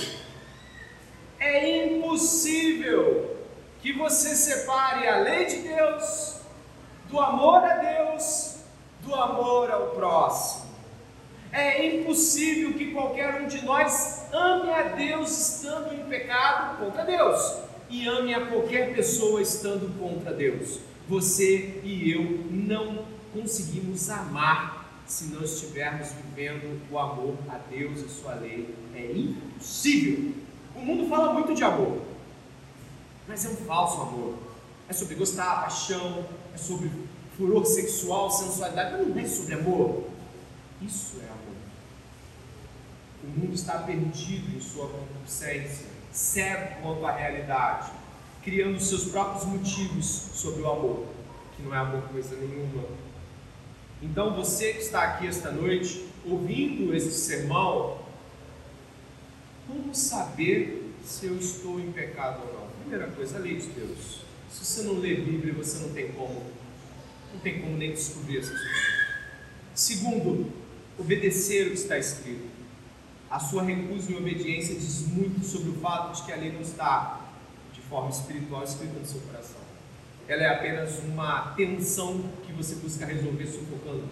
é 1.40 1.86
impossível 1.86 3.38
que 3.82 3.94
você 3.94 4.36
separe 4.36 5.08
a 5.08 5.18
lei 5.18 5.46
de 5.46 5.58
Deus, 5.58 6.42
do 7.10 7.20
amor 7.20 7.64
a 7.64 7.76
Deus 7.76 8.58
do 9.08 9.16
amor 9.16 9.72
ao 9.72 9.88
próximo. 9.92 10.68
É 11.52 11.96
impossível 11.96 12.74
que 12.74 12.92
qualquer 12.92 13.42
um 13.42 13.48
de 13.48 13.64
nós 13.64 14.26
ame 14.34 14.70
a 14.70 14.84
Deus 14.90 15.32
estando 15.32 15.94
em 15.94 16.04
pecado 16.06 16.78
contra 16.78 17.06
Deus 17.06 17.60
e 17.90 18.06
ame 18.06 18.34
a 18.34 18.46
qualquer 18.48 18.94
pessoa 18.94 19.42
estando 19.42 19.98
contra 19.98 20.34
Deus. 20.34 20.80
Você 21.08 21.80
e 21.84 22.12
eu 22.12 22.46
não 22.52 23.06
conseguimos 23.34 24.10
amar 24.10 25.02
se 25.06 25.34
não 25.34 25.42
estivermos 25.42 26.10
vivendo 26.12 26.82
o 26.92 27.00
amor 27.00 27.36
a 27.48 27.58
Deus 27.58 28.02
e 28.02 28.10
sua 28.10 28.36
lei. 28.36 28.76
É 28.94 29.10
impossível. 29.14 30.34
O 30.78 30.86
mundo 30.86 31.10
fala 31.10 31.34
muito 31.34 31.56
de 31.56 31.64
amor, 31.64 32.04
mas 33.28 33.44
é 33.46 33.50
um 33.50 33.56
falso 33.56 34.00
amor. 34.00 34.36
É 34.88 34.94
sobre 34.94 35.16
gostar, 35.16 35.62
paixão, 35.62 36.24
é 36.54 36.58
sobre 36.58 36.92
furor 37.36 37.66
sexual, 37.66 38.30
sensualidade, 38.30 39.04
não 39.04 39.20
é 39.20 39.28
sobre 39.28 39.56
amor. 39.56 40.04
Isso 40.80 41.18
é 41.20 41.26
amor. 41.26 41.58
O 43.24 43.28
mundo 43.40 43.56
está 43.56 43.80
perdido 43.80 44.56
em 44.56 44.62
sua 44.62 44.88
concupiscência, 44.88 45.88
cego 46.12 46.82
quanto 46.84 47.06
à 47.08 47.12
realidade, 47.12 47.92
criando 48.44 48.80
seus 48.80 49.06
próprios 49.06 49.46
motivos 49.46 50.06
sobre 50.06 50.62
o 50.62 50.72
amor, 50.72 51.06
que 51.56 51.64
não 51.64 51.74
é 51.74 51.80
amor 51.80 52.04
coisa 52.04 52.36
nenhuma. 52.36 52.84
Então 54.00 54.36
você 54.36 54.74
que 54.74 54.82
está 54.82 55.02
aqui 55.02 55.28
esta 55.28 55.52
noite, 55.52 56.08
ouvindo 56.24 56.96
esse 56.96 57.12
sermão, 57.12 57.98
como 59.68 59.94
saber 59.94 60.94
se 61.04 61.26
eu 61.26 61.38
estou 61.38 61.80
em 61.80 61.92
pecado 61.92 62.42
ou 62.48 62.54
não? 62.54 62.68
Primeira 62.82 63.08
coisa, 63.08 63.38
a 63.38 63.42
lei 63.42 63.58
de 63.58 63.68
Deus. 63.68 64.22
Se 64.50 64.66
você 64.66 64.84
não 64.84 65.00
lê 65.00 65.16
Bíblia, 65.16 65.54
você 65.54 65.86
não 65.86 65.94
tem 65.94 66.12
como, 66.14 66.42
não 67.34 67.40
tem 67.42 67.62
como 67.62 67.78
nem 67.78 67.92
descobrir 67.92 68.40
essas 68.40 68.58
coisas. 68.58 68.98
Segundo, 69.76 70.52
obedecer 70.98 71.68
o 71.68 71.70
que 71.72 71.76
está 71.76 71.98
escrito. 71.98 72.48
A 73.30 73.40
sua 73.40 73.62
recusa 73.64 74.12
em 74.12 74.16
obediência 74.16 74.74
diz 74.74 75.06
muito 75.08 75.46
sobre 75.46 75.70
o 75.70 75.74
fato 75.76 76.16
de 76.16 76.24
que 76.24 76.32
a 76.32 76.38
lei 76.38 76.52
não 76.52 76.62
está 76.62 77.20
de 77.74 77.82
forma 77.82 78.10
espiritual 78.10 78.64
escrita 78.64 78.98
no 78.98 79.06
seu 79.06 79.20
coração. 79.22 79.62
Ela 80.28 80.44
é 80.44 80.50
apenas 80.50 81.00
uma 81.00 81.54
tensão 81.56 82.24
que 82.46 82.54
você 82.54 82.76
busca 82.76 83.06
resolver 83.06 83.46
sufocando. 83.46 84.06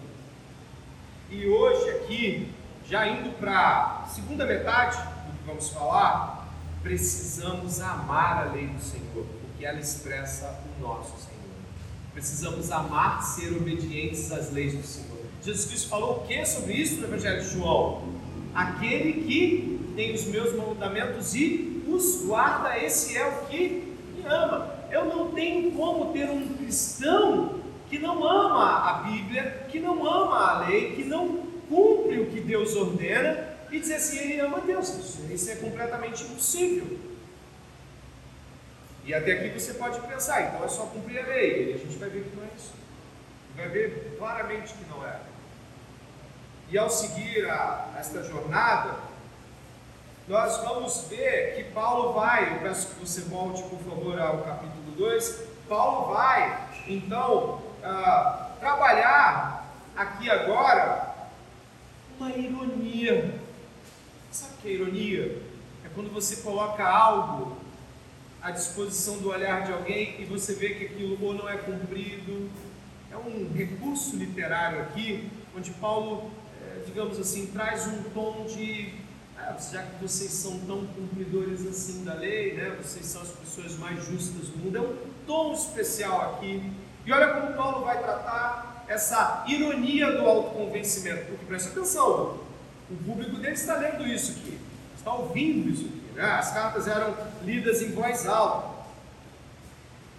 E 1.30 1.46
hoje 1.46 1.90
aqui, 1.90 2.52
já 2.88 3.08
indo 3.08 3.30
para 3.38 4.02
a 4.04 4.06
segunda 4.06 4.46
metade 4.46 5.15
que 5.32 5.46
vamos 5.46 5.68
falar, 5.70 6.48
precisamos 6.82 7.80
amar 7.80 8.46
a 8.46 8.52
lei 8.52 8.66
do 8.66 8.80
Senhor, 8.80 9.26
porque 9.42 9.64
ela 9.64 9.80
expressa 9.80 10.60
o 10.78 10.82
nosso 10.82 11.16
Senhor. 11.18 11.36
Precisamos 12.12 12.70
amar, 12.70 13.22
ser 13.22 13.52
obedientes 13.56 14.30
às 14.32 14.52
leis 14.52 14.74
do 14.74 14.86
Senhor. 14.86 15.18
Jesus 15.42 15.66
Cristo 15.66 15.88
falou 15.88 16.18
o 16.18 16.26
que 16.26 16.44
sobre 16.46 16.74
isso 16.74 17.00
no 17.00 17.06
Evangelho 17.06 17.42
de 17.42 17.50
João? 17.50 18.02
Aquele 18.54 19.24
que 19.24 19.92
tem 19.94 20.14
os 20.14 20.24
meus 20.26 20.54
mandamentos 20.54 21.34
e 21.34 21.82
os 21.88 22.24
guarda, 22.24 22.78
esse 22.78 23.16
é 23.16 23.26
o 23.26 23.46
que 23.46 23.96
me 24.16 24.26
ama. 24.26 24.74
Eu 24.90 25.04
não 25.04 25.32
tenho 25.32 25.72
como 25.72 26.12
ter 26.12 26.30
um 26.30 26.48
cristão 26.56 27.60
que 27.88 27.98
não 27.98 28.26
ama 28.26 28.90
a 28.90 28.92
Bíblia, 29.08 29.66
que 29.70 29.78
não 29.78 30.06
ama 30.06 30.36
a 30.36 30.66
lei, 30.66 30.92
que 30.92 31.04
não 31.04 31.46
cumpre 31.68 32.20
o 32.20 32.26
que 32.26 32.40
Deus 32.40 32.74
ordena 32.76 33.55
e 33.70 33.80
dizer 33.80 33.96
assim, 33.96 34.18
ele 34.18 34.40
ama 34.40 34.60
Deus. 34.60 34.88
Isso 35.30 35.50
é 35.50 35.56
completamente 35.56 36.22
impossível. 36.24 36.98
E 39.04 39.14
até 39.14 39.32
aqui 39.32 39.58
você 39.58 39.74
pode 39.74 40.00
pensar, 40.00 40.42
então 40.42 40.64
é 40.64 40.68
só 40.68 40.86
cumprir 40.86 41.18
a 41.20 41.26
lei. 41.26 41.70
E 41.70 41.74
a 41.74 41.78
gente 41.78 41.96
vai 41.96 42.08
ver 42.08 42.24
que 42.24 42.36
não 42.36 42.42
é 42.42 42.48
isso. 42.56 42.72
Vai 43.56 43.68
ver 43.68 44.16
claramente 44.18 44.74
que 44.74 44.84
não 44.90 45.06
é. 45.06 45.20
E 46.68 46.76
ao 46.76 46.90
seguir 46.90 47.48
a, 47.48 47.94
esta 47.98 48.22
jornada, 48.24 48.96
nós 50.26 50.56
vamos 50.58 51.06
ver 51.08 51.54
que 51.54 51.72
Paulo 51.72 52.12
vai, 52.12 52.56
eu 52.56 52.60
peço 52.60 52.88
que 52.88 53.00
você 53.00 53.20
volte 53.22 53.62
por 53.62 53.78
favor 53.78 54.20
ao 54.20 54.38
capítulo 54.38 54.90
2. 54.96 55.42
Paulo 55.68 56.12
vai, 56.12 56.68
então, 56.88 57.62
uh, 57.78 58.58
trabalhar 58.58 59.70
aqui 59.96 60.28
agora 60.28 61.14
uma 62.18 62.30
ironia. 62.30 63.45
Sabe 64.36 64.52
o 64.52 64.56
que 64.58 64.68
é 64.68 64.72
ironia? 64.72 65.42
É 65.84 65.88
quando 65.94 66.12
você 66.12 66.36
coloca 66.36 66.84
algo 66.84 67.56
à 68.42 68.50
disposição 68.50 69.18
do 69.18 69.30
olhar 69.30 69.64
de 69.64 69.72
alguém 69.72 70.20
e 70.20 70.24
você 70.24 70.52
vê 70.52 70.74
que 70.74 70.84
aquilo 70.84 71.16
ou 71.24 71.32
não 71.32 71.48
é 71.48 71.56
cumprido. 71.56 72.50
É 73.10 73.16
um 73.16 73.50
recurso 73.54 74.16
literário 74.16 74.82
aqui, 74.82 75.30
onde 75.56 75.70
Paulo 75.72 76.30
digamos 76.86 77.18
assim, 77.18 77.46
traz 77.46 77.86
um 77.86 78.02
tom 78.14 78.46
de, 78.46 78.92
ah, 79.36 79.56
já 79.72 79.82
que 79.82 80.02
vocês 80.02 80.30
são 80.30 80.58
tão 80.60 80.86
cumpridores 80.86 81.66
assim 81.66 82.04
da 82.04 82.14
lei, 82.14 82.54
né? 82.54 82.76
Vocês 82.82 83.04
são 83.06 83.22
as 83.22 83.28
pessoas 83.28 83.76
mais 83.78 84.04
justas 84.06 84.48
do 84.48 84.58
mundo. 84.58 84.76
É 84.76 84.80
um 84.80 84.96
tom 85.26 85.52
especial 85.52 86.34
aqui. 86.34 86.72
E 87.04 87.12
olha 87.12 87.34
como 87.34 87.54
Paulo 87.54 87.84
vai 87.84 87.98
tratar 88.02 88.84
essa 88.88 89.44
ironia 89.48 90.12
do 90.12 90.26
autoconvencimento, 90.26 91.26
porque 91.26 91.44
presta 91.44 91.70
atenção, 91.70 92.38
o 92.90 92.96
público 92.96 93.36
dele 93.36 93.54
está 93.54 93.76
lendo 93.76 94.06
isso 94.06 94.32
aqui, 94.32 94.58
está 94.96 95.12
ouvindo 95.12 95.70
isso 95.70 95.86
aqui, 95.86 96.02
né? 96.14 96.22
As 96.22 96.52
cartas 96.52 96.86
eram 96.86 97.16
lidas 97.44 97.82
em 97.82 97.90
voz 97.90 98.26
alta. 98.26 98.76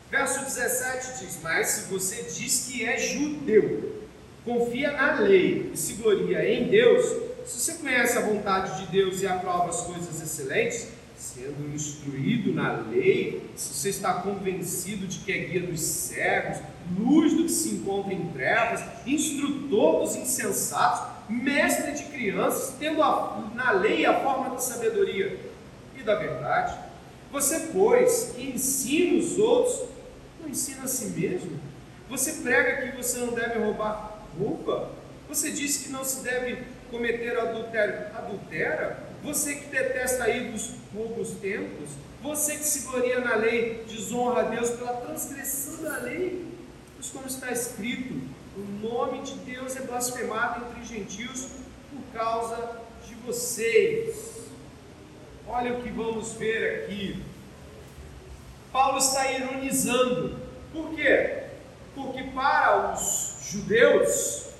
Verso 0.09 0.43
17 0.43 1.19
diz: 1.19 1.39
Mas 1.41 1.67
se 1.67 1.91
você 1.91 2.23
diz 2.23 2.67
que 2.67 2.85
é 2.85 2.97
judeu, 2.97 4.03
confia 4.43 4.91
na 4.91 5.19
lei 5.19 5.71
e 5.73 5.77
se 5.77 5.93
gloria 5.93 6.49
em 6.49 6.69
Deus, 6.69 7.05
se 7.45 7.59
você 7.59 7.73
conhece 7.75 8.17
a 8.17 8.21
vontade 8.21 8.81
de 8.81 8.91
Deus 8.91 9.21
e 9.21 9.27
aprova 9.27 9.69
as 9.69 9.81
coisas 9.81 10.21
excelentes, 10.21 10.87
sendo 11.37 11.71
instruído 11.73 12.51
na 12.51 12.81
lei, 12.89 13.51
se 13.55 13.73
você 13.75 13.89
está 13.89 14.15
convencido 14.15 15.05
de 15.05 15.19
que 15.19 15.31
é 15.31 15.37
guia 15.37 15.67
dos 15.67 15.79
cegos, 15.79 16.57
luz 16.97 17.33
do 17.33 17.43
que 17.43 17.51
se 17.51 17.75
encontra 17.75 18.11
em 18.11 18.27
trevas, 18.29 18.83
instrutor 19.05 20.01
dos 20.01 20.15
insensatos, 20.15 21.15
mestre 21.29 21.91
de 21.91 22.05
crianças, 22.05 22.75
tendo 22.79 23.03
a, 23.03 23.51
na 23.53 23.71
lei 23.71 24.05
a 24.05 24.19
forma 24.21 24.49
da 24.49 24.57
sabedoria 24.57 25.39
e 25.95 26.01
da 26.01 26.15
verdade, 26.15 26.75
você, 27.31 27.69
pois, 27.71 28.33
que 28.35 28.49
ensina 28.49 29.19
os 29.19 29.37
outros, 29.37 29.89
não 30.41 30.49
ensina 30.49 30.83
a 30.83 30.87
si 30.87 31.07
mesmo? 31.07 31.59
Você 32.09 32.41
prega 32.41 32.89
que 32.89 32.97
você 32.97 33.19
não 33.19 33.33
deve 33.33 33.59
roubar 33.59 34.23
roupa? 34.39 34.89
Você 35.27 35.51
disse 35.51 35.83
que 35.83 35.89
não 35.91 36.03
se 36.03 36.23
deve 36.23 36.63
cometer 36.89 37.37
adultério. 37.37 38.07
Adultera? 38.15 39.06
Você 39.27 39.55
que 39.55 39.67
detesta 39.67 40.29
ídolos 40.29 40.71
poucos 40.93 41.31
tempos? 41.31 41.89
Você 42.23 42.53
que 42.53 42.63
se 42.63 42.87
gloria 42.87 43.19
na 43.19 43.35
lei, 43.35 43.83
desonra 43.85 44.39
a 44.39 44.43
Deus 44.43 44.69
pela 44.69 44.93
transgressão 44.93 45.83
da 45.83 45.97
lei? 45.97 46.45
Pois 46.95 47.09
como 47.09 47.27
está 47.27 47.51
escrito, 47.51 48.13
o 48.55 48.61
nome 48.81 49.23
de 49.23 49.33
Deus 49.39 49.75
é 49.75 49.81
blasfemado 49.81 50.65
entre 50.65 50.81
os 50.81 50.87
gentios 50.87 51.47
por 51.91 52.01
causa 52.17 52.79
de 53.05 53.15
vocês. 53.15 54.15
Olha 55.45 55.73
o 55.73 55.83
que 55.83 55.89
vamos 55.89 56.31
ver 56.31 56.85
aqui. 56.85 57.21
Paulo 58.71 58.97
está 58.97 59.29
ironizando. 59.29 60.39
Por 60.71 60.91
quê? 60.95 61.43
Porque 61.93 62.23
para 62.33 62.93
os 62.93 63.35
judeus, 63.51 64.51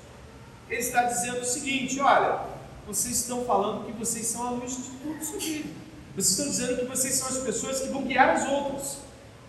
ele 0.68 0.80
está 0.80 1.04
dizendo 1.04 1.40
o 1.40 1.44
seguinte: 1.46 1.98
olha, 2.00 2.57
vocês 2.88 3.20
estão 3.20 3.44
falando 3.44 3.84
que 3.84 3.92
vocês 3.92 4.26
são 4.26 4.46
a 4.46 4.50
luz 4.50 4.74
de 4.74 4.82
tudo 4.82 5.18
isso 5.20 5.36
aqui. 5.36 5.74
Vocês 6.16 6.30
estão 6.30 6.48
dizendo 6.48 6.80
que 6.80 6.84
vocês 6.86 7.14
são 7.14 7.28
as 7.28 7.36
pessoas 7.36 7.80
que 7.80 7.88
vão 7.88 8.02
guiar 8.02 8.34
os 8.34 8.50
outros. 8.50 8.96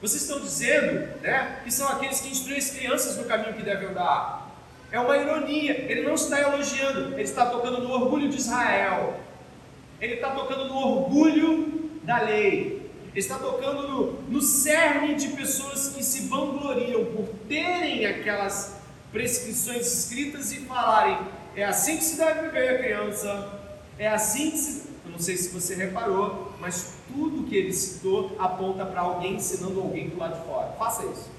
Vocês 0.01 0.23
estão 0.23 0.41
dizendo 0.41 1.07
né, 1.21 1.61
que 1.63 1.71
são 1.71 1.87
aqueles 1.87 2.19
que 2.19 2.29
instruem 2.29 2.59
as 2.59 2.69
crianças 2.69 3.15
no 3.15 3.23
caminho 3.23 3.53
que 3.53 3.63
devem 3.63 3.87
andar. 3.87 4.53
É 4.91 4.99
uma 4.99 5.17
ironia. 5.17 5.71
Ele 5.89 6.01
não 6.01 6.15
está 6.15 6.39
elogiando, 6.41 7.13
ele 7.13 7.23
está 7.23 7.45
tocando 7.45 7.79
no 7.81 7.91
orgulho 7.93 8.27
de 8.27 8.35
Israel. 8.35 9.17
Ele 10.01 10.15
está 10.15 10.31
tocando 10.31 10.65
no 10.65 10.75
orgulho 10.75 11.91
da 12.03 12.21
lei. 12.21 12.91
Ele 13.11 13.19
está 13.19 13.39
tocando 13.39 13.87
no, 13.87 14.21
no 14.23 14.41
cerne 14.41 15.15
de 15.15 15.29
pessoas 15.29 15.87
que 15.95 16.03
se 16.03 16.27
vangloriam 16.27 17.05
por 17.05 17.27
terem 17.47 18.05
aquelas 18.05 18.75
prescrições 19.13 19.87
escritas 19.87 20.51
e 20.51 20.57
falarem: 20.57 21.17
é 21.55 21.63
assim 21.63 21.97
que 21.97 22.03
se 22.03 22.17
deve 22.17 22.47
viver 22.47 22.69
a 22.69 22.77
criança, 22.77 23.59
é 23.97 24.07
assim 24.07 24.51
que 24.51 24.57
se. 24.57 24.89
Eu 25.05 25.13
não 25.13 25.19
sei 25.19 25.35
se 25.37 25.49
você 25.49 25.73
reparou, 25.73 26.53
mas 26.59 26.97
tudo 27.07 27.47
que 27.47 27.55
ele 27.55 27.73
citou 27.73 28.35
aponta 28.37 28.85
para 28.85 29.01
alguém 29.01 29.35
ensinando 29.35 29.81
alguém 29.81 30.07
do 30.09 30.17
lado 30.17 30.39
de 30.39 30.45
fora. 30.45 30.71
Faça 30.77 31.03
isso. 31.05 31.29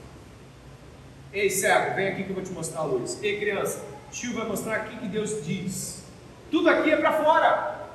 Ei, 1.33 1.49
cego, 1.49 1.95
vem 1.95 2.09
aqui 2.09 2.25
que 2.25 2.31
eu 2.31 2.35
vou 2.35 2.43
te 2.43 2.51
mostrar 2.51 2.81
a 2.81 2.85
luz. 2.85 3.23
Ei, 3.23 3.39
criança, 3.39 3.85
tio 4.11 4.35
vai 4.35 4.47
mostrar 4.49 4.75
aqui 4.77 4.97
que 4.97 5.07
Deus 5.07 5.45
diz. 5.47 6.03
Tudo 6.51 6.69
aqui 6.69 6.91
é 6.91 6.97
para 6.97 7.23
fora. 7.23 7.87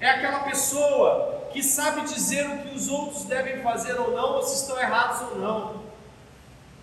É 0.00 0.10
aquela 0.10 0.40
pessoa 0.40 1.48
que 1.52 1.62
sabe 1.62 2.00
dizer 2.02 2.46
o 2.48 2.58
que 2.58 2.74
os 2.74 2.88
outros 2.88 3.24
devem 3.24 3.62
fazer 3.62 3.92
ou 4.00 4.10
não, 4.10 4.36
ou 4.36 4.42
se 4.42 4.62
estão 4.62 4.80
errados 4.80 5.20
ou 5.30 5.38
não. 5.38 5.82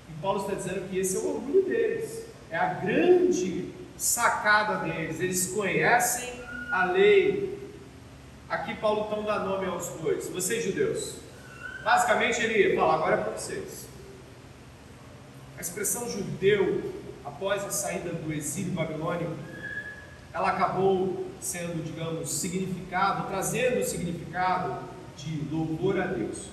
E 0.10 0.22
Paulo 0.22 0.42
está 0.42 0.54
dizendo 0.54 0.90
que 0.90 0.98
esse 0.98 1.18
é 1.18 1.20
o 1.20 1.36
orgulho 1.36 1.64
deles 1.64 2.28
é 2.50 2.58
a 2.58 2.74
grande 2.74 3.74
sacada 3.98 4.78
deles, 4.78 5.20
eles 5.20 5.52
conhecem 5.54 6.41
a 6.72 6.86
lei. 6.86 7.58
Aqui 8.50 8.76
Paulo 8.76 9.08
então 9.08 9.24
dá 9.24 9.39
nome 9.39 9.66
aos 9.68 9.89
dois, 10.02 10.30
vocês 10.30 10.64
judeus. 10.64 11.16
Basicamente 11.84 12.41
ele 12.41 12.76
fala, 12.76 12.95
agora 12.95 13.16
é 13.16 13.24
para 13.24 13.34
vocês. 13.34 13.88
A 15.58 15.62
expressão 15.62 16.10
judeu, 16.10 16.93
após 17.26 17.64
a 17.66 17.72
saída 17.72 18.12
do 18.12 18.32
exílio 18.32 18.74
babilônico, 18.74 19.36
ela 20.34 20.50
acabou 20.50 21.26
sendo, 21.41 21.84
digamos, 21.84 22.30
significado, 22.30 23.28
trazendo 23.28 23.80
o 23.80 23.84
significado 23.84 24.80
de 25.18 25.41
louvor 25.52 26.00
a 26.00 26.06
Deus. 26.06 26.50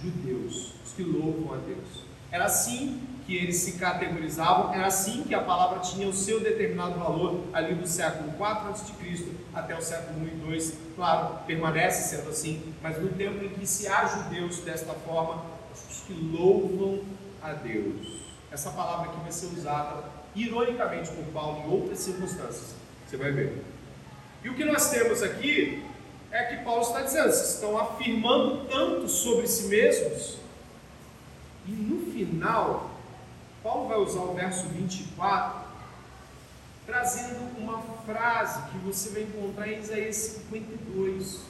Judeus, 0.00 0.72
os 0.84 0.92
que 0.92 1.02
louvam 1.02 1.54
a 1.54 1.58
Deus. 1.58 2.04
Era 2.30 2.46
assim 2.46 3.02
que 3.26 3.36
eles 3.36 3.56
se 3.56 3.72
categorizavam, 3.78 4.74
era 4.74 4.86
assim 4.86 5.22
que 5.22 5.34
a 5.34 5.42
palavra 5.42 5.78
tinha 5.80 6.08
o 6.08 6.12
seu 6.12 6.40
determinado 6.40 6.98
valor 6.98 7.44
ali 7.52 7.74
do 7.74 7.86
século 7.86 8.32
4 8.32 8.70
a.C. 8.70 9.26
até 9.54 9.76
o 9.76 9.80
século 9.80 10.20
1 10.20 10.26
e 10.26 10.30
2. 10.30 10.78
Claro, 10.96 11.38
permanece 11.46 12.16
sendo 12.16 12.30
assim, 12.30 12.74
mas 12.82 13.00
no 13.00 13.10
tempo 13.10 13.44
em 13.44 13.48
que 13.50 13.66
se 13.66 13.86
há 13.86 14.06
judeus 14.06 14.58
desta 14.58 14.92
forma, 14.92 15.44
os 15.72 16.00
que 16.00 16.12
louvam 16.12 17.00
a 17.42 17.52
Deus. 17.52 18.22
Essa 18.50 18.70
palavra 18.70 19.10
aqui 19.10 19.20
vai 19.22 19.32
ser 19.32 19.46
usada 19.46 20.04
ironicamente 20.34 21.10
por 21.10 21.24
Paulo 21.26 21.64
em 21.64 21.72
outras 21.72 21.98
circunstâncias. 22.00 22.74
Você 23.06 23.16
vai 23.16 23.30
ver. 23.30 23.62
E 24.42 24.48
o 24.48 24.54
que 24.54 24.64
nós 24.64 24.90
temos 24.90 25.22
aqui 25.22 25.82
é 26.30 26.44
que 26.44 26.64
Paulo 26.64 26.82
está 26.82 27.02
dizendo, 27.02 27.30
vocês 27.30 27.54
estão 27.54 27.78
afirmando 27.78 28.64
tanto 28.64 29.06
sobre 29.08 29.46
si 29.46 29.68
mesmos, 29.68 30.38
e 31.66 31.70
no 31.70 32.10
final, 32.10 32.90
Paulo 33.62 33.88
vai 33.88 33.98
usar 33.98 34.22
o 34.22 34.34
verso 34.34 34.66
24, 34.66 35.62
trazendo 36.84 37.58
uma 37.58 37.80
frase 38.04 38.60
que 38.70 38.78
você 38.78 39.10
vai 39.10 39.22
encontrar 39.22 39.68
em 39.68 39.78
Isaías 39.78 40.16
52. 40.16 41.40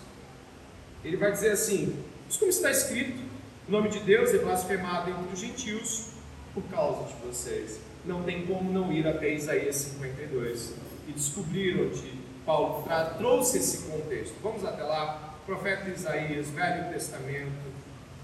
Ele 1.03 1.17
vai 1.17 1.33
dizer 1.33 1.53
assim: 1.53 2.05
Mas 2.27 2.37
como 2.37 2.51
está 2.51 2.71
escrito, 2.71 3.19
o 3.67 3.73
nome 3.73 3.89
de 3.89 4.01
Deus 4.01 4.35
é 4.35 4.39
blasfemado 4.39 5.11
entre 5.11 5.33
os 5.33 5.39
gentios 5.39 6.11
por 6.53 6.63
causa 6.65 7.05
de 7.09 7.15
vocês. 7.27 7.81
Não 8.05 8.23
tem 8.25 8.47
como 8.47 8.71
não 8.71 8.93
ir 8.93 9.07
até 9.07 9.33
Isaías 9.33 9.77
52 9.77 10.75
e 11.09 11.13
descobrir 11.13 11.81
onde 11.81 12.13
Paulo 12.45 12.87
trouxe 13.17 13.57
esse 13.57 13.91
contexto. 13.91 14.35
Vamos 14.43 14.65
até 14.67 14.83
lá, 14.83 15.37
profeta 15.47 15.89
Isaías, 15.89 16.51
Velho 16.51 16.93
Testamento, 16.93 17.73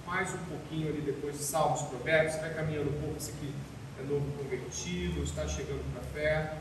mais 0.07 0.35
um 0.35 0.39
pouquinho 0.39 0.89
ali 0.89 1.01
depois 1.01 1.39
de 1.39 1.45
Salmos, 1.45 1.83
Provérbios, 1.83 2.37
vai 2.37 2.53
caminhando 2.53 2.91
um 2.91 3.01
pouco, 3.01 3.17
esse 3.17 3.31
aqui 3.31 3.53
é 3.99 4.03
novo 4.05 4.31
convertido, 4.39 5.25
está 5.25 5.49
chegando 5.49 5.83
para 5.93 6.03
a 6.03 6.05
fé. 6.05 6.57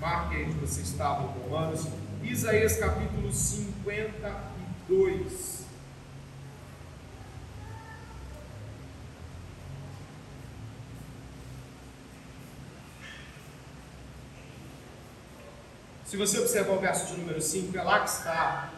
Marque 0.00 0.36
aí 0.36 0.44
onde 0.44 0.54
você 0.54 0.80
estava 0.82 1.22
em 1.22 1.28
Romanos. 1.42 1.86
Isaías 2.22 2.76
capítulo 2.76 3.32
52. 3.32 5.62
Se 16.04 16.16
você 16.18 16.38
observar 16.38 16.74
o 16.74 16.80
verso 16.80 17.06
de 17.06 17.16
número 17.18 17.40
5, 17.40 17.78
é 17.78 17.82
lá 17.82 18.00
que 18.00 18.10
está 18.10 18.70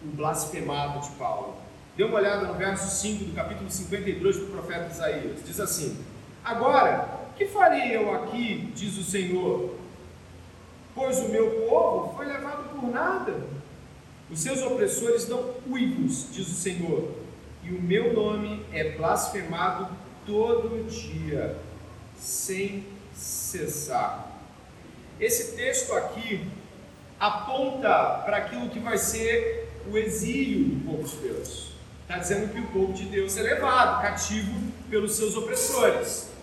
o 0.00 0.06
blasfemado 0.06 1.00
de 1.00 1.10
Paulo. 1.16 1.56
Dê 1.96 2.04
uma 2.04 2.18
olhada 2.18 2.46
no 2.46 2.54
verso 2.54 2.88
5 3.02 3.24
do 3.24 3.34
capítulo 3.34 3.68
52 3.68 4.38
do 4.38 4.46
profeta 4.46 4.92
Isaías. 4.92 5.44
Diz 5.44 5.58
assim: 5.58 6.13
Agora, 6.44 7.08
que 7.36 7.46
farei 7.46 7.96
eu 7.96 8.14
aqui, 8.14 8.70
diz 8.74 8.98
o 8.98 9.02
Senhor? 9.02 9.74
Pois 10.94 11.18
o 11.20 11.30
meu 11.30 11.66
povo 11.68 12.14
foi 12.14 12.26
levado 12.26 12.68
por 12.68 12.90
nada. 12.90 13.42
Os 14.30 14.40
seus 14.40 14.62
opressores 14.62 15.24
dão 15.24 15.54
uivos, 15.66 16.26
diz 16.30 16.46
o 16.46 16.54
Senhor, 16.54 17.12
e 17.62 17.70
o 17.70 17.80
meu 17.80 18.12
nome 18.12 18.64
é 18.72 18.90
blasfemado 18.90 19.88
todo 20.26 20.86
dia, 20.86 21.56
sem 22.16 22.86
cessar. 23.14 24.30
Esse 25.18 25.56
texto 25.56 25.94
aqui 25.94 26.46
aponta 27.18 28.22
para 28.24 28.36
aquilo 28.36 28.68
que 28.68 28.80
vai 28.80 28.98
ser 28.98 29.70
o 29.90 29.96
exílio 29.96 30.74
do 30.74 30.84
povo 30.84 31.08
de 31.08 31.16
Deus. 31.16 31.72
Está 32.02 32.18
dizendo 32.18 32.52
que 32.52 32.60
o 32.60 32.66
povo 32.66 32.92
de 32.92 33.04
Deus 33.04 33.36
é 33.38 33.42
levado 33.42 34.02
cativo 34.02 34.60
pelos 34.90 35.16
seus 35.16 35.34
opressores. 35.36 36.33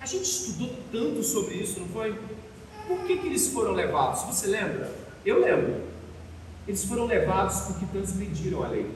A 0.00 0.06
gente 0.06 0.22
estudou 0.22 0.70
tanto 0.90 1.22
sobre 1.22 1.56
isso, 1.56 1.78
não 1.80 1.88
foi? 1.88 2.18
Por 2.88 3.00
que, 3.06 3.18
que 3.18 3.26
eles 3.26 3.48
foram 3.48 3.72
levados? 3.72 4.22
Você 4.22 4.46
lembra? 4.46 4.90
Eu 5.26 5.40
lembro. 5.40 5.82
Eles 6.66 6.84
foram 6.86 7.04
levados 7.04 7.60
porque 7.66 7.84
transgrediram 7.84 8.64
a 8.64 8.68
lei. 8.68 8.90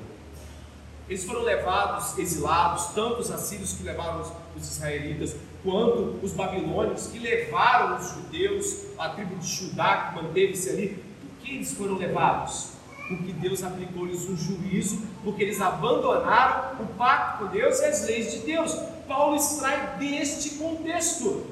Eles 1.07 1.25
foram 1.25 1.43
levados, 1.43 2.17
exilados, 2.17 2.87
tanto 2.95 3.21
os 3.21 3.31
assírios 3.31 3.75
que 3.75 3.83
levaram 3.83 4.23
os, 4.23 4.33
os 4.57 4.71
israelitas, 4.71 5.37
quanto 5.63 6.19
os 6.23 6.33
babilônios 6.33 7.09
que 7.09 7.19
levaram 7.19 7.99
os 7.99 8.11
judeus, 8.11 8.85
a 8.99 9.11
tribo 9.11 9.37
de 9.37 9.47
Judá 9.47 10.09
que 10.09 10.23
manteve-se 10.23 10.71
ali. 10.71 10.89
Por 11.21 11.45
que 11.45 11.57
eles 11.57 11.75
foram 11.75 11.99
levados? 11.99 12.71
Porque 13.07 13.35
Deus 13.35 13.63
aplicou-lhes 13.63 14.27
um 14.27 14.37
juízo, 14.37 15.03
porque 15.23 15.43
eles 15.43 15.61
abandonaram 15.61 16.83
o 16.83 16.87
pacto 16.97 17.45
com 17.45 17.51
Deus 17.51 17.79
e 17.81 17.85
as 17.85 18.07
leis 18.07 18.33
de 18.33 18.39
Deus. 18.39 18.75
Paulo 19.07 19.37
extrai 19.37 19.97
deste 19.99 20.51
contexto. 20.51 21.47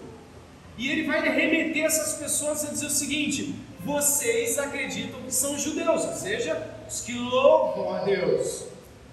E 0.79 0.91
ele 0.91 1.07
vai 1.07 1.21
remeter 1.21 1.85
essas 1.85 2.15
pessoas 2.15 2.65
a 2.65 2.71
dizer 2.71 2.87
o 2.87 2.91
seguinte: 2.91 3.55
vocês 3.81 4.59
acreditam 4.59 5.21
que 5.23 5.35
são 5.35 5.59
judeus, 5.59 6.05
ou 6.05 6.15
seja, 6.15 6.77
os 6.89 7.01
que 7.01 7.13
louvam 7.13 7.95
a 7.95 8.05
Deus. 8.05 8.65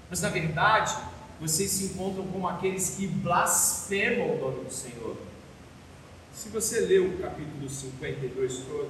Mas 0.10 0.22
na 0.22 0.30
verdade, 0.30 0.96
vocês 1.40 1.72
se 1.72 1.86
encontram 1.86 2.26
como 2.28 2.48
aqueles 2.48 2.92
que 2.92 3.08
blasfemam 3.08 4.36
o 4.36 4.40
nome 4.40 4.66
do 4.66 4.74
Senhor. 4.74 5.16
Se 6.34 6.50
você 6.50 6.82
ler 6.82 7.02
o 7.02 7.18
capítulo 7.18 7.70
52 7.70 8.58
todo, 8.60 8.90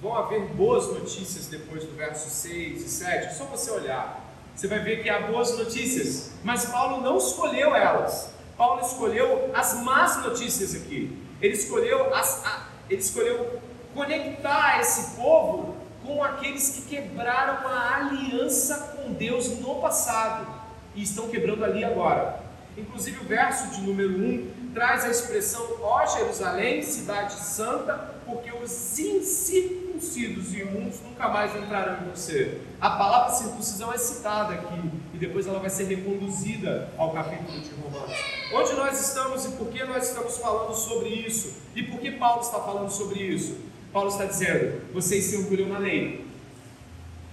vão 0.00 0.14
haver 0.14 0.46
boas 0.48 0.88
notícias 0.88 1.46
depois 1.46 1.84
do 1.84 1.96
verso 1.96 2.28
6 2.28 2.82
e 2.82 2.88
7, 2.88 3.26
é 3.26 3.30
só 3.30 3.44
você 3.44 3.70
olhar. 3.70 4.32
Você 4.54 4.68
vai 4.68 4.80
ver 4.80 5.02
que 5.02 5.08
há 5.08 5.20
boas 5.20 5.56
notícias, 5.56 6.32
mas 6.44 6.66
Paulo 6.66 7.00
não 7.00 7.16
escolheu 7.16 7.74
elas. 7.74 8.30
Paulo 8.62 8.80
escolheu 8.86 9.50
as 9.52 9.82
más 9.82 10.22
notícias 10.22 10.72
aqui. 10.72 11.18
Ele 11.40 11.52
escolheu, 11.52 12.14
as, 12.14 12.46
a, 12.46 12.68
ele 12.88 13.00
escolheu 13.00 13.60
conectar 13.92 14.78
esse 14.80 15.16
povo 15.16 15.74
com 16.06 16.22
aqueles 16.22 16.70
que 16.70 16.82
quebraram 16.82 17.66
a 17.66 17.96
aliança 17.96 18.94
com 18.96 19.14
Deus 19.14 19.48
no 19.58 19.80
passado 19.80 20.46
e 20.94 21.02
estão 21.02 21.28
quebrando 21.28 21.64
ali 21.64 21.84
agora. 21.84 22.40
Inclusive 22.78 23.18
o 23.18 23.24
verso 23.24 23.66
de 23.72 23.80
número 23.80 24.10
1 24.10 24.70
traz 24.72 25.04
a 25.06 25.08
expressão 25.08 25.66
ó 25.82 26.06
Jerusalém, 26.06 26.84
cidade 26.84 27.34
santa, 27.34 28.14
porque 28.24 28.52
os 28.52 28.70
incircuncidos 30.02 30.52
e 30.52 30.60
imundos 30.60 31.00
nunca 31.00 31.28
mais 31.28 31.54
entrarão 31.56 32.04
em 32.04 32.10
você. 32.10 32.60
A 32.80 32.90
palavra 32.90 33.32
circuncisão 33.32 33.92
é 33.92 33.98
citada 33.98 34.54
aqui 34.54 34.90
e 35.14 35.18
depois 35.18 35.46
ela 35.46 35.60
vai 35.60 35.70
ser 35.70 35.84
reconduzida 35.84 36.92
ao 36.98 37.12
capítulo 37.12 37.60
de 37.60 37.70
Romanos. 37.70 38.16
Onde 38.52 38.72
nós 38.74 39.00
estamos 39.00 39.44
e 39.44 39.52
por 39.52 39.68
que 39.68 39.84
nós 39.84 40.08
estamos 40.08 40.36
falando 40.38 40.74
sobre 40.74 41.08
isso? 41.08 41.54
E 41.76 41.82
por 41.84 42.00
que 42.00 42.10
Paulo 42.10 42.42
está 42.42 42.58
falando 42.58 42.90
sobre 42.90 43.20
isso? 43.20 43.56
Paulo 43.92 44.08
está 44.08 44.24
dizendo: 44.24 44.82
vocês 44.92 45.24
se 45.24 45.36
orgulham 45.36 45.68
na 45.68 45.78
lei, 45.78 46.26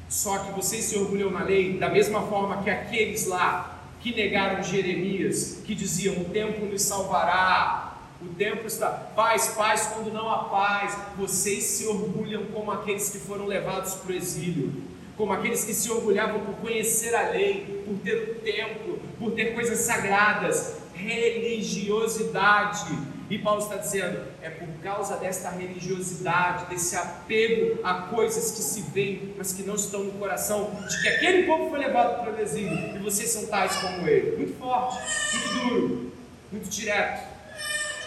só 0.08 0.38
que 0.40 0.52
vocês 0.52 0.86
se 0.86 0.98
orgulham 0.98 1.32
na 1.32 1.44
lei 1.44 1.78
da 1.78 1.90
mesma 1.90 2.22
forma 2.28 2.62
que 2.64 2.70
aqueles 2.70 3.26
lá 3.26 3.78
que 4.00 4.16
negaram 4.16 4.64
Jeremias, 4.64 5.62
que 5.66 5.74
diziam: 5.74 6.22
o 6.22 6.26
tempo 6.26 6.66
nos 6.66 6.84
salvará, 6.84 7.89
o 8.22 8.28
tempo 8.36 8.68
está 8.68 8.90
paz, 8.90 9.50
paz 9.50 9.92
quando 9.94 10.14
não 10.14 10.30
há 10.30 10.46
paz. 10.46 10.98
Vocês 11.18 11.64
se 11.64 11.88
orgulham 11.88 12.46
como 12.48 12.72
aqueles 12.72 13.10
que 13.10 13.20
foram 13.20 13.46
levados 13.46 13.94
para 13.96 14.12
o 14.12 14.16
exílio, 14.16 14.74
como 15.16 15.32
aqueles 15.34 15.64
que 15.64 15.74
se 15.74 15.90
orgulhavam 15.92 16.42
por 16.42 16.56
conhecer 16.56 17.16
a 17.16 17.30
lei, 17.30 17.84
por 17.86 17.98
ter 18.00 18.16
o 18.16 18.36
templo, 18.42 19.00
por 19.18 19.32
ter 19.32 19.54
coisas 19.54 19.80
sagradas, 19.80 20.78
religiosidade 20.94 22.88
e 23.30 23.38
Paulo 23.38 23.62
está 23.62 23.76
dizendo: 23.78 24.22
é 24.42 24.50
por 24.50 24.68
causa 24.82 25.18
desta 25.18 25.50
religiosidade, 25.52 26.66
desse 26.66 26.96
apego 26.96 27.80
a 27.84 27.94
coisas 27.94 28.52
que 28.52 28.62
se 28.62 28.82
veem, 28.82 29.36
mas 29.38 29.54
que 29.54 29.62
não 29.64 29.76
estão 29.76 30.04
no 30.04 30.14
coração, 30.14 30.72
de 30.90 31.02
que 31.02 31.08
aquele 31.08 31.44
povo 31.44 31.70
foi 31.70 31.80
levado 31.80 32.22
para 32.22 32.34
o 32.34 32.40
exílio 32.40 32.96
e 32.96 33.00
vocês 33.00 33.30
são 33.30 33.46
tais 33.46 33.76
como 33.76 34.08
ele. 34.08 34.38
Muito 34.38 34.58
forte, 34.58 34.98
muito 35.34 35.70
duro, 35.70 36.12
muito 36.52 36.70
direto. 36.70 37.29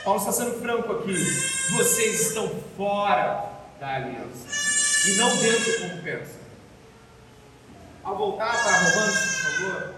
Paulo 0.04 0.32
sendo 0.32 0.60
franco 0.60 0.92
aqui. 0.92 1.14
Vocês 1.70 2.28
estão 2.28 2.48
fora 2.76 3.50
da 3.78 3.94
aliança 3.94 5.08
e 5.08 5.14
não 5.14 5.36
dentro 5.36 5.80
como 5.80 6.02
pensam. 6.02 6.42
Ao 8.02 8.16
voltar 8.16 8.50
para 8.50 8.78
Romanos, 8.78 9.18
por 9.20 9.50
favor. 9.52 9.94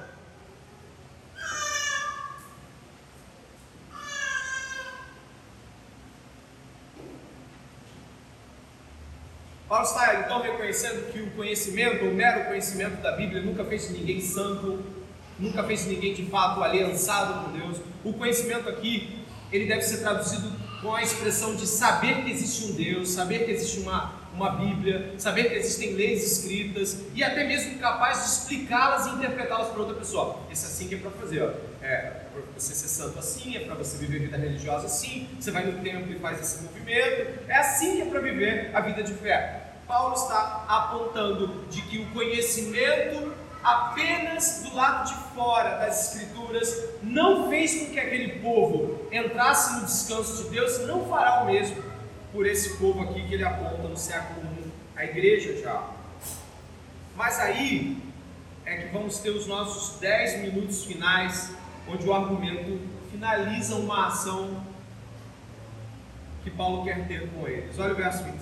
Paulo 9.67 9.85
está 9.87 10.21
então 10.21 10.43
reconhecendo 10.43 11.11
que 11.11 11.21
o 11.21 11.31
conhecimento, 11.31 12.05
o 12.05 12.15
mero 12.15 12.45
conhecimento 12.45 13.01
da 13.01 13.13
Bíblia, 13.13 13.41
nunca 13.41 13.65
fez 13.65 13.91
ninguém 13.91 14.21
santo, 14.21 14.85
nunca 15.39 15.65
fez 15.65 15.87
ninguém 15.87 16.13
de 16.13 16.27
fato 16.27 16.63
aliançado 16.63 17.45
com 17.45 17.59
Deus. 17.59 17.79
O 18.05 18.13
conhecimento 18.13 18.69
aqui, 18.69 19.24
ele 19.55 19.67
deve 19.67 19.83
ser 19.83 19.99
traduzido 19.99 20.51
com 20.83 20.95
a 20.95 21.03
expressão 21.03 21.55
de 21.55 21.67
saber 21.67 22.25
que 22.25 22.31
existe 22.31 22.65
um 22.65 22.75
Deus, 22.75 23.11
saber 23.11 23.45
que 23.45 23.53
existe 23.53 23.79
uma, 23.81 24.13
uma 24.35 24.51
Bíblia, 24.51 25.15
saber 25.17 25.45
que 25.45 25.55
existem 25.55 25.95
leis 25.95 26.25
escritas 26.25 26.99
e 27.15 27.23
até 27.23 27.45
mesmo 27.45 27.79
capaz 27.79 28.19
de 28.19 28.31
explicá-las 28.31 29.07
e 29.07 29.11
interpretá-las 29.11 29.69
para 29.69 29.81
outra 29.81 29.95
pessoa. 29.95 30.41
Esse 30.51 30.67
assim 30.67 30.89
que 30.89 30.97
é 30.97 30.99
para 30.99 31.11
fazer. 31.13 31.43
Ó. 31.43 31.51
É 31.81 32.25
para 32.33 32.43
você 32.57 32.75
ser 32.75 32.89
santo 32.89 33.19
assim, 33.19 33.57
é 33.57 33.61
para 33.61 33.75
você 33.77 33.97
viver 33.97 34.19
vida 34.21 34.37
religiosa 34.37 34.87
assim, 34.87 35.29
você 35.39 35.51
vai 35.51 35.65
no 35.65 35.81
templo 35.83 36.13
e 36.13 36.19
faz 36.19 36.41
esse 36.41 36.65
movimento. 36.65 37.41
É 37.49 37.57
assim 37.57 37.97
que 37.97 38.03
é 38.03 38.05
para 38.07 38.21
viver 38.21 38.71
a 38.75 38.81
vida 38.81 39.03
de 39.03 39.15
fé. 39.15 39.63
Paulo 39.87 40.15
está 40.15 40.65
apontando 40.67 41.65
de 41.71 41.81
que 41.83 41.99
o 41.99 42.07
conhecimento 42.11 43.33
apenas 43.65 44.63
do 44.63 44.77
lado 44.77 45.09
de 45.09 45.15
fora 45.35 45.79
das 45.79 46.13
Escrituras 46.13 46.85
não 47.03 47.49
fez 47.49 47.81
com 47.81 47.93
que 47.93 47.99
aquele 47.99 48.41
povo 48.41 49.09
entrasse 49.11 49.81
no 49.81 49.87
descanso 49.87 50.45
de 50.45 50.51
Deus, 50.51 50.87
não 50.87 51.09
fará 51.09 51.43
o 51.43 51.47
mesmo 51.47 51.83
por 52.31 52.47
esse 52.47 52.77
povo 52.77 53.03
aqui 53.03 53.27
que 53.27 53.35
ele 53.35 53.45
aponta 53.45 53.89
no 53.89 53.97
século 53.97 54.43
I, 54.45 54.73
a 54.97 55.05
igreja 55.05 55.57
já. 55.63 55.89
Mas 57.17 57.41
aí 57.41 57.97
é 58.67 58.77
que 58.77 58.93
vamos 58.93 59.19
ter 59.19 59.31
os 59.31 59.47
nossos 59.47 59.99
10 59.99 60.41
minutos 60.43 60.85
finais, 60.85 61.55
onde 61.89 62.07
o 62.07 62.13
argumento 62.13 62.81
finaliza 63.11 63.77
uma 63.77 64.09
ação 64.09 64.63
que 66.43 66.51
Paulo 66.51 66.85
quer 66.85 67.07
ter 67.07 67.31
com 67.31 67.47
eles. 67.49 67.79
Olha 67.79 67.95
o 67.95 67.97
verso 67.97 68.25
20. 68.25 68.35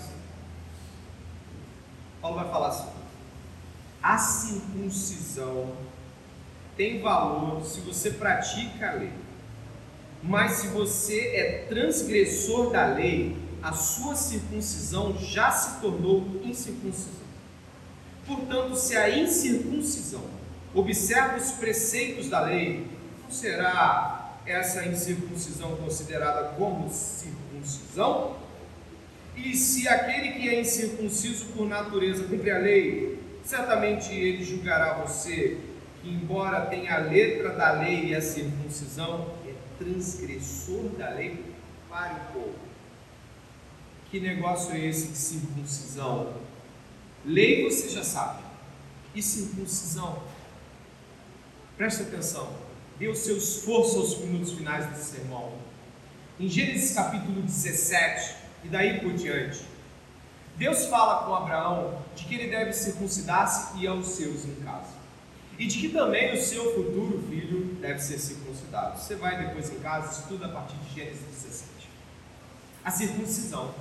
Paulo 2.20 2.36
vai 2.36 2.48
falar 2.48 2.68
assim: 2.68 2.88
a 4.02 4.18
circuncisão 4.18 5.72
tem 6.76 7.00
valor 7.00 7.64
se 7.64 7.80
você 7.80 8.10
pratica 8.10 8.90
a 8.90 8.94
lei. 8.94 9.12
Mas 10.22 10.52
se 10.52 10.68
você 10.68 11.18
é 11.34 11.66
transgressor 11.68 12.70
da 12.70 12.86
lei, 12.86 13.36
a 13.62 13.72
sua 13.72 14.16
circuncisão 14.16 15.16
já 15.18 15.50
se 15.50 15.80
tornou 15.80 16.40
incircuncisão. 16.42 17.22
Portanto, 18.26 18.76
se 18.76 18.96
a 18.96 19.16
incircuncisão 19.16 20.24
observa 20.74 21.36
os 21.36 21.52
preceitos 21.52 22.28
da 22.28 22.40
lei, 22.40 22.86
não 23.22 23.30
será 23.30 24.38
essa 24.46 24.84
incircuncisão 24.86 25.76
considerada 25.76 26.54
como 26.56 26.90
circuncisão? 26.90 28.36
E 29.36 29.56
se 29.56 29.88
aquele 29.88 30.32
que 30.32 30.48
é 30.48 30.60
incircunciso 30.60 31.46
por 31.56 31.68
natureza 31.68 32.24
cumpre 32.24 32.50
a 32.50 32.58
lei, 32.58 33.21
certamente 33.44 34.12
ele 34.12 34.44
julgará 34.44 34.94
você 34.94 35.58
que, 36.00 36.08
embora 36.10 36.66
tenha 36.66 36.94
a 36.94 36.98
letra 36.98 37.50
da 37.50 37.72
lei 37.72 38.06
e 38.06 38.14
a 38.14 38.20
circuncisão, 38.20 39.34
é 39.46 39.52
transgressor 39.82 40.90
da 40.98 41.10
lei. 41.10 41.44
Pare 41.88 42.14
um 42.14 42.32
pouco. 42.32 42.58
Que 44.10 44.20
negócio 44.20 44.74
é 44.74 44.86
esse 44.86 45.08
de 45.08 45.16
circuncisão? 45.16 46.34
Lei 47.24 47.64
você 47.64 47.88
já 47.88 48.04
sabe. 48.04 48.42
E 49.14 49.22
circuncisão? 49.22 50.22
Preste 51.76 52.02
atenção. 52.02 52.52
Dê 52.98 53.08
o 53.08 53.14
seu 53.14 53.36
esforço 53.36 53.98
aos 53.98 54.18
minutos 54.18 54.52
finais 54.52 54.86
desse 54.86 55.16
sermão. 55.16 55.52
Em 56.38 56.48
Gênesis 56.48 56.94
capítulo 56.94 57.42
17, 57.42 58.34
e 58.64 58.68
daí 58.68 59.00
por 59.00 59.12
diante, 59.12 59.60
Deus 60.56 60.86
fala 60.86 61.24
com 61.24 61.34
Abraão 61.34 61.98
de 62.14 62.24
que 62.24 62.34
ele 62.34 62.50
deve 62.50 62.72
circuncidar-se 62.72 63.78
e 63.78 63.86
aos 63.86 64.06
seus 64.06 64.44
em 64.44 64.54
casa. 64.56 65.02
E 65.58 65.66
de 65.66 65.78
que 65.78 65.88
também 65.88 66.34
o 66.34 66.42
seu 66.42 66.74
futuro 66.74 67.22
filho 67.28 67.76
deve 67.80 68.00
ser 68.00 68.18
circuncidado. 68.18 68.98
Você 68.98 69.14
vai 69.16 69.46
depois 69.46 69.70
em 69.72 69.78
casa, 69.80 70.20
estuda 70.20 70.46
a 70.46 70.48
partir 70.50 70.76
de 70.76 70.94
Gênesis 70.94 71.24
17. 71.26 71.88
A 72.84 72.90
circuncisão 72.90 73.74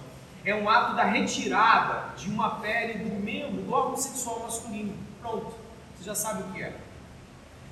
é 0.46 0.56
um 0.56 0.70
ato 0.70 0.96
da 0.96 1.04
retirada 1.04 2.16
de 2.16 2.30
uma 2.30 2.62
pele 2.62 3.04
do 3.04 3.16
membro 3.20 3.62
do 3.62 3.72
órgão 3.72 3.98
sexual 3.98 4.42
masculino. 4.42 4.94
Pronto, 5.22 5.54
você 5.98 6.06
já 6.06 6.16
sabe 6.16 6.44
o 6.44 6.54
que 6.54 6.64
é. 6.64 6.76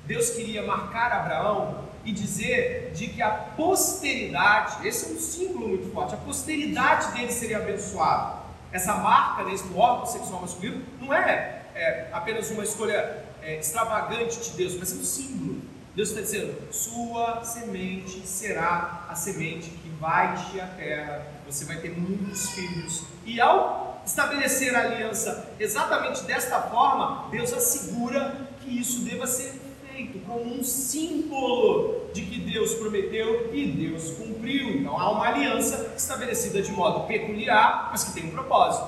Deus 0.06 0.32
queria 0.32 0.64
marcar 0.66 1.12
Abraão 1.12 1.86
e 2.04 2.12
dizer 2.12 2.91
de 2.93 3.08
que 3.08 3.22
a 3.22 3.30
posteridade, 3.30 4.88
esse 4.88 5.06
é 5.06 5.16
um 5.16 5.20
símbolo 5.20 5.68
muito 5.70 5.91
forte, 5.93 6.16
a 6.16 6.18
posteridade 6.18 7.12
dele 7.14 7.32
seria 7.32 7.58
abençoada 7.58 8.39
essa 8.72 8.96
marca 8.96 9.44
desse 9.44 9.64
do 9.68 9.78
órgão 9.78 10.06
sexual 10.06 10.42
masculino 10.42 10.84
não 11.02 11.14
é, 11.14 11.64
é 11.76 12.10
apenas 12.12 12.50
uma 12.52 12.64
escolha 12.64 13.26
é, 13.42 13.60
extravagante 13.60 14.40
de 14.40 14.58
Deus, 14.58 14.76
mas 14.76 14.92
é 14.92 14.96
um 14.96 15.04
símbolo. 15.04 15.62
Deus 15.96 16.10
está 16.10 16.22
dizendo: 16.22 16.72
sua 16.72 17.44
semente 17.44 18.26
será 18.26 19.06
a 19.10 19.16
semente 19.16 19.70
que 19.70 19.90
vai 20.00 20.36
te 20.36 20.62
a 20.62 20.68
terra, 20.68 21.26
você 21.46 21.66
vai 21.66 21.78
ter 21.78 21.98
muitos 21.98 22.50
filhos. 22.52 23.04
E 23.26 23.42
ao 23.42 24.02
estabelecer 24.06 24.76
a 24.76 24.82
aliança 24.82 25.50
exatamente 25.60 26.24
desta 26.24 26.62
forma, 26.62 27.30
Deus 27.30 27.52
assegura 27.52 28.36
que 28.62 28.80
isso 28.80 29.02
deva 29.02 29.28
ser 29.28 29.59
feito 30.00 30.20
como 30.26 30.60
um 30.60 30.64
símbolo 30.64 32.10
de 32.14 32.22
que 32.22 32.39
Deus 32.39 32.74
prometeu 32.76 33.54
e 33.54 33.68
Deus 33.68 34.12
cumpriu. 34.12 34.70
Então 34.78 34.97
há 34.97 35.12
uma 35.12 35.28
aliança 35.28 35.93
estabelecida 35.97 36.62
de 36.62 36.72
modo 36.72 37.06
peculiar, 37.06 37.89
mas 37.91 38.06
que 38.06 38.14
tem 38.14 38.26
um 38.26 38.32
propósito: 38.32 38.88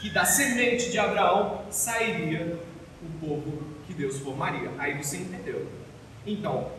que 0.00 0.08
da 0.10 0.24
semente 0.24 0.90
de 0.90 0.98
Abraão 0.98 1.60
sairia 1.70 2.58
o 3.02 3.26
povo 3.26 3.62
que 3.86 3.92
Deus 3.92 4.18
formaria. 4.18 4.70
Aí 4.78 4.96
você 5.02 5.18
entendeu. 5.18 5.66
Então, 6.26 6.70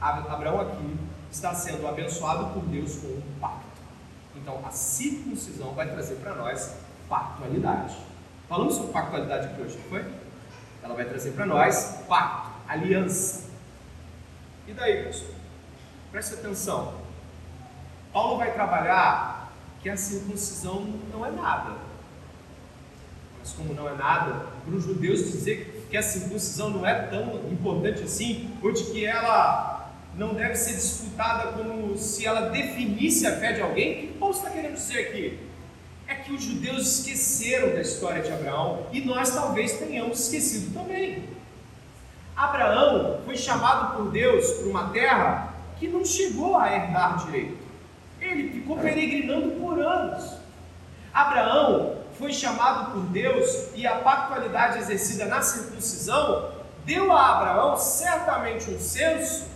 Abraão 0.00 0.60
aqui 0.60 0.96
está 1.30 1.54
sendo 1.54 1.86
abençoado 1.88 2.52
por 2.52 2.62
Deus 2.64 2.96
com 2.96 3.08
um 3.08 3.22
pacto. 3.40 3.66
Então, 4.36 4.60
a 4.64 4.70
circuncisão 4.70 5.72
vai 5.72 5.90
trazer 5.90 6.16
para 6.16 6.34
nós 6.34 6.76
pactualidade. 7.08 7.96
Falamos 8.48 8.74
sobre 8.74 8.92
pactualidade 8.92 9.46
aqui 9.48 9.62
hoje, 9.62 9.76
não 9.76 9.84
foi? 9.84 10.04
Ela 10.82 10.94
vai 10.94 11.04
trazer 11.04 11.32
para 11.32 11.46
nós 11.46 12.04
pacto 12.08 12.49
aliança. 12.70 13.50
E 14.66 14.72
daí, 14.72 15.04
pessoal? 15.04 15.32
Preste 16.12 16.34
atenção. 16.34 16.94
Paulo 18.12 18.38
vai 18.38 18.52
trabalhar 18.52 19.52
que 19.82 19.88
a 19.88 19.96
circuncisão 19.96 20.86
não 21.12 21.24
é 21.26 21.30
nada. 21.30 21.76
Mas 23.38 23.52
como 23.52 23.74
não 23.74 23.88
é 23.88 23.94
nada, 23.94 24.46
para 24.64 24.74
os 24.74 24.84
judeus 24.84 25.32
dizer 25.32 25.86
que 25.90 25.96
a 25.96 26.02
circuncisão 26.02 26.70
não 26.70 26.86
é 26.86 27.06
tão 27.06 27.48
importante 27.50 28.02
assim, 28.02 28.50
ou 28.62 28.72
de 28.72 28.84
que 28.84 29.04
ela 29.04 29.90
não 30.14 30.34
deve 30.34 30.54
ser 30.56 30.74
disputada 30.74 31.52
como 31.52 31.96
se 31.96 32.26
ela 32.26 32.50
definisse 32.50 33.26
a 33.26 33.36
fé 33.36 33.52
de 33.52 33.62
alguém, 33.62 33.92
o 33.92 34.08
que 34.08 34.18
Paulo 34.18 34.34
está 34.34 34.50
querendo 34.50 34.74
dizer 34.74 35.08
aqui? 35.08 35.38
É 36.06 36.14
que 36.16 36.32
os 36.32 36.42
judeus 36.42 36.98
esqueceram 36.98 37.70
da 37.70 37.80
história 37.80 38.22
de 38.22 38.30
Abraão 38.30 38.86
e 38.92 39.00
nós 39.00 39.30
talvez 39.30 39.78
tenhamos 39.78 40.20
esquecido 40.20 40.74
também. 40.74 41.39
Abraão 42.40 43.20
foi 43.26 43.36
chamado 43.36 43.96
por 43.96 44.10
Deus 44.10 44.50
para 44.52 44.66
uma 44.66 44.88
terra 44.88 45.52
que 45.78 45.86
não 45.86 46.02
chegou 46.02 46.56
a 46.56 46.74
herdar 46.74 47.18
direito. 47.26 47.58
Ele 48.18 48.50
ficou 48.50 48.78
peregrinando 48.78 49.60
por 49.60 49.78
anos. 49.78 50.38
Abraão 51.12 51.96
foi 52.18 52.32
chamado 52.32 52.92
por 52.92 53.02
Deus 53.10 53.68
e 53.74 53.86
a 53.86 53.96
pactualidade 53.96 54.78
exercida 54.78 55.26
na 55.26 55.42
circuncisão 55.42 56.50
deu 56.86 57.12
a 57.12 57.36
Abraão 57.36 57.76
certamente 57.76 58.70
um 58.70 58.80
senso 58.80 59.46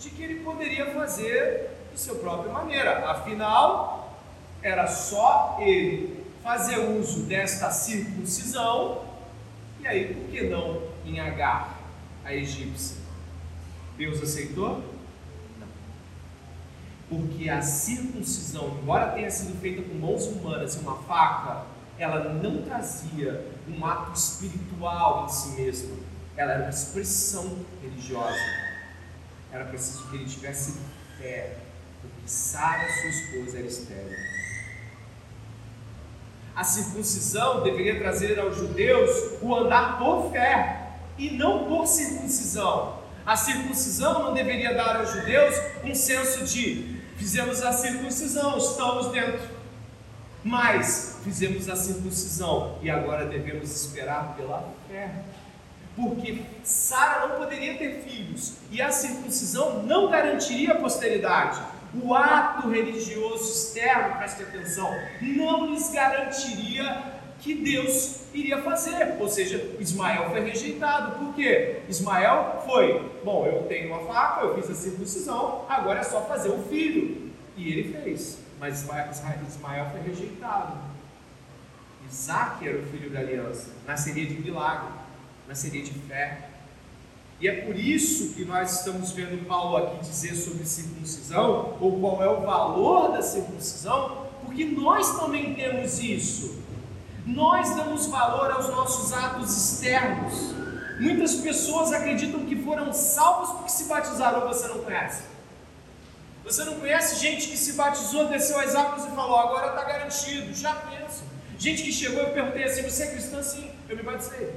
de 0.00 0.10
que 0.10 0.24
ele 0.24 0.40
poderia 0.40 0.92
fazer 0.92 1.70
de 1.92 2.00
sua 2.00 2.16
própria 2.16 2.52
maneira. 2.52 3.08
Afinal, 3.08 4.18
era 4.60 4.88
só 4.88 5.58
ele 5.60 6.26
fazer 6.42 6.78
uso 6.78 7.22
desta 7.22 7.70
circuncisão, 7.70 9.02
e 9.78 9.86
aí 9.86 10.12
por 10.12 10.28
que 10.28 10.42
não 10.48 10.82
em 11.04 11.20
Agar? 11.20 11.71
A 12.24 12.34
egípcia. 12.34 12.96
Deus 13.96 14.22
aceitou? 14.22 14.82
Não. 15.58 15.68
Porque 17.08 17.48
a 17.48 17.60
circuncisão, 17.62 18.78
embora 18.80 19.12
tenha 19.12 19.30
sido 19.30 19.60
feita 19.60 19.82
com 19.82 19.94
mãos 19.94 20.26
humanas 20.26 20.74
e 20.76 20.78
uma 20.78 20.96
faca, 21.02 21.66
ela 21.98 22.32
não 22.32 22.62
trazia 22.62 23.46
um 23.68 23.84
ato 23.84 24.12
espiritual 24.16 25.26
em 25.26 25.28
si 25.28 25.48
mesmo. 25.60 25.98
Ela 26.36 26.52
era 26.52 26.62
uma 26.62 26.70
expressão 26.70 27.58
religiosa. 27.82 28.38
Era 29.52 29.66
preciso 29.66 30.08
que 30.08 30.16
ele 30.16 30.24
tivesse 30.24 30.78
fé, 31.18 31.58
porque 32.00 32.26
Sara, 32.26 32.88
sua 33.00 33.10
esposa, 33.10 33.58
era 33.58 33.66
estéril. 33.66 34.18
A 36.54 36.64
circuncisão 36.64 37.62
deveria 37.62 37.98
trazer 37.98 38.38
aos 38.38 38.56
judeus 38.56 39.38
o 39.40 39.54
andar 39.54 39.98
por 39.98 40.30
fé, 40.30 40.81
e 41.18 41.30
não 41.30 41.66
por 41.66 41.86
circuncisão. 41.86 43.00
A 43.24 43.36
circuncisão 43.36 44.24
não 44.24 44.34
deveria 44.34 44.74
dar 44.74 44.96
aos 44.96 45.12
judeus 45.12 45.54
um 45.84 45.94
senso 45.94 46.44
de 46.44 47.00
fizemos 47.16 47.62
a 47.62 47.72
circuncisão, 47.72 48.58
estamos 48.58 49.08
dentro. 49.12 49.48
Mas 50.44 51.20
fizemos 51.22 51.68
a 51.68 51.76
circuncisão 51.76 52.78
e 52.82 52.90
agora 52.90 53.26
devemos 53.26 53.70
esperar 53.70 54.34
pela 54.36 54.68
fé. 54.88 55.22
Porque 55.94 56.42
Sara 56.64 57.28
não 57.28 57.36
poderia 57.36 57.76
ter 57.78 58.02
filhos 58.02 58.54
e 58.70 58.82
a 58.82 58.90
circuncisão 58.90 59.84
não 59.84 60.10
garantiria 60.10 60.72
a 60.72 60.76
posteridade. 60.76 61.60
O 62.02 62.14
ato 62.14 62.70
religioso 62.70 63.52
externo, 63.52 64.16
preste 64.16 64.42
atenção, 64.42 64.90
não 65.20 65.66
lhes 65.66 65.90
garantiria 65.90 67.20
que 67.42 67.54
Deus 67.54 68.20
iria 68.32 68.62
fazer. 68.62 69.16
Ou 69.20 69.28
seja, 69.28 69.74
Ismael 69.78 70.30
foi 70.30 70.40
rejeitado. 70.40 71.18
Por 71.18 71.34
quê? 71.34 71.80
Ismael 71.88 72.62
foi, 72.64 73.10
bom, 73.24 73.44
eu 73.46 73.64
tenho 73.64 73.88
uma 73.88 74.06
faca, 74.06 74.46
eu 74.46 74.54
fiz 74.54 74.70
a 74.70 74.74
circuncisão, 74.74 75.66
agora 75.68 76.00
é 76.00 76.04
só 76.04 76.22
fazer 76.22 76.50
o 76.50 76.62
filho. 76.62 77.30
E 77.56 77.68
ele 77.68 77.92
fez. 77.92 78.38
Mas 78.58 78.82
Ismael 78.82 79.90
foi 79.90 80.00
rejeitado. 80.00 80.78
Isaac 82.08 82.66
era 82.66 82.78
o 82.78 82.86
filho 82.86 83.10
da 83.10 83.20
aliança, 83.20 83.70
nasceria 83.86 84.26
de 84.26 84.34
milagre, 84.34 84.92
nasceria 85.48 85.82
de 85.82 85.92
fé. 85.92 86.48
E 87.40 87.48
é 87.48 87.62
por 87.62 87.74
isso 87.76 88.34
que 88.34 88.44
nós 88.44 88.78
estamos 88.78 89.10
vendo 89.12 89.46
Paulo 89.46 89.78
aqui 89.78 89.98
dizer 90.00 90.34
sobre 90.34 90.64
circuncisão, 90.64 91.76
ou 91.80 91.98
qual 91.98 92.22
é 92.22 92.28
o 92.28 92.42
valor 92.42 93.12
da 93.12 93.22
circuncisão, 93.22 94.28
porque 94.44 94.64
nós 94.66 95.18
também 95.18 95.54
temos 95.54 95.98
isso. 96.00 96.62
Nós 97.26 97.74
damos 97.76 98.06
valor 98.06 98.50
aos 98.50 98.68
nossos 98.68 99.12
atos 99.12 99.56
externos. 99.56 100.54
Muitas 100.98 101.34
pessoas 101.36 101.92
acreditam 101.92 102.44
que 102.44 102.56
foram 102.62 102.92
salvos 102.92 103.50
porque 103.56 103.70
se 103.70 103.84
batizaram, 103.84 104.46
você 104.46 104.68
não 104.68 104.78
conhece. 104.78 105.22
Você 106.44 106.64
não 106.64 106.74
conhece 106.74 107.20
gente 107.20 107.48
que 107.48 107.56
se 107.56 107.74
batizou, 107.74 108.26
desceu 108.26 108.58
as 108.58 108.74
águas 108.74 109.04
e 109.04 109.14
falou, 109.14 109.36
agora 109.36 109.68
está 109.68 109.84
garantido, 109.84 110.52
já 110.52 110.74
penso. 110.74 111.22
Gente 111.56 111.84
que 111.84 111.92
chegou 111.92 112.22
e 112.24 112.30
perguntei 112.30 112.64
assim, 112.64 112.82
você 112.82 113.04
é 113.04 113.10
cristã? 113.12 113.40
Sim, 113.42 113.70
eu 113.88 113.96
me 113.96 114.02
batizei. 114.02 114.52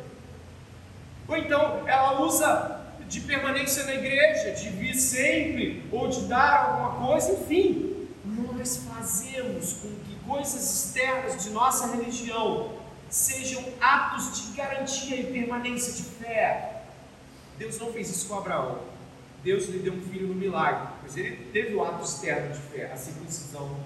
Ou 1.28 1.38
então 1.38 1.88
ela 1.88 2.22
usa 2.22 2.82
de 3.08 3.22
permanência 3.22 3.84
na 3.84 3.94
igreja, 3.94 4.52
de 4.52 4.70
vir 4.70 4.96
sempre, 4.96 5.88
ou 5.92 6.08
de 6.08 6.22
dar 6.22 6.66
alguma 6.66 7.08
coisa, 7.08 7.34
enfim. 7.34 8.08
Nós 8.26 8.78
fazemos 8.78 9.74
com 9.74 9.90
que 9.90 10.15
coisas 10.28 10.86
externas 10.86 11.44
de 11.44 11.50
nossa 11.52 11.88
religião 11.96 12.72
sejam 13.10 13.64
atos 13.80 14.42
de 14.42 14.58
garantia 14.58 15.16
e 15.18 15.32
permanência 15.32 15.94
de 15.94 16.04
fé. 16.04 16.84
Deus 17.58 17.80
não 17.80 17.92
fez 17.94 18.10
isso 18.10 18.28
com 18.28 18.38
Abraão. 18.38 18.80
Deus 19.44 19.66
lhe 19.68 19.80
deu 19.80 19.94
um 19.94 20.02
filho 20.02 20.28
no 20.28 20.34
milagre, 20.34 20.88
mas 21.04 21.16
ele 21.16 21.52
teve 21.54 21.76
o 21.76 21.84
ato 21.84 22.04
externo 22.04 22.52
de 22.52 22.60
fé, 22.60 22.92
a 22.92 22.98
circuncisão. 22.98 23.78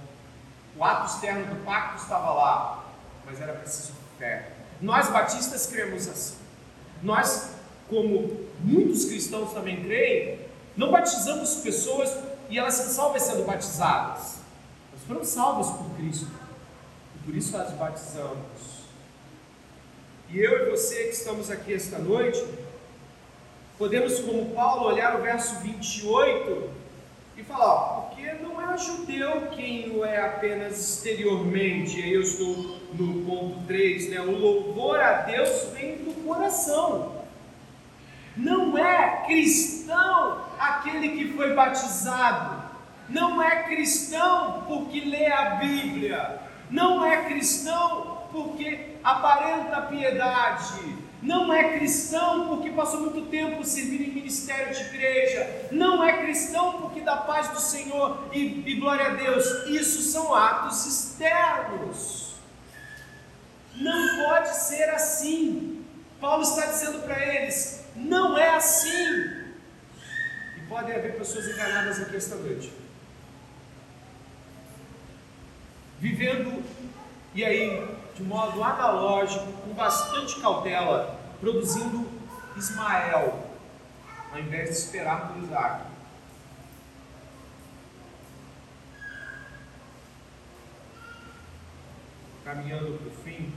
O 0.76 0.84
ato 0.84 1.14
externo 1.14 1.54
do 1.54 1.66
pacto 1.66 2.02
estava 2.02 2.32
lá, 2.32 2.86
mas 3.26 3.42
era 3.42 3.54
preciso 3.54 3.92
fé. 4.18 4.54
Nós 4.82 5.10
batistas 5.10 5.68
cremos 5.68 6.08
assim. 6.08 6.38
Nós, 7.04 7.52
como 7.90 8.48
muitos 8.62 9.06
cristãos 9.06 9.52
também 9.52 9.84
creem, 9.84 10.40
não 10.78 10.92
batizamos 10.92 11.56
pessoas 11.56 12.18
e 12.50 12.58
elas 12.58 12.76
são 12.76 12.86
salvas 12.88 13.24
sendo 13.24 13.46
batizadas. 13.46 14.39
Foram 15.10 15.24
salvas 15.24 15.72
por 15.72 15.90
Cristo. 15.96 16.28
E 17.16 17.26
por 17.26 17.36
isso 17.36 17.58
nós 17.58 17.72
batizamos. 17.72 18.38
E 20.30 20.38
eu 20.38 20.68
e 20.68 20.70
você 20.70 21.06
que 21.06 21.16
estamos 21.16 21.50
aqui 21.50 21.74
esta 21.74 21.98
noite, 21.98 22.46
podemos, 23.76 24.20
como 24.20 24.54
Paulo, 24.54 24.86
olhar 24.86 25.20
o 25.20 25.24
verso 25.24 25.62
28 25.62 26.70
e 27.38 27.44
falar, 27.44 28.02
porque 28.02 28.34
não 28.34 28.62
é 28.62 28.78
judeu 28.78 29.48
quem 29.48 29.98
o 29.98 30.06
é 30.06 30.24
apenas 30.24 30.78
exteriormente. 30.78 32.00
Aí 32.00 32.14
eu 32.14 32.22
estou 32.22 32.78
no 32.94 33.26
ponto 33.26 33.66
3, 33.66 34.12
né? 34.12 34.22
O 34.22 34.38
louvor 34.38 35.00
a 35.00 35.24
Deus 35.24 35.70
vem 35.74 36.04
do 36.04 36.24
coração. 36.24 37.24
Não 38.38 38.78
é 38.78 39.26
cristão 39.26 40.46
aquele 40.60 41.18
que 41.18 41.34
foi 41.34 41.56
batizado. 41.56 42.59
Não 43.10 43.42
é 43.42 43.64
cristão 43.64 44.64
porque 44.68 45.00
lê 45.02 45.26
a 45.28 45.56
Bíblia. 45.56 46.40
Não 46.70 47.06
é 47.06 47.26
cristão 47.26 48.28
porque 48.32 48.96
aparenta 49.04 49.82
piedade 49.84 51.00
não 51.22 51.54
é 51.54 51.78
cristão 51.78 52.48
porque 52.48 52.70
passou 52.70 53.02
muito 53.02 53.30
tempo 53.30 53.64
servindo 53.66 54.04
em 54.04 54.14
ministério 54.14 54.74
de 54.74 54.82
igreja, 54.84 55.68
não 55.70 56.02
é 56.02 56.24
cristão 56.24 56.82
porque 56.82 57.02
dá 57.02 57.18
paz 57.18 57.50
do 57.50 57.60
Senhor 57.60 58.30
e, 58.32 58.64
e 58.66 58.76
glória 58.76 59.08
a 59.08 59.14
Deus. 59.16 59.46
Isso 59.68 60.02
são 60.02 60.34
atos 60.34 60.86
externos. 60.86 62.36
Não 63.76 64.24
pode 64.24 64.56
ser 64.56 64.90
assim. 64.92 65.86
Paulo 66.22 66.44
está 66.44 66.68
dizendo 66.68 67.04
para 67.04 67.20
eles: 67.20 67.86
não 67.96 68.38
é 68.38 68.56
assim. 68.56 69.50
E 70.58 70.62
podem 70.70 70.96
haver 70.96 71.18
pessoas 71.18 71.48
enganadas 71.50 72.00
aqui 72.00 72.16
esta 72.16 72.36
noite, 72.36 72.72
vivendo, 76.00 76.64
e 77.36 77.44
aí 77.44 78.00
de 78.20 78.26
modo 78.26 78.62
analógico, 78.62 79.50
com 79.64 79.74
bastante 79.74 80.42
cautela, 80.42 81.18
produzindo 81.40 82.06
Ismael, 82.58 83.48
ao 84.30 84.40
invés 84.40 84.70
de 84.70 84.76
esperar 84.76 85.30
por 85.30 85.42
Isaac. 85.42 85.86
Caminhando 92.44 92.98
para 92.98 93.08
o 93.08 93.24
fim, 93.24 93.54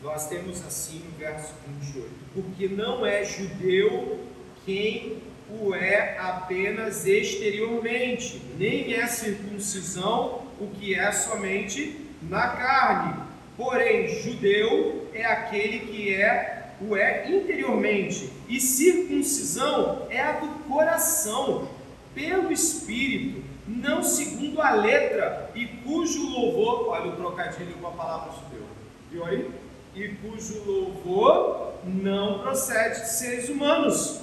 nós 0.00 0.28
temos 0.28 0.64
assim 0.64 1.04
o 1.08 1.18
verso 1.18 1.52
28. 1.66 2.10
Porque 2.32 2.68
não 2.68 3.04
é 3.04 3.24
judeu 3.24 4.24
quem 4.64 5.20
o 5.50 5.74
é 5.74 6.16
apenas 6.18 7.06
exteriormente, 7.06 8.40
nem 8.56 8.94
é 8.94 9.06
circuncisão 9.08 10.43
o 10.60 10.68
que 10.68 10.94
é 10.94 11.10
somente 11.12 12.08
na 12.22 12.48
carne. 12.48 13.22
Porém, 13.56 14.08
judeu 14.08 15.08
é 15.12 15.24
aquele 15.24 15.80
que 15.80 16.14
é 16.14 16.54
o 16.80 16.96
é 16.96 17.30
interiormente, 17.30 18.30
e 18.48 18.60
circuncisão 18.60 20.06
é 20.10 20.20
a 20.20 20.32
do 20.32 20.48
coração, 20.68 21.68
pelo 22.14 22.52
espírito, 22.52 23.42
não 23.66 24.02
segundo 24.02 24.60
a 24.60 24.72
letra, 24.72 25.50
e 25.54 25.66
cujo 25.66 26.28
louvor, 26.28 26.88
olha 26.88 27.10
o 27.10 27.16
trocadilho 27.16 27.74
com 27.74 27.86
a 27.86 27.92
palavra 27.92 28.32
judeu, 28.32 28.66
viu 29.10 29.24
aí? 29.24 29.50
E 29.94 30.08
cujo 30.16 30.62
louvor 30.64 31.74
não 31.84 32.40
procede 32.40 33.00
de 33.00 33.08
seres 33.08 33.48
humanos, 33.48 34.20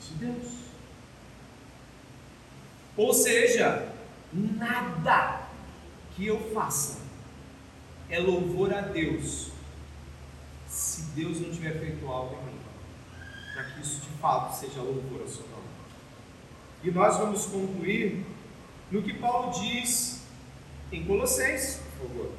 de 0.00 0.26
Deus. 0.26 0.52
Ou 2.96 3.12
seja, 3.14 3.88
nada 4.32 5.42
que 6.14 6.26
eu 6.26 6.52
faça 6.52 7.00
é 8.08 8.18
louvor 8.18 8.72
a 8.72 8.80
Deus, 8.80 9.50
se 10.66 11.02
Deus 11.14 11.40
não 11.40 11.50
tiver 11.50 11.78
feito 11.78 12.06
algo 12.06 12.36
em 12.42 12.52
mim, 12.52 12.60
para 13.54 13.64
que 13.64 13.80
isso 13.80 14.00
de 14.00 14.08
fato 14.18 14.54
seja 14.54 14.80
louvor 14.80 15.22
ao 15.22 15.28
seu 15.28 15.46
nome. 15.48 15.62
E 16.82 16.90
nós 16.90 17.16
vamos 17.16 17.46
concluir 17.46 18.24
no 18.90 19.02
que 19.02 19.14
Paulo 19.14 19.52
diz 19.58 20.22
em 20.90 21.04
Colossenses, 21.04 21.80
por 21.98 22.08
favor. 22.08 22.32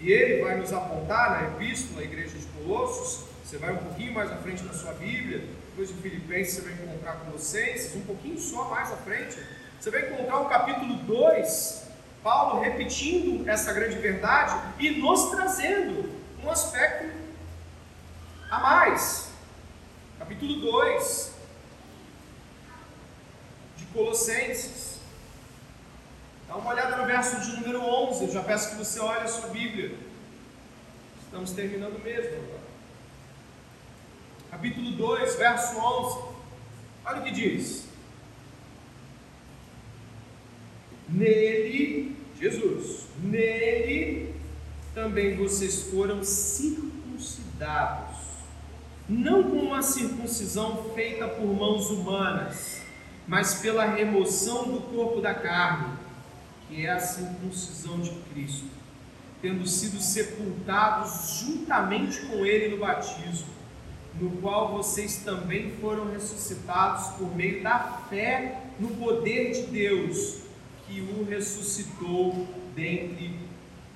E 0.00 0.10
ele 0.10 0.42
vai 0.42 0.58
nos 0.58 0.72
apontar 0.72 1.30
na 1.30 1.48
epístola 1.48 2.02
à 2.02 2.04
igreja 2.04 2.36
de 2.36 2.46
Colossos, 2.46 3.26
você 3.42 3.56
vai 3.56 3.72
um 3.72 3.78
pouquinho 3.78 4.12
mais 4.12 4.30
à 4.30 4.36
frente 4.36 4.62
na 4.64 4.72
sua 4.72 4.92
Bíblia, 4.94 5.46
depois 5.68 5.88
de 5.88 5.94
Filipenses 5.94 6.54
você 6.54 6.60
vai 6.62 6.72
encontrar 6.72 7.14
Colossenses, 7.20 7.94
um 7.94 8.02
pouquinho 8.02 8.38
só 8.38 8.68
mais 8.68 8.92
à 8.92 8.96
frente, 8.98 9.38
você 9.84 9.90
vai 9.90 10.10
encontrar 10.10 10.40
o 10.40 10.48
capítulo 10.48 10.94
2, 10.94 11.88
Paulo 12.22 12.62
repetindo 12.62 13.46
essa 13.46 13.70
grande 13.70 13.98
verdade 13.98 14.58
e 14.78 14.92
nos 14.92 15.28
trazendo 15.28 16.10
um 16.42 16.50
aspecto 16.50 17.14
a 18.50 18.60
mais. 18.60 19.28
Capítulo 20.18 20.58
2 20.58 21.34
de 23.76 23.84
Colossenses. 23.92 25.00
Dá 26.48 26.56
uma 26.56 26.70
olhada 26.70 26.96
no 26.96 27.04
verso 27.04 27.42
de 27.42 27.60
número 27.60 27.82
11. 27.82 28.24
Eu 28.24 28.32
já 28.32 28.42
peço 28.42 28.70
que 28.70 28.76
você 28.76 28.98
olhe 29.00 29.24
a 29.24 29.28
sua 29.28 29.50
Bíblia. 29.50 29.94
Estamos 31.26 31.50
terminando 31.50 32.02
mesmo 32.02 32.36
agora. 32.42 32.60
Capítulo 34.50 34.92
2, 34.92 35.34
verso 35.34 35.76
11. 35.76 36.24
Olha 37.04 37.20
o 37.20 37.22
que 37.22 37.32
diz. 37.32 37.93
Nele, 41.08 42.16
Jesus, 42.40 43.06
nele 43.22 44.34
também 44.94 45.36
vocês 45.36 45.82
foram 45.90 46.22
circuncidados, 46.22 48.16
não 49.08 49.42
com 49.44 49.56
uma 49.56 49.82
circuncisão 49.82 50.90
feita 50.94 51.28
por 51.28 51.46
mãos 51.46 51.90
humanas, 51.90 52.80
mas 53.26 53.54
pela 53.54 53.84
remoção 53.84 54.64
do 54.64 54.80
corpo 54.80 55.20
da 55.20 55.34
carne, 55.34 55.94
que 56.68 56.86
é 56.86 56.90
a 56.90 57.00
circuncisão 57.00 58.00
de 58.00 58.10
Cristo, 58.32 58.66
tendo 59.42 59.66
sido 59.66 60.00
sepultados 60.00 61.40
juntamente 61.40 62.20
com 62.26 62.46
Ele 62.46 62.76
no 62.76 62.80
batismo, 62.80 63.52
no 64.20 64.30
qual 64.40 64.72
vocês 64.72 65.16
também 65.24 65.72
foram 65.80 66.10
ressuscitados 66.12 67.08
por 67.16 67.34
meio 67.34 67.62
da 67.62 68.00
fé 68.08 68.60
no 68.78 68.88
poder 68.90 69.52
de 69.52 69.62
Deus, 69.66 70.44
que 70.86 71.00
o 71.00 71.24
ressuscitou 71.24 72.46
dentre 72.74 73.38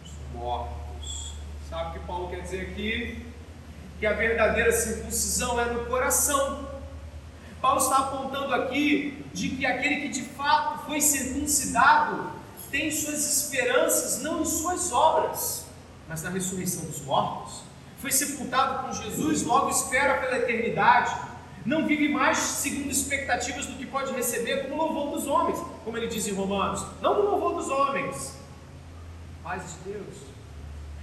os 0.05 0.11
mortos. 0.35 1.33
Sabe 1.69 1.91
o 1.91 1.93
que 2.01 2.07
Paulo 2.07 2.29
quer 2.29 2.41
dizer 2.41 2.71
aqui? 2.71 3.27
Que 3.99 4.07
a 4.07 4.13
verdadeira 4.13 4.73
circuncisão 4.73 5.61
é 5.61 5.67
no 5.67 5.87
coração. 5.87 6.69
Paulo 7.61 7.81
está 7.81 7.99
apontando 7.99 8.55
aqui 8.55 9.25
de 9.35 9.51
que 9.51 9.67
aquele 9.67 10.03
que 10.03 10.09
de 10.09 10.23
fato 10.23 10.87
foi 10.87 11.01
circuncidado 11.01 12.31
tem 12.71 12.91
suas 12.91 13.27
esperanças 13.27 14.23
não 14.23 14.43
em 14.43 14.45
suas 14.45 14.93
obras, 14.93 15.67
mas 16.09 16.23
na 16.23 16.31
ressurreição 16.31 16.85
dos 16.85 17.01
mortos. 17.03 17.63
Foi 17.99 18.13
sepultado 18.13 18.87
com 18.87 18.93
Jesus, 18.93 19.43
logo 19.43 19.71
espera 19.71 20.19
pela 20.19 20.39
eternidade. 20.39 21.15
Não 21.69 21.87
vive 21.87 22.09
mais 22.09 22.39
segundo 22.39 22.91
expectativas 22.91 23.67
do 23.67 23.75
que 23.75 23.85
pode 23.85 24.15
receber 24.15 24.63
como 24.63 24.83
louvor 24.83 25.15
dos 25.15 25.27
homens, 25.27 25.59
como 25.85 25.99
ele 25.99 26.07
diz 26.07 26.27
em 26.27 26.33
Romanos. 26.33 26.83
Não 27.03 27.15
do 27.15 27.21
louvor 27.31 27.57
dos 27.57 27.69
homens, 27.69 28.39
paz 29.45 29.75
de 29.75 29.93
Deus. 29.93 30.17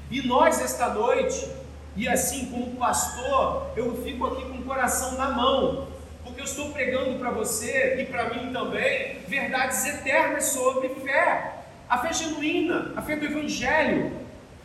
E 0.10 0.26
nós, 0.26 0.60
esta 0.60 0.90
noite, 0.90 1.48
e 1.96 2.10
assim 2.10 2.48
como 2.48 2.78
pastor, 2.78 3.74
eu 3.78 4.04
fico 4.04 4.26
aqui 4.26 4.42
com 4.42 4.58
o 4.58 4.64
coração 4.64 5.12
na 5.20 5.30
mão, 5.30 5.88
porque 6.24 6.42
eu 6.42 6.46
estou 6.46 6.72
pregando 6.72 7.20
para 7.20 7.30
você 7.30 8.02
e 8.02 8.06
para 8.06 8.34
mim 8.34 8.52
também 8.52 9.20
verdades 9.28 9.86
eternas 9.86 10.46
sobre 10.46 10.90
fé. 10.90 11.64
A 11.88 12.00
fé 12.00 12.12
genuína, 12.12 12.92
a 12.96 13.04
fé 13.04 13.16
do 13.16 13.26
Evangelho. 13.26 14.20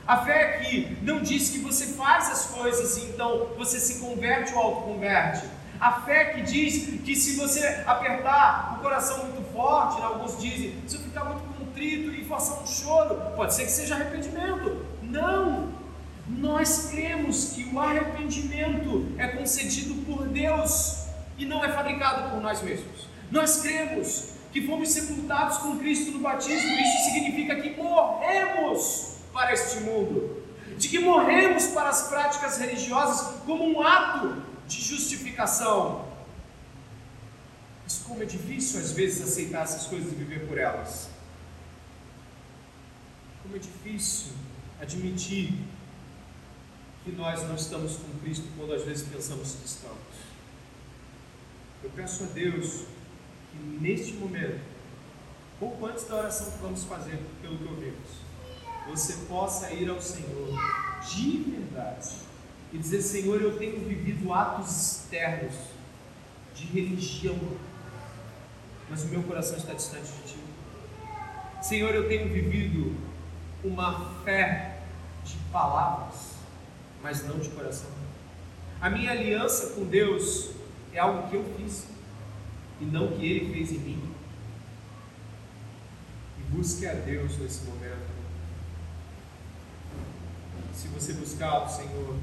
A 0.06 0.16
fé 0.24 0.60
que 0.60 0.96
não 1.02 1.20
diz 1.20 1.50
que 1.50 1.58
você 1.58 1.88
faz 1.88 2.30
as 2.30 2.46
coisas 2.46 2.96
e 2.96 3.10
então 3.10 3.48
você 3.58 3.78
se 3.78 4.00
converte 4.00 4.54
ou 4.54 4.60
autoconverte. 4.60 5.59
A 5.80 5.92
fé 6.02 6.26
que 6.26 6.42
diz 6.42 7.00
que 7.02 7.16
se 7.16 7.36
você 7.36 7.82
apertar 7.86 8.76
o 8.76 8.82
coração 8.82 9.24
muito 9.24 9.50
forte, 9.50 9.98
né, 9.98 10.06
alguns 10.06 10.38
dizem, 10.38 10.74
se 10.86 10.96
eu 10.96 11.00
ficar 11.00 11.24
muito 11.24 11.42
contrito 11.58 12.10
e 12.10 12.22
forçar 12.26 12.62
um 12.62 12.66
choro, 12.66 13.14
pode 13.34 13.54
ser 13.54 13.64
que 13.64 13.70
seja 13.70 13.94
arrependimento. 13.94 14.84
Não! 15.02 15.70
Nós 16.28 16.90
cremos 16.90 17.54
que 17.54 17.64
o 17.72 17.80
arrependimento 17.80 19.08
é 19.16 19.28
concedido 19.28 19.94
por 20.04 20.28
Deus 20.28 21.06
e 21.38 21.46
não 21.46 21.64
é 21.64 21.72
fabricado 21.72 22.28
por 22.28 22.42
nós 22.42 22.60
mesmos. 22.60 23.08
Nós 23.30 23.62
cremos 23.62 24.34
que 24.52 24.66
fomos 24.66 24.90
sepultados 24.90 25.58
com 25.58 25.78
Cristo 25.78 26.10
no 26.12 26.18
batismo, 26.18 26.72
isso 26.72 27.04
significa 27.04 27.56
que 27.56 27.70
morremos 27.70 29.16
para 29.32 29.54
este 29.54 29.80
mundo, 29.80 30.42
de 30.76 30.88
que 30.88 30.98
morremos 30.98 31.68
para 31.68 31.88
as 31.88 32.08
práticas 32.08 32.58
religiosas 32.58 33.40
como 33.46 33.64
um 33.64 33.80
ato 33.80 34.49
de 34.70 34.80
justificação. 34.80 36.08
Mas 37.82 37.98
como 37.98 38.22
é 38.22 38.26
difícil 38.26 38.78
às 38.78 38.92
vezes 38.92 39.20
aceitar 39.20 39.64
essas 39.64 39.86
coisas 39.86 40.12
e 40.12 40.14
viver 40.14 40.46
por 40.46 40.56
elas. 40.56 41.08
Como 43.42 43.56
é 43.56 43.58
difícil 43.58 44.32
admitir 44.80 45.54
que 47.04 47.10
nós 47.10 47.42
não 47.48 47.56
estamos 47.56 47.96
com 47.96 48.18
Cristo 48.20 48.46
quando 48.56 48.72
às 48.72 48.84
vezes 48.84 49.08
pensamos 49.08 49.56
que 49.56 49.66
estamos. 49.66 49.98
Eu 51.82 51.90
peço 51.90 52.24
a 52.24 52.26
Deus 52.28 52.84
que 53.50 53.58
neste 53.80 54.12
momento, 54.12 54.60
pouco 55.58 55.84
antes 55.86 56.04
da 56.04 56.16
oração 56.16 56.50
que 56.52 56.58
vamos 56.58 56.84
fazer, 56.84 57.18
pelo 57.42 57.58
que 57.58 57.64
ouvimos, 57.64 58.08
você 58.88 59.14
possa 59.28 59.72
ir 59.72 59.90
ao 59.90 60.00
Senhor 60.00 60.48
de 61.10 61.38
verdade 61.38 62.29
e 62.72 62.78
dizer: 62.78 63.02
Senhor, 63.02 63.40
eu 63.40 63.58
tenho 63.58 63.80
vivido 63.80 64.32
atos 64.32 64.70
externos 64.70 65.54
de 66.54 66.66
religião, 66.66 67.38
mas 68.88 69.02
o 69.04 69.08
meu 69.08 69.22
coração 69.22 69.56
está 69.56 69.72
distante 69.72 70.10
de 70.12 70.32
Ti. 70.32 70.38
Senhor, 71.62 71.94
eu 71.94 72.08
tenho 72.08 72.32
vivido 72.32 72.96
uma 73.62 74.22
fé 74.24 74.80
de 75.24 75.36
palavras, 75.52 76.34
mas 77.02 77.26
não 77.26 77.38
de 77.38 77.50
coração. 77.50 77.90
A 78.80 78.88
minha 78.88 79.10
aliança 79.10 79.74
com 79.74 79.84
Deus 79.84 80.50
é 80.92 80.98
algo 80.98 81.28
que 81.28 81.36
eu 81.36 81.44
fiz 81.56 81.86
e 82.80 82.84
não 82.84 83.08
que 83.08 83.26
Ele 83.26 83.52
fez 83.52 83.72
em 83.72 83.78
mim. 83.78 84.14
E 86.38 86.42
busque 86.54 86.86
a 86.86 86.94
Deus 86.94 87.36
nesse 87.38 87.64
momento. 87.64 88.10
Se 90.72 90.88
você 90.88 91.12
buscar 91.12 91.64
o 91.64 91.68
Senhor 91.68 92.16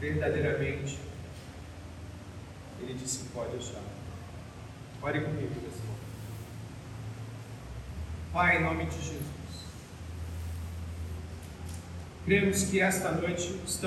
verdadeiramente, 0.00 0.98
Ele 2.80 2.94
disse 2.94 3.24
pode 3.32 3.56
achar. 3.56 3.82
Ore 5.02 5.20
comigo 5.20 5.54
nesse. 5.62 5.86
Pai, 8.32 8.58
em 8.58 8.64
nome 8.64 8.86
de 8.86 8.96
Jesus. 8.96 9.22
Cremos 12.24 12.64
que 12.64 12.80
esta 12.80 13.12
noite 13.12 13.60
estamos 13.64 13.76